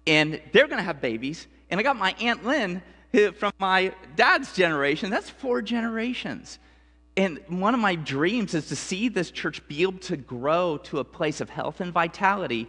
And 0.08 0.42
they're 0.52 0.68
going 0.68 0.78
to 0.78 0.84
have 0.84 1.02
babies. 1.02 1.48
And 1.70 1.80
I 1.80 1.84
got 1.84 1.96
my 1.96 2.16
Aunt 2.20 2.46
Lynn 2.46 2.82
Eh, 3.14 3.32
from 3.32 3.52
my 3.60 3.94
dad's 4.16 4.54
generation. 4.54 5.10
That's 5.10 5.30
four 5.30 5.62
generations. 5.62 6.60
And 7.18 7.40
one 7.48 7.74
of 7.74 7.80
my 7.80 7.96
dreams 7.96 8.54
is 8.54 8.68
to 8.68 8.76
see 8.76 9.10
this 9.10 9.32
church 9.32 9.68
be 9.68 9.82
able 9.82 10.00
to 10.00 10.16
grow 10.18 10.78
to 10.84 11.00
a 11.00 11.04
place 11.04 11.42
of 11.42 11.50
health 11.50 11.82
and 11.82 11.92
vitality 11.92 12.68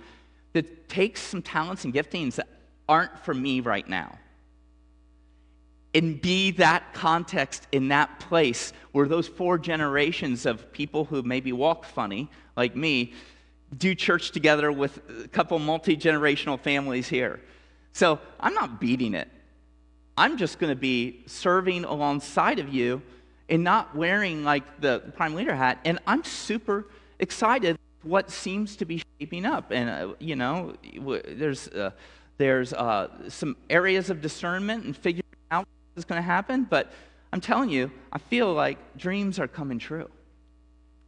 that 0.55 0.88
takes 0.88 1.20
some 1.20 1.42
talents 1.42 1.85
and 1.85 1.94
giftings 1.94 2.37
that 2.37 2.48
aren't 2.88 3.18
for 3.20 3.35
me 3.35 3.61
right 3.61 3.88
now 3.88 4.18
and 5.94 6.20
be 6.20 6.53
that 6.53 6.94
context 6.94 7.66
in 7.72 7.88
that 7.88 8.20
place 8.20 8.72
where 8.92 9.09
those 9.09 9.26
four 9.26 9.59
generations 9.59 10.46
of 10.46 10.72
people 10.72 11.05
who 11.05 11.22
maybe 11.22 11.53
walk 11.53 11.85
funny, 11.85 12.31
like 12.57 12.76
me, 12.76 13.12
do 13.76 13.94
church 13.94 14.31
together 14.31 14.70
with 14.70 15.00
a 15.24 15.29
couple 15.29 15.59
multi 15.59 15.96
generational 15.96 16.59
families 16.59 17.09
here. 17.09 17.40
So 17.92 18.20
I'm 18.38 18.55
not 18.55 18.81
beating 18.81 19.14
it. 19.14 19.29
I'm 20.20 20.37
just 20.37 20.59
going 20.59 20.70
to 20.70 20.78
be 20.78 21.22
serving 21.24 21.85
alongside 21.87 22.59
of 22.59 22.68
you 22.68 23.00
and 23.48 23.64
not 23.64 23.96
wearing 23.96 24.44
like 24.44 24.78
the 24.78 24.98
prime 25.16 25.35
leader 25.35 25.54
hat. 25.56 25.78
And 25.87 25.98
I'm 26.06 26.22
super 26.24 26.88
excited 27.18 27.78
what 28.02 28.30
seems 28.30 28.76
to 28.76 28.85
be 28.85 29.02
shaping 29.18 29.46
up. 29.46 29.70
And, 29.70 29.88
uh, 29.88 30.14
you 30.18 30.37
know, 30.37 30.74
there's, 31.26 31.68
uh, 31.68 31.92
there's 32.37 32.74
uh, 32.74 33.09
some 33.30 33.56
areas 33.70 34.11
of 34.11 34.20
discernment 34.20 34.85
and 34.85 34.94
figuring 34.94 35.24
out 35.50 35.66
what's 35.94 36.04
going 36.04 36.20
to 36.20 36.26
happen, 36.26 36.66
but 36.68 36.92
I'm 37.33 37.40
telling 37.40 37.70
you, 37.70 37.90
I 38.12 38.18
feel 38.18 38.52
like 38.52 38.98
dreams 38.98 39.38
are 39.38 39.48
coming 39.48 39.78
true. 39.78 40.11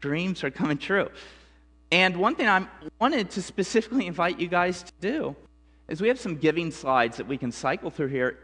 Dreams 0.01 0.43
are 0.43 0.51
coming 0.51 0.79
true. 0.79 1.11
And 1.91 2.17
one 2.17 2.35
thing 2.35 2.49
I 2.49 2.67
wanted 2.99 3.29
to 3.33 3.43
specifically 3.43 4.07
invite 4.07 4.41
you 4.41 4.49
guys 4.49 4.85
to 4.85 4.93
do 5.03 5.37
is 5.89 6.01
we 6.01 6.09
have 6.09 6.19
some 6.19 6.37
giving 6.37 6.71
slides 6.71 7.19
that 7.19 7.29
we 7.29 7.37
can 7.37 7.53
cycle 7.53 7.91
through 7.91 8.09
here. 8.09 8.39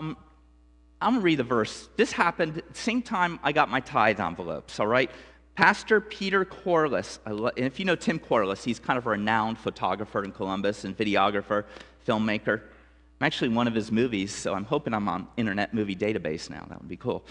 Um, 0.00 0.16
I'm 1.02 1.12
going 1.12 1.20
to 1.20 1.24
read 1.24 1.38
the 1.38 1.44
verse. 1.44 1.88
This 1.96 2.10
happened 2.12 2.62
same 2.72 3.02
time 3.02 3.38
I 3.42 3.52
got 3.52 3.68
my 3.68 3.80
tithe 3.80 4.18
envelopes, 4.18 4.80
all 4.80 4.86
right? 4.86 5.10
Pastor 5.54 6.00
Peter 6.00 6.44
Corliss, 6.44 7.18
and 7.26 7.50
if 7.56 7.78
you 7.78 7.84
know 7.84 7.96
Tim 7.96 8.18
Corliss, 8.18 8.64
he's 8.64 8.78
kind 8.78 8.96
of 8.96 9.06
a 9.06 9.10
renowned 9.10 9.58
photographer 9.58 10.24
in 10.24 10.32
Columbus 10.32 10.84
and 10.84 10.96
videographer, 10.96 11.64
filmmaker. 12.06 12.60
I'm 13.20 13.26
actually 13.26 13.50
one 13.50 13.66
of 13.66 13.74
his 13.74 13.92
movies, 13.92 14.34
so 14.34 14.54
I'm 14.54 14.64
hoping 14.64 14.94
I'm 14.94 15.08
on 15.08 15.28
Internet 15.36 15.74
Movie 15.74 15.96
Database 15.96 16.48
now. 16.48 16.64
That 16.68 16.80
would 16.80 16.88
be 16.88 16.96
cool. 16.96 17.24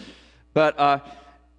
But 0.54 0.80
uh, 0.80 1.00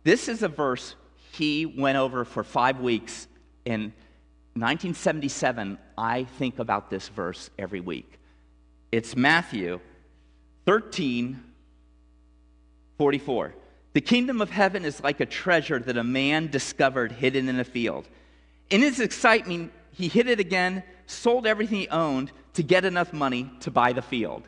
this 0.05 0.29
is 0.29 0.45
a 0.45 0.49
verse 0.49 0.95
he 1.33 1.67
went 1.67 1.99
over 1.99 2.25
for 2.25 2.45
five 2.45 2.79
weeks 2.79 3.27
in 3.65 3.93
1977. 4.55 5.77
I 5.99 6.25
think 6.25 6.61
about 6.61 6.89
this 6.89 7.09
verse 7.09 7.51
every 7.59 7.81
week. 7.81 8.19
It's 8.93 9.17
Matthew 9.17 9.81
13 10.67 11.43
44. 12.99 13.55
The 13.95 14.01
kingdom 14.03 14.43
of 14.43 14.51
heaven 14.51 14.85
is 14.85 15.03
like 15.03 15.21
a 15.21 15.27
treasure 15.27 15.79
that 15.79 15.97
a 15.97 16.05
man 16.05 16.49
discovered 16.49 17.13
hidden 17.13 17.49
in 17.49 17.59
a 17.59 17.65
field. 17.65 18.07
In 18.69 18.83
his 18.83 19.01
excitement, 19.01 19.73
he 19.93 20.07
hid 20.07 20.29
it 20.29 20.39
again, 20.39 20.83
sold 21.07 21.47
everything 21.47 21.79
he 21.79 21.89
owned 21.89 22.31
to 22.55 22.63
get 22.63 22.85
enough 22.85 23.13
money 23.13 23.51
to 23.61 23.71
buy 23.71 23.95
the 23.95 24.03
field. 24.03 24.43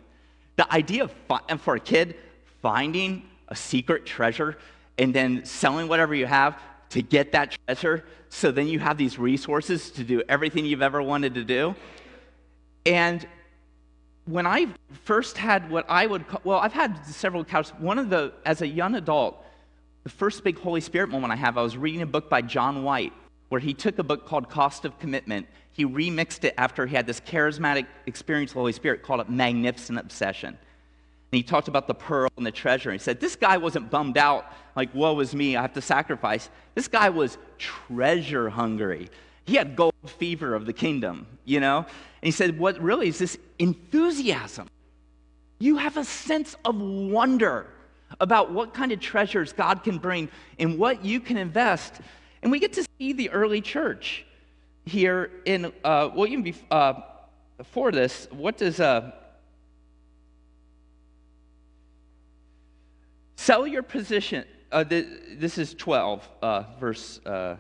The 0.57 0.71
idea 0.73 1.05
of, 1.05 1.61
for 1.63 1.77
a 1.77 1.81
kid, 1.81 2.15
finding 2.61 3.23
a 3.49 3.57
secret 3.57 4.05
treasure 4.05 4.59
and 4.99 5.15
then 5.15 5.45
selling 5.45 5.89
whatever 5.89 6.15
you 6.15 6.27
have 6.27 6.61
to 6.91 7.03
get 7.03 7.33
that 7.33 7.57
treasure 7.67 8.05
so 8.29 8.51
then 8.51 8.67
you 8.67 8.79
have 8.79 8.97
these 8.97 9.19
resources 9.19 9.91
to 9.93 10.05
do 10.05 10.23
everything 10.29 10.65
you've 10.65 10.83
ever 10.83 11.03
wanted 11.03 11.35
to 11.35 11.45
do. 11.45 11.75
And 12.87 13.27
when 14.27 14.47
I 14.47 14.69
first 15.05 15.37
had 15.37 15.71
what 15.71 15.85
I 15.89 16.07
would 16.07 16.29
call, 16.29 16.41
well, 16.45 16.59
I've 16.59 16.73
had 16.73 17.05
several 17.07 17.43
encounters. 17.43 17.73
One 17.79 17.99
of 17.99 18.09
the, 18.11 18.33
as 18.45 18.63
a 18.63 18.67
young 18.67 18.95
adult, 18.95 19.45
the 20.05 20.11
first 20.11 20.45
big 20.45 20.59
Holy 20.59 20.81
Spirit 20.81 21.09
moment 21.09 21.33
I 21.33 21.37
have, 21.37 21.59
I 21.59 21.63
was 21.63 21.77
reading 21.77 22.03
a 22.03 22.07
book 22.07 22.29
by 22.29 22.43
John 22.43 22.85
White 22.85 23.13
where 23.49 23.61
he 23.61 23.75
took 23.75 23.99
a 23.99 24.03
book 24.03 24.27
called 24.27 24.49
Cost 24.49 24.85
of 24.85 24.99
Commitment. 24.99 25.47
He 25.73 25.85
remixed 25.85 26.45
it 26.45 26.55
after 26.57 26.87
he 26.87 26.97
had 26.97 27.07
this 27.07 27.21
charismatic 27.21 27.87
experience 28.07 28.51
with 28.51 28.55
the 28.55 28.61
Holy 28.61 28.73
Spirit, 28.73 29.03
called 29.03 29.21
it 29.21 29.29
Magnificent 29.29 29.99
Obsession. 29.99 30.49
And 30.49 31.37
he 31.37 31.43
talked 31.43 31.69
about 31.69 31.87
the 31.87 31.95
pearl 31.95 32.31
and 32.37 32.47
the 32.47 32.51
treasure. 32.51 32.93
He 32.93 32.99
said, 32.99 33.21
This 33.21 33.37
guy 33.37 33.59
wasn't 33.59 33.91
bummed 33.91 34.17
out, 34.17 34.47
like, 34.75 34.95
woe 34.95 35.19
is 35.21 35.35
me, 35.35 35.57
I 35.57 35.63
have 35.63 35.75
to 35.75 35.83
sacrifice. 35.83 36.49
This 36.75 36.89
guy 36.89 37.11
was 37.11 37.37
treasure 37.59 38.49
hungry. 38.49 39.11
He 39.45 39.57
had 39.57 39.77
gold 39.77 39.95
fever 40.07 40.55
of 40.55 40.67
the 40.67 40.73
kingdom, 40.73 41.27
you 41.45 41.61
know? 41.61 41.79
And 41.79 41.87
he 42.23 42.31
said, 42.31 42.59
What 42.59 42.81
really 42.81 43.09
is 43.09 43.19
this 43.19 43.37
enthusiasm? 43.59 44.69
You 45.59 45.77
have 45.77 45.97
a 45.97 46.05
sense 46.05 46.57
of 46.65 46.81
wonder 46.81 47.67
about 48.21 48.53
what 48.53 48.75
kind 48.75 48.93
of 48.93 49.01
treasures 49.01 49.53
God 49.53 49.83
can 49.85 49.99
bring 49.99 50.29
and 50.59 50.79
what 50.79 51.05
you 51.05 51.21
can 51.21 51.37
invest 51.37 52.01
and 52.43 52.51
we 52.51 52.59
get 52.59 52.73
to 52.75 52.85
see 52.99 53.13
the 53.13 53.31
early 53.31 53.61
church 53.61 54.25
here 54.85 55.31
in, 55.45 55.67
uh, 55.85 56.11
well, 56.15 56.27
even 56.27 56.43
before, 56.43 56.67
uh, 56.71 56.95
before 57.57 57.93
this, 57.93 58.27
what 58.33 58.59
does, 58.59 58.81
uh, 58.81 59.13
sell 63.37 63.67
your 63.67 63.85
position, 63.85 64.45
uh, 64.73 64.83
th- 64.83 65.07
this 65.37 65.57
is 65.57 65.73
12, 65.75 66.29
uh, 66.43 66.65
verse 66.81 67.21
uh, 67.25 67.57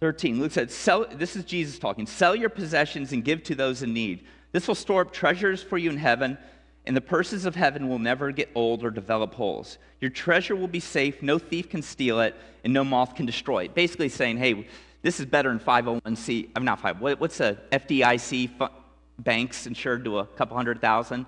13. 0.00 0.40
Luke 0.40 0.52
said, 0.52 0.70
sell, 0.70 1.06
this 1.12 1.36
is 1.36 1.44
Jesus 1.44 1.78
talking, 1.78 2.06
sell 2.06 2.34
your 2.34 2.50
possessions 2.50 3.12
and 3.12 3.24
give 3.24 3.42
to 3.44 3.54
those 3.54 3.82
in 3.82 3.92
need. 3.92 4.26
This 4.52 4.68
will 4.68 4.74
store 4.74 5.02
up 5.02 5.12
treasures 5.12 5.62
for 5.62 5.78
you 5.78 5.90
in 5.90 5.96
heaven 5.96 6.38
and 6.86 6.96
the 6.96 7.00
purses 7.00 7.44
of 7.46 7.56
heaven 7.56 7.88
will 7.88 7.98
never 7.98 8.30
get 8.30 8.48
old 8.54 8.84
or 8.84 8.90
develop 8.90 9.34
holes. 9.34 9.78
Your 10.00 10.10
treasure 10.10 10.54
will 10.54 10.68
be 10.68 10.80
safe, 10.80 11.20
no 11.20 11.38
thief 11.38 11.68
can 11.68 11.82
steal 11.82 12.20
it, 12.20 12.36
and 12.62 12.72
no 12.72 12.84
moth 12.84 13.16
can 13.16 13.26
destroy 13.26 13.64
it. 13.64 13.74
Basically 13.74 14.08
saying, 14.08 14.38
hey, 14.38 14.68
this 15.02 15.18
is 15.18 15.26
better 15.26 15.48
than 15.48 15.58
501c, 15.58 16.50
I'm 16.54 16.64
not 16.64 16.80
5, 16.80 17.00
what's 17.00 17.40
a 17.40 17.58
FDIC 17.72 18.70
banks 19.18 19.66
insured 19.66 20.04
to 20.04 20.20
a 20.20 20.26
couple 20.26 20.56
hundred 20.56 20.80
thousand? 20.80 21.26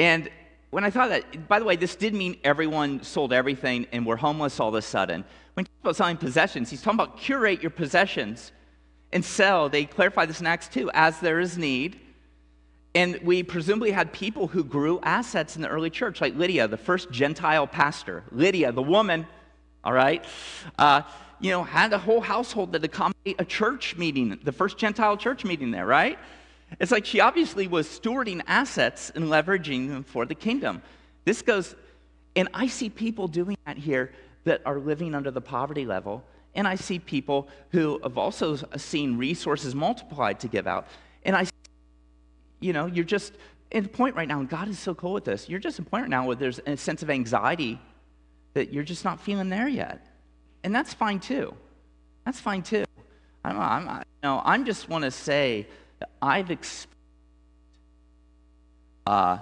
And 0.00 0.28
when 0.70 0.84
I 0.84 0.90
thought 0.90 1.10
that, 1.10 1.48
by 1.48 1.60
the 1.60 1.64
way, 1.64 1.76
this 1.76 1.96
did 1.96 2.12
mean 2.12 2.36
everyone 2.44 3.02
sold 3.02 3.32
everything 3.32 3.86
and 3.92 4.04
were 4.04 4.16
homeless 4.16 4.58
all 4.60 4.68
of 4.68 4.74
a 4.74 4.82
sudden. 4.82 5.24
When 5.58 5.64
he 5.64 5.70
talks 5.70 5.80
about 5.80 5.96
selling 5.96 6.16
possessions, 6.18 6.70
he's 6.70 6.82
talking 6.82 7.00
about 7.00 7.16
curate 7.16 7.62
your 7.62 7.72
possessions 7.72 8.52
and 9.12 9.24
sell. 9.24 9.68
They 9.68 9.86
clarify 9.86 10.24
this 10.24 10.40
in 10.40 10.46
Acts 10.46 10.68
2 10.68 10.88
as 10.94 11.18
there 11.18 11.40
is 11.40 11.58
need. 11.58 11.98
And 12.94 13.18
we 13.24 13.42
presumably 13.42 13.90
had 13.90 14.12
people 14.12 14.46
who 14.46 14.62
grew 14.62 15.00
assets 15.02 15.56
in 15.56 15.62
the 15.62 15.68
early 15.68 15.90
church, 15.90 16.20
like 16.20 16.36
Lydia, 16.36 16.68
the 16.68 16.76
first 16.76 17.10
Gentile 17.10 17.66
pastor. 17.66 18.22
Lydia, 18.30 18.70
the 18.70 18.84
woman, 18.84 19.26
all 19.82 19.92
right, 19.92 20.24
uh, 20.78 21.02
you 21.40 21.50
know, 21.50 21.64
had 21.64 21.92
a 21.92 21.98
whole 21.98 22.20
household 22.20 22.70
that 22.70 22.84
accommodate 22.84 23.34
a 23.40 23.44
church 23.44 23.96
meeting, 23.96 24.38
the 24.44 24.52
first 24.52 24.78
Gentile 24.78 25.16
church 25.16 25.44
meeting 25.44 25.72
there, 25.72 25.86
right? 25.86 26.20
It's 26.78 26.92
like 26.92 27.04
she 27.04 27.18
obviously 27.18 27.66
was 27.66 27.88
stewarding 27.88 28.42
assets 28.46 29.10
and 29.12 29.24
leveraging 29.24 29.88
them 29.88 30.04
for 30.04 30.24
the 30.24 30.36
kingdom. 30.36 30.82
This 31.24 31.42
goes, 31.42 31.74
and 32.36 32.48
I 32.54 32.68
see 32.68 32.88
people 32.90 33.26
doing 33.26 33.56
that 33.66 33.76
here 33.76 34.12
that 34.48 34.62
are 34.64 34.78
living 34.78 35.14
under 35.14 35.30
the 35.30 35.42
poverty 35.42 35.84
level. 35.84 36.24
And 36.54 36.66
I 36.66 36.74
see 36.74 36.98
people 36.98 37.48
who 37.70 38.00
have 38.02 38.16
also 38.16 38.56
seen 38.76 39.18
resources 39.18 39.74
multiplied 39.74 40.40
to 40.40 40.48
give 40.48 40.66
out. 40.66 40.86
And 41.22 41.36
I, 41.36 41.46
you 42.60 42.72
know, 42.72 42.86
you're 42.86 43.04
just 43.04 43.34
in 43.70 43.86
point 43.86 44.16
right 44.16 44.26
now, 44.26 44.40
and 44.40 44.48
God 44.48 44.66
is 44.68 44.78
so 44.78 44.94
cool 44.94 45.12
with 45.12 45.26
this. 45.26 45.50
You're 45.50 45.60
just 45.60 45.78
in 45.78 45.84
point 45.84 46.04
right 46.04 46.10
now 46.10 46.26
where 46.26 46.34
there's 46.34 46.60
a 46.66 46.78
sense 46.78 47.02
of 47.02 47.10
anxiety 47.10 47.78
that 48.54 48.72
you're 48.72 48.84
just 48.84 49.04
not 49.04 49.20
feeling 49.20 49.50
there 49.50 49.68
yet. 49.68 50.06
And 50.64 50.74
that's 50.74 50.94
fine 50.94 51.20
too. 51.20 51.54
That's 52.24 52.40
fine 52.40 52.62
too. 52.62 52.84
I'm, 53.44 53.60
I'm, 53.60 53.88
I, 53.88 54.02
know, 54.22 54.40
I'm 54.44 54.64
just 54.64 54.88
want 54.88 55.04
to 55.04 55.10
say 55.10 55.66
that 56.00 56.08
I've 56.22 56.50
experienced 56.50 56.88
uh, 59.06 59.38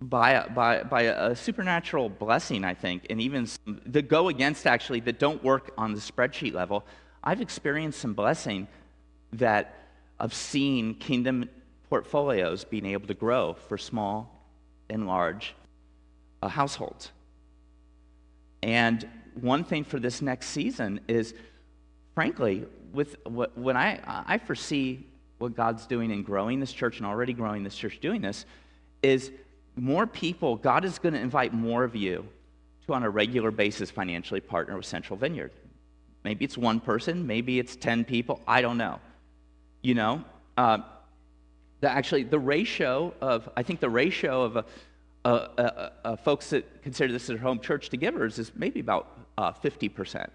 by, 0.00 0.32
a, 0.32 0.50
by, 0.50 0.82
by 0.82 1.02
a 1.02 1.36
supernatural 1.36 2.08
blessing, 2.08 2.64
I 2.64 2.74
think, 2.74 3.06
and 3.10 3.20
even 3.20 3.46
some, 3.46 3.80
that 3.86 4.08
go 4.08 4.28
against 4.28 4.66
actually 4.66 5.00
that 5.00 5.18
don't 5.18 5.42
work 5.44 5.72
on 5.76 5.92
the 5.92 6.00
spreadsheet 6.00 6.54
level. 6.54 6.84
I've 7.22 7.40
experienced 7.40 8.00
some 8.00 8.14
blessing 8.14 8.66
that 9.34 9.76
of 10.18 10.32
seeing 10.32 10.94
kingdom 10.94 11.48
portfolios 11.88 12.64
being 12.64 12.86
able 12.86 13.06
to 13.08 13.14
grow 13.14 13.54
for 13.68 13.76
small 13.76 14.46
and 14.88 15.06
large 15.06 15.54
uh, 16.42 16.48
households. 16.48 17.10
And 18.62 19.08
one 19.40 19.64
thing 19.64 19.84
for 19.84 19.98
this 19.98 20.22
next 20.22 20.48
season 20.48 21.00
is, 21.08 21.34
frankly, 22.14 22.64
with 22.92 23.16
what, 23.24 23.56
when 23.56 23.76
I, 23.76 24.00
I 24.04 24.38
foresee 24.38 25.06
what 25.38 25.54
God's 25.54 25.86
doing 25.86 26.10
in 26.10 26.22
growing 26.22 26.60
this 26.60 26.72
church 26.72 26.98
and 26.98 27.06
already 27.06 27.32
growing 27.32 27.64
this 27.64 27.76
church 27.76 27.98
doing 28.00 28.20
this, 28.20 28.44
is 29.02 29.30
more 29.76 30.06
people, 30.06 30.56
God 30.56 30.84
is 30.84 30.98
going 30.98 31.14
to 31.14 31.20
invite 31.20 31.52
more 31.52 31.84
of 31.84 31.96
you 31.96 32.26
to, 32.86 32.94
on 32.94 33.02
a 33.02 33.10
regular 33.10 33.50
basis, 33.50 33.90
financially 33.90 34.40
partner 34.40 34.76
with 34.76 34.86
Central 34.86 35.16
Vineyard. 35.16 35.52
Maybe 36.24 36.44
it's 36.44 36.58
one 36.58 36.80
person, 36.80 37.26
maybe 37.26 37.58
it's 37.58 37.76
10 37.76 38.04
people, 38.04 38.40
I 38.46 38.60
don't 38.60 38.76
know. 38.76 39.00
You 39.82 39.94
know, 39.94 40.24
uh, 40.56 40.78
the, 41.80 41.90
actually, 41.90 42.24
the 42.24 42.38
ratio 42.38 43.14
of, 43.20 43.48
I 43.56 43.62
think 43.62 43.80
the 43.80 43.88
ratio 43.88 44.42
of 44.42 44.56
uh, 44.58 44.62
uh, 45.24 45.90
uh, 46.04 46.16
folks 46.16 46.50
that 46.50 46.82
consider 46.82 47.12
this 47.12 47.26
their 47.26 47.38
home 47.38 47.60
church 47.60 47.88
to 47.90 47.96
givers 47.96 48.38
is 48.38 48.52
maybe 48.54 48.80
about 48.80 49.06
50%. 49.38 50.14
And 50.14 50.30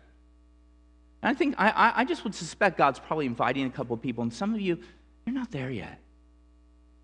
I 1.21 1.33
think, 1.33 1.55
I, 1.57 1.93
I 1.97 2.05
just 2.05 2.23
would 2.23 2.33
suspect 2.33 2.77
God's 2.77 2.99
probably 2.99 3.27
inviting 3.27 3.65
a 3.65 3.69
couple 3.69 3.93
of 3.93 4.01
people, 4.01 4.23
and 4.23 4.33
some 4.33 4.53
of 4.53 4.61
you, 4.61 4.79
you're 5.25 5.35
not 5.35 5.51
there 5.51 5.69
yet. 5.69 5.99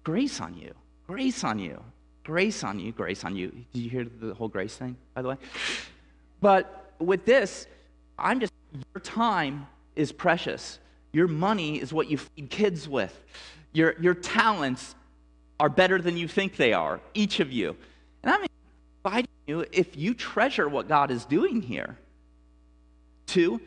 Grace 0.04 0.42
on 0.42 0.56
you. 0.56 0.74
Grace 1.08 1.44
on 1.44 1.60
you. 1.60 1.84
Grace 2.24 2.64
on 2.64 2.80
you, 2.80 2.92
grace 2.92 3.24
on 3.24 3.36
you. 3.36 3.50
Did 3.74 3.80
you 3.80 3.90
hear 3.90 4.06
the 4.06 4.34
whole 4.34 4.48
grace 4.48 4.76
thing, 4.76 4.96
by 5.14 5.22
the 5.22 5.30
way? 5.30 5.38
But 6.40 6.94
with 7.00 7.26
this, 7.26 7.68
I'm 8.18 8.40
just, 8.40 8.54
your 8.94 9.02
time 9.02 9.68
is 9.96 10.12
precious. 10.12 10.80
Your 11.14 11.28
money 11.28 11.82
is 11.82 11.92
what 11.92 12.10
you 12.10 12.18
feed 12.18 12.50
kids 12.50 12.88
with. 12.88 13.20
Your, 13.74 13.96
your 14.00 14.14
talents 14.14 14.96
are 15.60 15.70
better 15.70 16.00
than 16.00 16.18
you 16.18 16.28
think 16.28 16.58
they 16.58 16.74
are, 16.74 17.00
each 17.14 17.40
of 17.40 17.52
you. 17.52 17.76
And 18.24 18.34
I'm 18.34 18.46
inviting 19.04 19.30
you, 19.48 19.66
if 19.72 19.98
you 19.98 20.14
treasure 20.14 20.70
what 20.70 20.88
God 20.88 21.10
is 21.12 21.26
doing 21.26 21.62
here, 21.62 21.98
to 23.28 23.62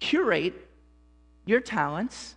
curate 0.00 0.54
your 1.46 1.60
talents, 1.60 2.34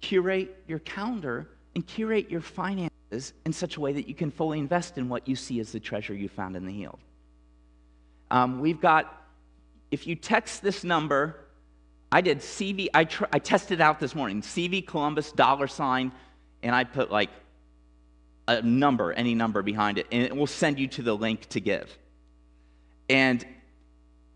curate 0.00 0.62
your 0.66 0.78
calendar, 0.80 1.48
and 1.74 1.86
curate 1.86 2.30
your 2.30 2.40
finances 2.40 2.89
in 3.10 3.52
such 3.52 3.76
a 3.76 3.80
way 3.80 3.92
that 3.92 4.08
you 4.08 4.14
can 4.14 4.30
fully 4.30 4.58
invest 4.58 4.96
in 4.96 5.08
what 5.08 5.26
you 5.26 5.34
see 5.34 5.60
as 5.60 5.72
the 5.72 5.80
treasure 5.80 6.14
you 6.14 6.28
found 6.28 6.56
in 6.56 6.64
the 6.64 6.72
healed. 6.72 7.00
Um, 8.30 8.60
we've 8.60 8.80
got, 8.80 9.24
if 9.90 10.06
you 10.06 10.14
text 10.14 10.62
this 10.62 10.84
number, 10.84 11.36
I 12.12 12.20
did 12.20 12.38
CV, 12.38 12.88
I, 12.94 13.04
tr- 13.04 13.24
I 13.32 13.40
tested 13.40 13.80
out 13.80 13.98
this 13.98 14.14
morning, 14.14 14.42
CV 14.42 14.86
Columbus 14.86 15.32
dollar 15.32 15.66
sign, 15.66 16.12
and 16.62 16.74
I 16.74 16.84
put 16.84 17.10
like 17.10 17.30
a 18.46 18.62
number, 18.62 19.12
any 19.12 19.34
number 19.34 19.62
behind 19.62 19.98
it, 19.98 20.06
and 20.12 20.22
it 20.22 20.36
will 20.36 20.46
send 20.46 20.78
you 20.78 20.86
to 20.88 21.02
the 21.02 21.14
link 21.14 21.46
to 21.50 21.60
give. 21.60 21.96
And 23.08 23.44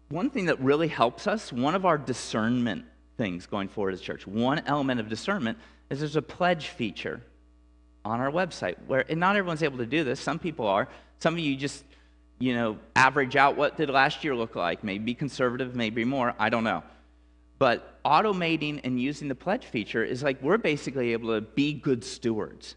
one 0.08 0.30
thing 0.30 0.46
that 0.46 0.60
really 0.60 0.88
helps 0.88 1.26
us, 1.26 1.52
one 1.52 1.74
of 1.74 1.84
our 1.84 1.98
discernment 1.98 2.84
things 3.16 3.46
going 3.46 3.68
forward 3.68 3.94
as 3.94 4.00
church, 4.00 4.26
one 4.26 4.60
element 4.66 4.98
of 4.98 5.08
discernment 5.08 5.58
is 5.90 6.00
there's 6.00 6.16
a 6.16 6.22
pledge 6.22 6.68
feature 6.68 7.22
on 8.04 8.20
our 8.20 8.30
website. 8.30 8.76
Where 8.86 9.04
and 9.08 9.18
not 9.18 9.36
everyone's 9.36 9.62
able 9.62 9.78
to 9.78 9.86
do 9.86 10.04
this. 10.04 10.20
Some 10.20 10.38
people 10.38 10.66
are. 10.66 10.88
Some 11.18 11.34
of 11.34 11.40
you 11.40 11.56
just, 11.56 11.84
you 12.38 12.54
know, 12.54 12.78
average 12.94 13.36
out 13.36 13.56
what 13.56 13.76
did 13.76 13.88
last 13.90 14.24
year 14.24 14.34
look 14.34 14.56
like. 14.56 14.84
Maybe 14.84 15.14
conservative, 15.14 15.74
maybe 15.74 16.04
more. 16.04 16.34
I 16.38 16.50
don't 16.50 16.64
know. 16.64 16.82
But 17.58 18.02
automating 18.04 18.80
and 18.84 19.00
using 19.00 19.28
the 19.28 19.34
pledge 19.34 19.64
feature 19.64 20.04
is 20.04 20.22
like 20.22 20.42
we're 20.42 20.58
basically 20.58 21.12
able 21.12 21.34
to 21.34 21.40
be 21.40 21.72
good 21.72 22.04
stewards. 22.04 22.76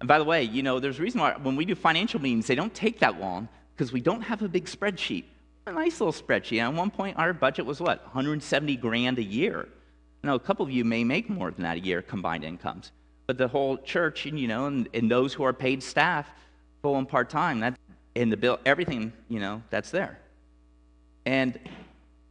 And 0.00 0.08
by 0.08 0.18
the 0.18 0.24
way, 0.24 0.42
you 0.42 0.62
know, 0.62 0.78
there's 0.78 0.98
a 0.98 1.02
reason 1.02 1.20
why 1.20 1.36
when 1.42 1.56
we 1.56 1.64
do 1.64 1.74
financial 1.74 2.20
meetings, 2.20 2.46
they 2.46 2.54
don't 2.54 2.74
take 2.74 2.98
that 2.98 3.18
long 3.18 3.48
because 3.74 3.92
we 3.92 4.00
don't 4.00 4.20
have 4.20 4.42
a 4.42 4.48
big 4.48 4.66
spreadsheet. 4.66 5.24
A 5.66 5.72
nice 5.72 6.00
little 6.00 6.12
spreadsheet. 6.12 6.60
At 6.60 6.72
one 6.74 6.90
point, 6.90 7.16
our 7.18 7.32
budget 7.32 7.66
was 7.66 7.80
what, 7.80 8.04
170 8.04 8.76
grand 8.76 9.18
a 9.18 9.22
year. 9.22 9.68
Now, 10.22 10.34
a 10.34 10.40
couple 10.40 10.64
of 10.64 10.70
you 10.70 10.84
may 10.84 11.02
make 11.02 11.30
more 11.30 11.50
than 11.50 11.62
that 11.62 11.78
a 11.78 11.80
year 11.80 12.02
combined 12.02 12.44
incomes 12.44 12.92
but 13.26 13.38
the 13.38 13.48
whole 13.48 13.76
church, 13.78 14.26
and 14.26 14.38
you 14.38 14.48
know, 14.48 14.66
and, 14.66 14.88
and 14.94 15.10
those 15.10 15.32
who 15.34 15.42
are 15.42 15.52
paid 15.52 15.82
staff, 15.82 16.30
full 16.82 16.96
and 16.96 17.08
part 17.08 17.28
time, 17.28 17.60
that 17.60 17.74
in 18.14 18.30
the 18.30 18.36
bill, 18.36 18.58
everything, 18.64 19.12
you 19.28 19.40
know, 19.40 19.62
that's 19.70 19.90
there. 19.90 20.18
And 21.24 21.58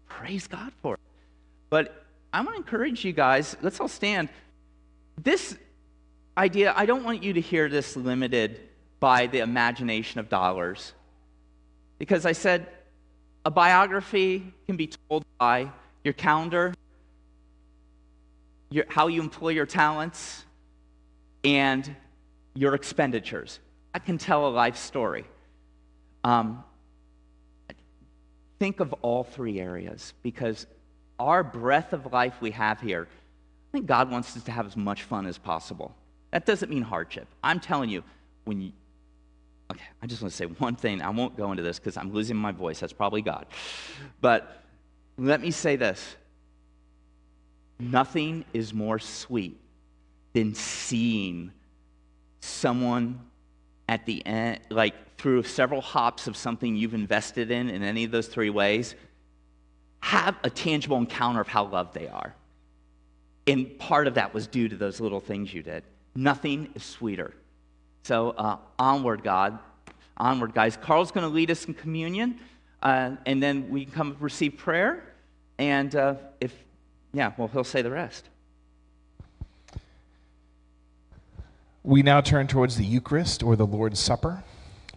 praise 0.07 0.47
God 0.47 0.71
for 0.81 0.95
it. 0.95 0.99
But 1.69 2.05
I 2.31 2.41
want 2.41 2.51
to 2.51 2.57
encourage 2.57 3.03
you 3.03 3.11
guys, 3.11 3.57
let's 3.61 3.79
all 3.79 3.87
stand. 3.87 4.29
This 5.21 5.57
idea, 6.37 6.73
I 6.75 6.85
don't 6.85 7.03
want 7.03 7.23
you 7.23 7.33
to 7.33 7.41
hear 7.41 7.69
this 7.69 7.95
limited 7.95 8.61
by 8.99 9.27
the 9.27 9.39
imagination 9.39 10.19
of 10.19 10.29
dollars. 10.29 10.93
Because 11.99 12.25
I 12.25 12.31
said 12.31 12.67
a 13.43 13.51
biography 13.51 14.53
can 14.65 14.77
be 14.77 14.87
told 14.87 15.25
by 15.37 15.69
your 16.03 16.13
calendar, 16.13 16.73
your, 18.69 18.85
how 18.89 19.07
you 19.07 19.21
employ 19.21 19.49
your 19.49 19.65
talents, 19.65 20.44
and 21.45 21.95
your 22.55 22.73
expenditures. 22.73 23.59
I 23.93 23.99
can 23.99 24.17
tell 24.17 24.47
a 24.47 24.49
life 24.49 24.75
story. 24.75 25.25
Um, 26.23 26.63
think 28.59 28.79
of 28.79 28.93
all 29.01 29.23
three 29.23 29.59
areas 29.59 30.13
because 30.23 30.65
our 31.19 31.43
breath 31.43 31.93
of 31.93 32.11
life 32.11 32.41
we 32.41 32.51
have 32.51 32.81
here, 32.81 33.07
I 33.07 33.71
think 33.71 33.85
God 33.85 34.09
wants 34.11 34.35
us 34.35 34.43
to 34.43 34.51
have 34.51 34.65
as 34.65 34.75
much 34.75 35.03
fun 35.03 35.27
as 35.27 35.37
possible. 35.37 35.95
That 36.31 36.45
doesn't 36.45 36.69
mean 36.69 36.81
hardship. 36.81 37.27
I'm 37.43 37.59
telling 37.59 37.89
you, 37.89 38.03
when 38.45 38.61
you, 38.61 38.71
okay, 39.71 39.85
I 40.01 40.07
just 40.07 40.21
want 40.21 40.31
to 40.31 40.37
say 40.37 40.45
one 40.45 40.75
thing. 40.75 41.01
I 41.01 41.09
won't 41.09 41.37
go 41.37 41.51
into 41.51 41.63
this 41.63 41.79
because 41.79 41.95
I'm 41.95 42.11
losing 42.11 42.35
my 42.35 42.51
voice. 42.51 42.79
That's 42.79 42.93
probably 42.93 43.21
God. 43.21 43.45
But 44.19 44.63
let 45.17 45.41
me 45.41 45.51
say 45.51 45.75
this 45.75 46.15
nothing 47.79 48.45
is 48.53 48.73
more 48.73 48.99
sweet 48.99 49.59
than 50.35 50.53
seeing 50.53 51.49
someone 52.41 53.21
at 53.87 54.05
the 54.05 54.23
end, 54.25 54.59
like 54.69 54.93
through 55.17 55.43
several 55.43 55.79
hops 55.79 56.27
of 56.27 56.35
something 56.35 56.75
you've 56.75 56.93
invested 56.93 57.51
in, 57.51 57.69
in 57.69 57.83
any 57.83 58.03
of 58.03 58.11
those 58.11 58.27
three 58.27 58.49
ways, 58.49 58.95
have 60.01 60.35
a 60.43 60.49
tangible 60.49 60.97
encounter 60.97 61.39
of 61.39 61.47
how 61.47 61.63
loved 61.63 61.93
they 61.93 62.09
are. 62.09 62.35
And 63.47 63.79
part 63.79 64.07
of 64.07 64.15
that 64.15 64.33
was 64.33 64.45
due 64.45 64.67
to 64.67 64.75
those 64.75 64.99
little 64.99 65.21
things 65.21 65.53
you 65.53 65.63
did. 65.63 65.83
Nothing 66.15 66.67
is 66.75 66.83
sweeter. 66.83 67.33
So, 68.03 68.31
uh, 68.31 68.57
onward, 68.77 69.23
God. 69.23 69.57
Onward, 70.17 70.53
guys. 70.53 70.75
Carl's 70.75 71.11
going 71.11 71.25
to 71.25 71.33
lead 71.33 71.49
us 71.49 71.63
in 71.63 71.73
communion, 71.73 72.41
uh, 72.83 73.11
and 73.25 73.41
then 73.41 73.69
we 73.69 73.85
can 73.85 73.93
come 73.93 74.17
receive 74.19 74.57
prayer. 74.57 75.13
And 75.57 75.95
uh, 75.95 76.15
if, 76.41 76.53
yeah, 77.13 77.31
well, 77.37 77.47
he'll 77.47 77.63
say 77.63 77.81
the 77.81 77.91
rest. 77.91 78.27
We 81.85 82.01
now 82.01 82.19
turn 82.19 82.47
towards 82.47 82.77
the 82.77 82.83
Eucharist 82.83 83.43
or 83.43 83.55
the 83.55 83.67
Lord's 83.67 83.99
Supper. 83.99 84.43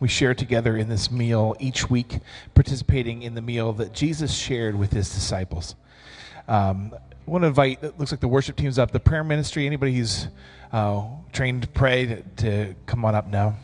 We 0.00 0.08
share 0.08 0.32
together 0.32 0.74
in 0.74 0.88
this 0.88 1.10
meal 1.10 1.54
each 1.60 1.90
week, 1.90 2.20
participating 2.54 3.20
in 3.20 3.34
the 3.34 3.42
meal 3.42 3.74
that 3.74 3.92
Jesus 3.92 4.34
shared 4.34 4.74
with 4.74 4.90
his 4.90 5.12
disciples. 5.12 5.74
Um, 6.48 6.94
I 6.94 7.30
want 7.30 7.42
to 7.42 7.48
invite, 7.48 7.84
it 7.84 7.98
looks 7.98 8.10
like 8.10 8.20
the 8.20 8.28
worship 8.28 8.56
team's 8.56 8.78
up. 8.78 8.90
The 8.90 9.00
prayer 9.00 9.22
ministry, 9.22 9.66
anybody 9.66 9.94
who's 9.96 10.28
uh, 10.72 11.02
trained 11.30 11.60
to 11.60 11.68
pray, 11.68 12.06
to, 12.06 12.22
to 12.36 12.74
come 12.86 13.04
on 13.04 13.14
up 13.14 13.26
now. 13.26 13.54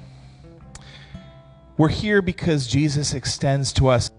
We're 1.79 1.89
here 1.89 2.21
because 2.21 2.67
Jesus 2.67 3.15
extends 3.15 3.73
to 3.75 3.89
us 3.89 4.11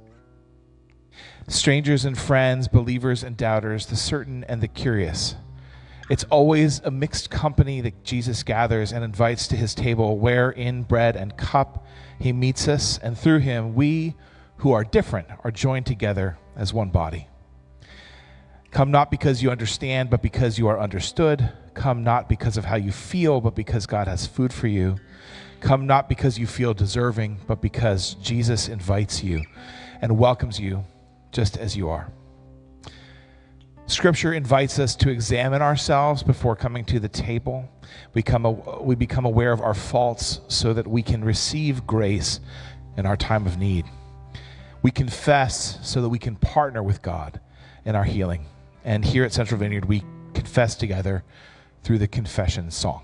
strangers 1.47 2.05
and 2.05 2.17
friends, 2.17 2.67
believers 2.67 3.21
and 3.21 3.37
doubters, 3.37 3.85
the 3.85 3.95
certain 3.95 4.43
and 4.45 4.61
the 4.61 4.67
curious. 4.67 5.35
It's 6.09 6.23
always 6.25 6.79
a 6.79 6.91
mixed 6.91 7.31
company 7.31 7.81
that 7.81 8.03
Jesus 8.03 8.43
gathers 8.43 8.93
and 8.93 9.03
invites 9.03 9.47
to 9.47 9.55
his 9.55 9.73
table, 9.73 10.19
where 10.19 10.51
in 10.51 10.83
bread 10.83 11.15
and 11.15 11.35
cup 11.35 11.85
he 12.19 12.31
meets 12.31 12.67
us, 12.67 12.99
and 12.99 13.17
through 13.17 13.39
him 13.39 13.73
we 13.73 14.15
who 14.57 14.71
are 14.71 14.83
different 14.83 15.27
are 15.43 15.51
joined 15.51 15.87
together 15.87 16.37
as 16.55 16.73
one 16.73 16.89
body. 16.89 17.27
Come 18.69 18.91
not 18.91 19.09
because 19.09 19.41
you 19.41 19.49
understand, 19.49 20.09
but 20.09 20.21
because 20.21 20.59
you 20.59 20.67
are 20.67 20.79
understood. 20.79 21.51
Come 21.73 22.03
not 22.03 22.29
because 22.29 22.57
of 22.57 22.65
how 22.65 22.75
you 22.75 22.91
feel, 22.91 23.41
but 23.41 23.55
because 23.55 23.85
God 23.85 24.07
has 24.07 24.27
food 24.27 24.53
for 24.53 24.67
you. 24.67 24.97
Come 25.59 25.87
not 25.87 26.07
because 26.07 26.37
you 26.37 26.45
feel 26.45 26.73
deserving, 26.73 27.39
but 27.47 27.61
because 27.61 28.15
Jesus 28.15 28.67
invites 28.67 29.23
you 29.23 29.43
and 30.01 30.17
welcomes 30.17 30.59
you 30.59 30.85
just 31.31 31.57
as 31.57 31.75
you 31.75 31.89
are. 31.89 32.11
Scripture 33.87 34.33
invites 34.33 34.79
us 34.79 34.95
to 34.95 35.09
examine 35.09 35.61
ourselves 35.61 36.23
before 36.23 36.55
coming 36.55 36.83
to 36.85 36.99
the 36.99 37.07
table. 37.07 37.69
We, 38.15 38.23
come, 38.23 38.61
we 38.81 38.95
become 38.95 39.25
aware 39.25 39.51
of 39.51 39.61
our 39.61 39.75
faults 39.75 40.41
so 40.47 40.73
that 40.73 40.87
we 40.87 41.03
can 41.03 41.23
receive 41.23 41.85
grace 41.85 42.39
in 42.97 43.05
our 43.05 43.15
time 43.15 43.45
of 43.45 43.59
need. 43.59 43.85
We 44.81 44.89
confess 44.89 45.77
so 45.87 46.01
that 46.01 46.09
we 46.09 46.17
can 46.17 46.35
partner 46.35 46.81
with 46.81 47.03
God 47.03 47.39
in 47.85 47.95
our 47.95 48.03
healing. 48.03 48.47
And 48.83 49.05
here 49.05 49.23
at 49.23 49.33
Central 49.33 49.59
Vineyard, 49.59 49.85
we 49.85 50.03
confess 50.33 50.75
together 50.75 51.23
through 51.83 51.99
the 51.99 52.07
confession 52.07 52.71
song. 52.71 53.03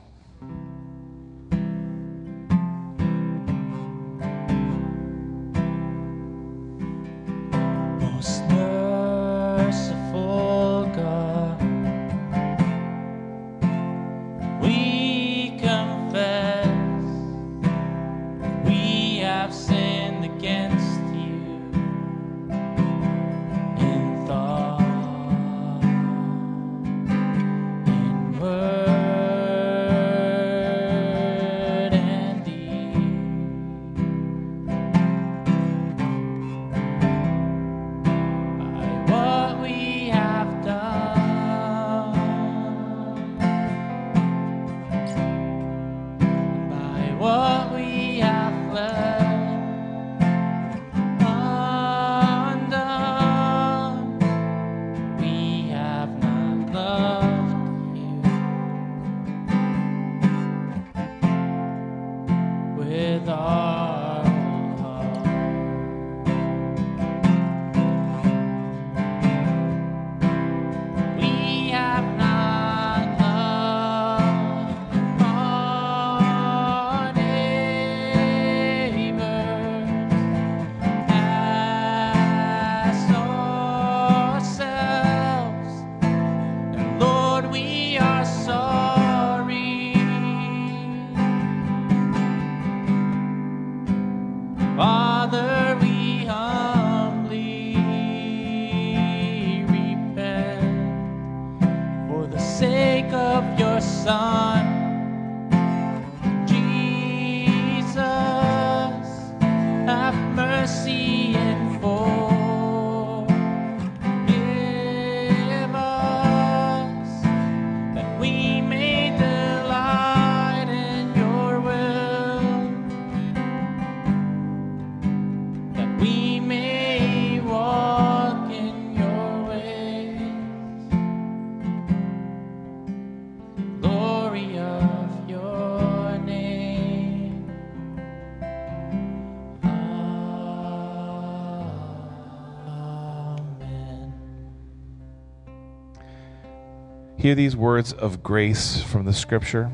Hear 147.21 147.35
these 147.35 147.55
words 147.55 147.93
of 147.93 148.23
grace 148.23 148.81
from 148.81 149.05
the 149.05 149.13
scripture. 149.13 149.69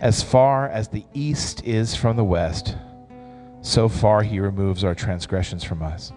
As 0.00 0.22
far 0.22 0.70
as 0.70 0.88
the 0.88 1.04
east 1.12 1.62
is 1.64 1.94
from 1.94 2.16
the 2.16 2.24
west, 2.24 2.78
so 3.60 3.90
far 3.90 4.22
he 4.22 4.40
removes 4.40 4.84
our 4.84 4.94
transgressions 4.94 5.62
from 5.62 5.82
us. 5.82 6.14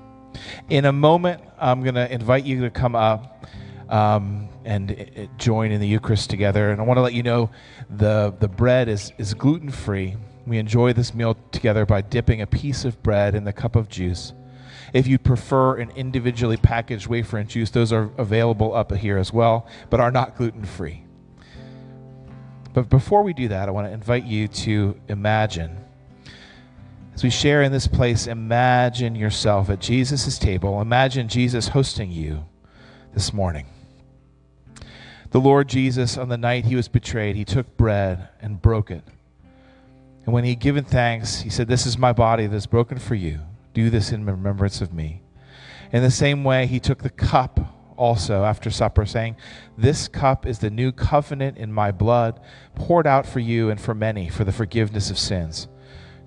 In 0.70 0.86
a 0.86 0.94
moment, 0.94 1.42
I'm 1.60 1.84
going 1.84 1.96
to 1.96 2.10
invite 2.10 2.46
you 2.46 2.62
to 2.62 2.70
come 2.70 2.96
up 2.96 3.46
um, 3.90 4.48
and 4.64 4.92
uh, 4.92 5.26
join 5.38 5.74
in 5.74 5.82
the 5.82 5.88
Eucharist 5.90 6.30
together. 6.30 6.72
And 6.72 6.80
I 6.80 6.86
want 6.86 7.00
to 7.00 7.02
let 7.02 7.14
you 7.14 7.24
know 7.24 7.50
the, 7.90 8.34
the 8.40 8.48
bread 8.48 8.88
is, 8.88 9.12
is 9.18 9.34
gluten 9.34 9.70
free. 9.70 10.16
We 10.46 10.58
enjoy 10.58 10.94
this 10.94 11.14
meal 11.14 11.36
together 11.52 11.86
by 11.86 12.00
dipping 12.00 12.42
a 12.42 12.48
piece 12.48 12.86
of 12.86 13.04
bread 13.04 13.36
in 13.36 13.44
the 13.44 13.52
cup 13.52 13.76
of 13.76 13.90
juice. 13.90 14.32
If 14.94 15.08
you 15.08 15.18
prefer 15.18 15.78
an 15.78 15.92
individually 15.92 16.58
packaged 16.58 17.08
wafer 17.08 17.38
and 17.38 17.50
juice, 17.50 17.70
those 17.70 17.92
are 17.92 18.10
available 18.18 18.74
up 18.74 18.92
here 18.94 19.18
as 19.18 19.34
well, 19.34 19.68
but 19.90 20.00
are 20.00 20.12
not 20.12 20.36
gluten 20.36 20.66
free. 20.66 21.04
But 22.74 22.90
before 22.90 23.24
we 23.24 23.34
do 23.34 23.48
that, 23.48 23.68
I 23.68 23.72
want 23.72 23.88
to 23.88 23.94
invite 23.94 24.26
you 24.26 24.48
to 24.48 25.00
imagine. 25.08 25.78
As 27.14 27.24
we 27.24 27.32
share 27.32 27.64
in 27.64 27.72
this 27.72 27.88
place, 27.88 28.28
imagine 28.28 29.16
yourself 29.16 29.72
at 29.72 29.80
Jesus' 29.80 30.38
table. 30.38 30.80
Imagine 30.82 31.28
Jesus 31.28 31.70
hosting 31.70 32.12
you 32.12 32.46
this 33.14 33.34
morning. 33.34 33.66
The 35.32 35.40
Lord 35.42 35.68
Jesus, 35.68 36.18
on 36.18 36.30
the 36.30 36.38
night 36.38 36.66
he 36.66 36.76
was 36.76 36.88
betrayed, 36.88 37.36
he 37.36 37.44
took 37.44 37.76
bread 37.76 38.30
and 38.40 38.62
broke 38.62 38.92
it. 38.92 39.04
And 40.26 40.34
when 40.34 40.44
he 40.44 40.52
had 40.52 40.60
given 40.60 40.84
thanks, 40.84 41.42
he 41.42 41.50
said, 41.50 41.68
This 41.68 41.86
is 41.86 41.98
my 41.98 42.14
body 42.14 42.48
that 42.48 42.56
is 42.56 42.68
broken 42.68 43.00
for 43.00 43.16
you. 43.16 43.40
Do 43.78 43.92
this 43.92 44.12
in 44.12 44.26
remembrance 44.26 44.82
of 44.82 44.92
me. 44.92 45.22
In 45.92 46.02
the 46.02 46.10
same 46.10 46.44
way, 46.44 46.66
he 46.66 46.80
took 46.80 47.04
the 47.04 47.12
cup 47.12 47.60
also 47.96 48.44
after 48.44 48.72
supper, 48.72 49.06
saying, 49.06 49.36
This 49.78 50.08
cup 50.08 50.48
is 50.48 50.58
the 50.58 50.72
new 50.72 50.92
covenant 50.92 51.60
in 51.60 51.72
my 51.72 51.92
blood, 51.92 52.40
poured 52.74 53.06
out 53.06 53.28
for 53.28 53.40
you 53.40 53.70
and 53.70 53.80
for 53.80 53.94
many 53.94 54.30
for 54.30 54.44
the 54.44 54.52
forgiveness 54.52 55.12
of 55.12 55.20
sins. 55.20 55.68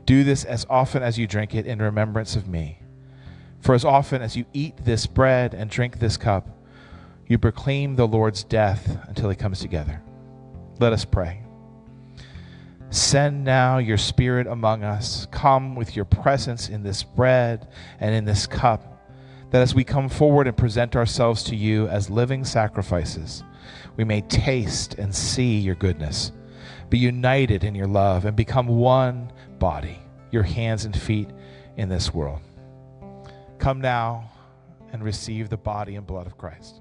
Do 0.06 0.22
this 0.22 0.44
as 0.44 0.64
often 0.70 1.02
as 1.02 1.18
you 1.18 1.26
drink 1.26 1.52
it 1.52 1.66
in 1.66 1.82
remembrance 1.82 2.36
of 2.36 2.46
me. 2.46 2.78
For 3.58 3.74
as 3.74 3.84
often 3.84 4.22
as 4.22 4.36
you 4.36 4.44
eat 4.52 4.76
this 4.84 5.08
bread 5.08 5.52
and 5.52 5.68
drink 5.68 5.98
this 5.98 6.16
cup, 6.16 6.56
you 7.26 7.36
proclaim 7.36 7.96
the 7.96 8.06
Lord's 8.06 8.44
death 8.44 8.96
until 9.08 9.28
he 9.28 9.34
comes 9.34 9.58
together. 9.58 10.00
Let 10.78 10.92
us 10.92 11.04
pray. 11.04 11.42
Send 12.90 13.44
now 13.44 13.78
your 13.78 13.96
Spirit 13.96 14.48
among 14.48 14.82
us. 14.82 15.26
Come 15.30 15.76
with 15.76 15.94
your 15.94 16.04
presence 16.04 16.68
in 16.68 16.82
this 16.82 17.04
bread 17.04 17.68
and 18.00 18.14
in 18.14 18.24
this 18.24 18.48
cup, 18.48 19.06
that 19.50 19.62
as 19.62 19.74
we 19.74 19.84
come 19.84 20.08
forward 20.08 20.48
and 20.48 20.56
present 20.56 20.96
ourselves 20.96 21.44
to 21.44 21.56
you 21.56 21.86
as 21.88 22.10
living 22.10 22.44
sacrifices, 22.44 23.44
we 23.96 24.02
may 24.02 24.22
taste 24.22 24.94
and 24.94 25.14
see 25.14 25.58
your 25.58 25.76
goodness, 25.76 26.32
be 26.88 26.98
united 26.98 27.62
in 27.62 27.76
your 27.76 27.86
love, 27.86 28.24
and 28.24 28.36
become 28.36 28.66
one 28.66 29.32
body, 29.60 29.98
your 30.32 30.42
hands 30.42 30.84
and 30.84 31.00
feet 31.00 31.30
in 31.76 31.88
this 31.88 32.12
world. 32.12 32.40
Come 33.58 33.80
now 33.80 34.30
and 34.92 35.04
receive 35.04 35.48
the 35.48 35.56
body 35.56 35.94
and 35.94 36.06
blood 36.06 36.26
of 36.26 36.36
Christ. 36.36 36.80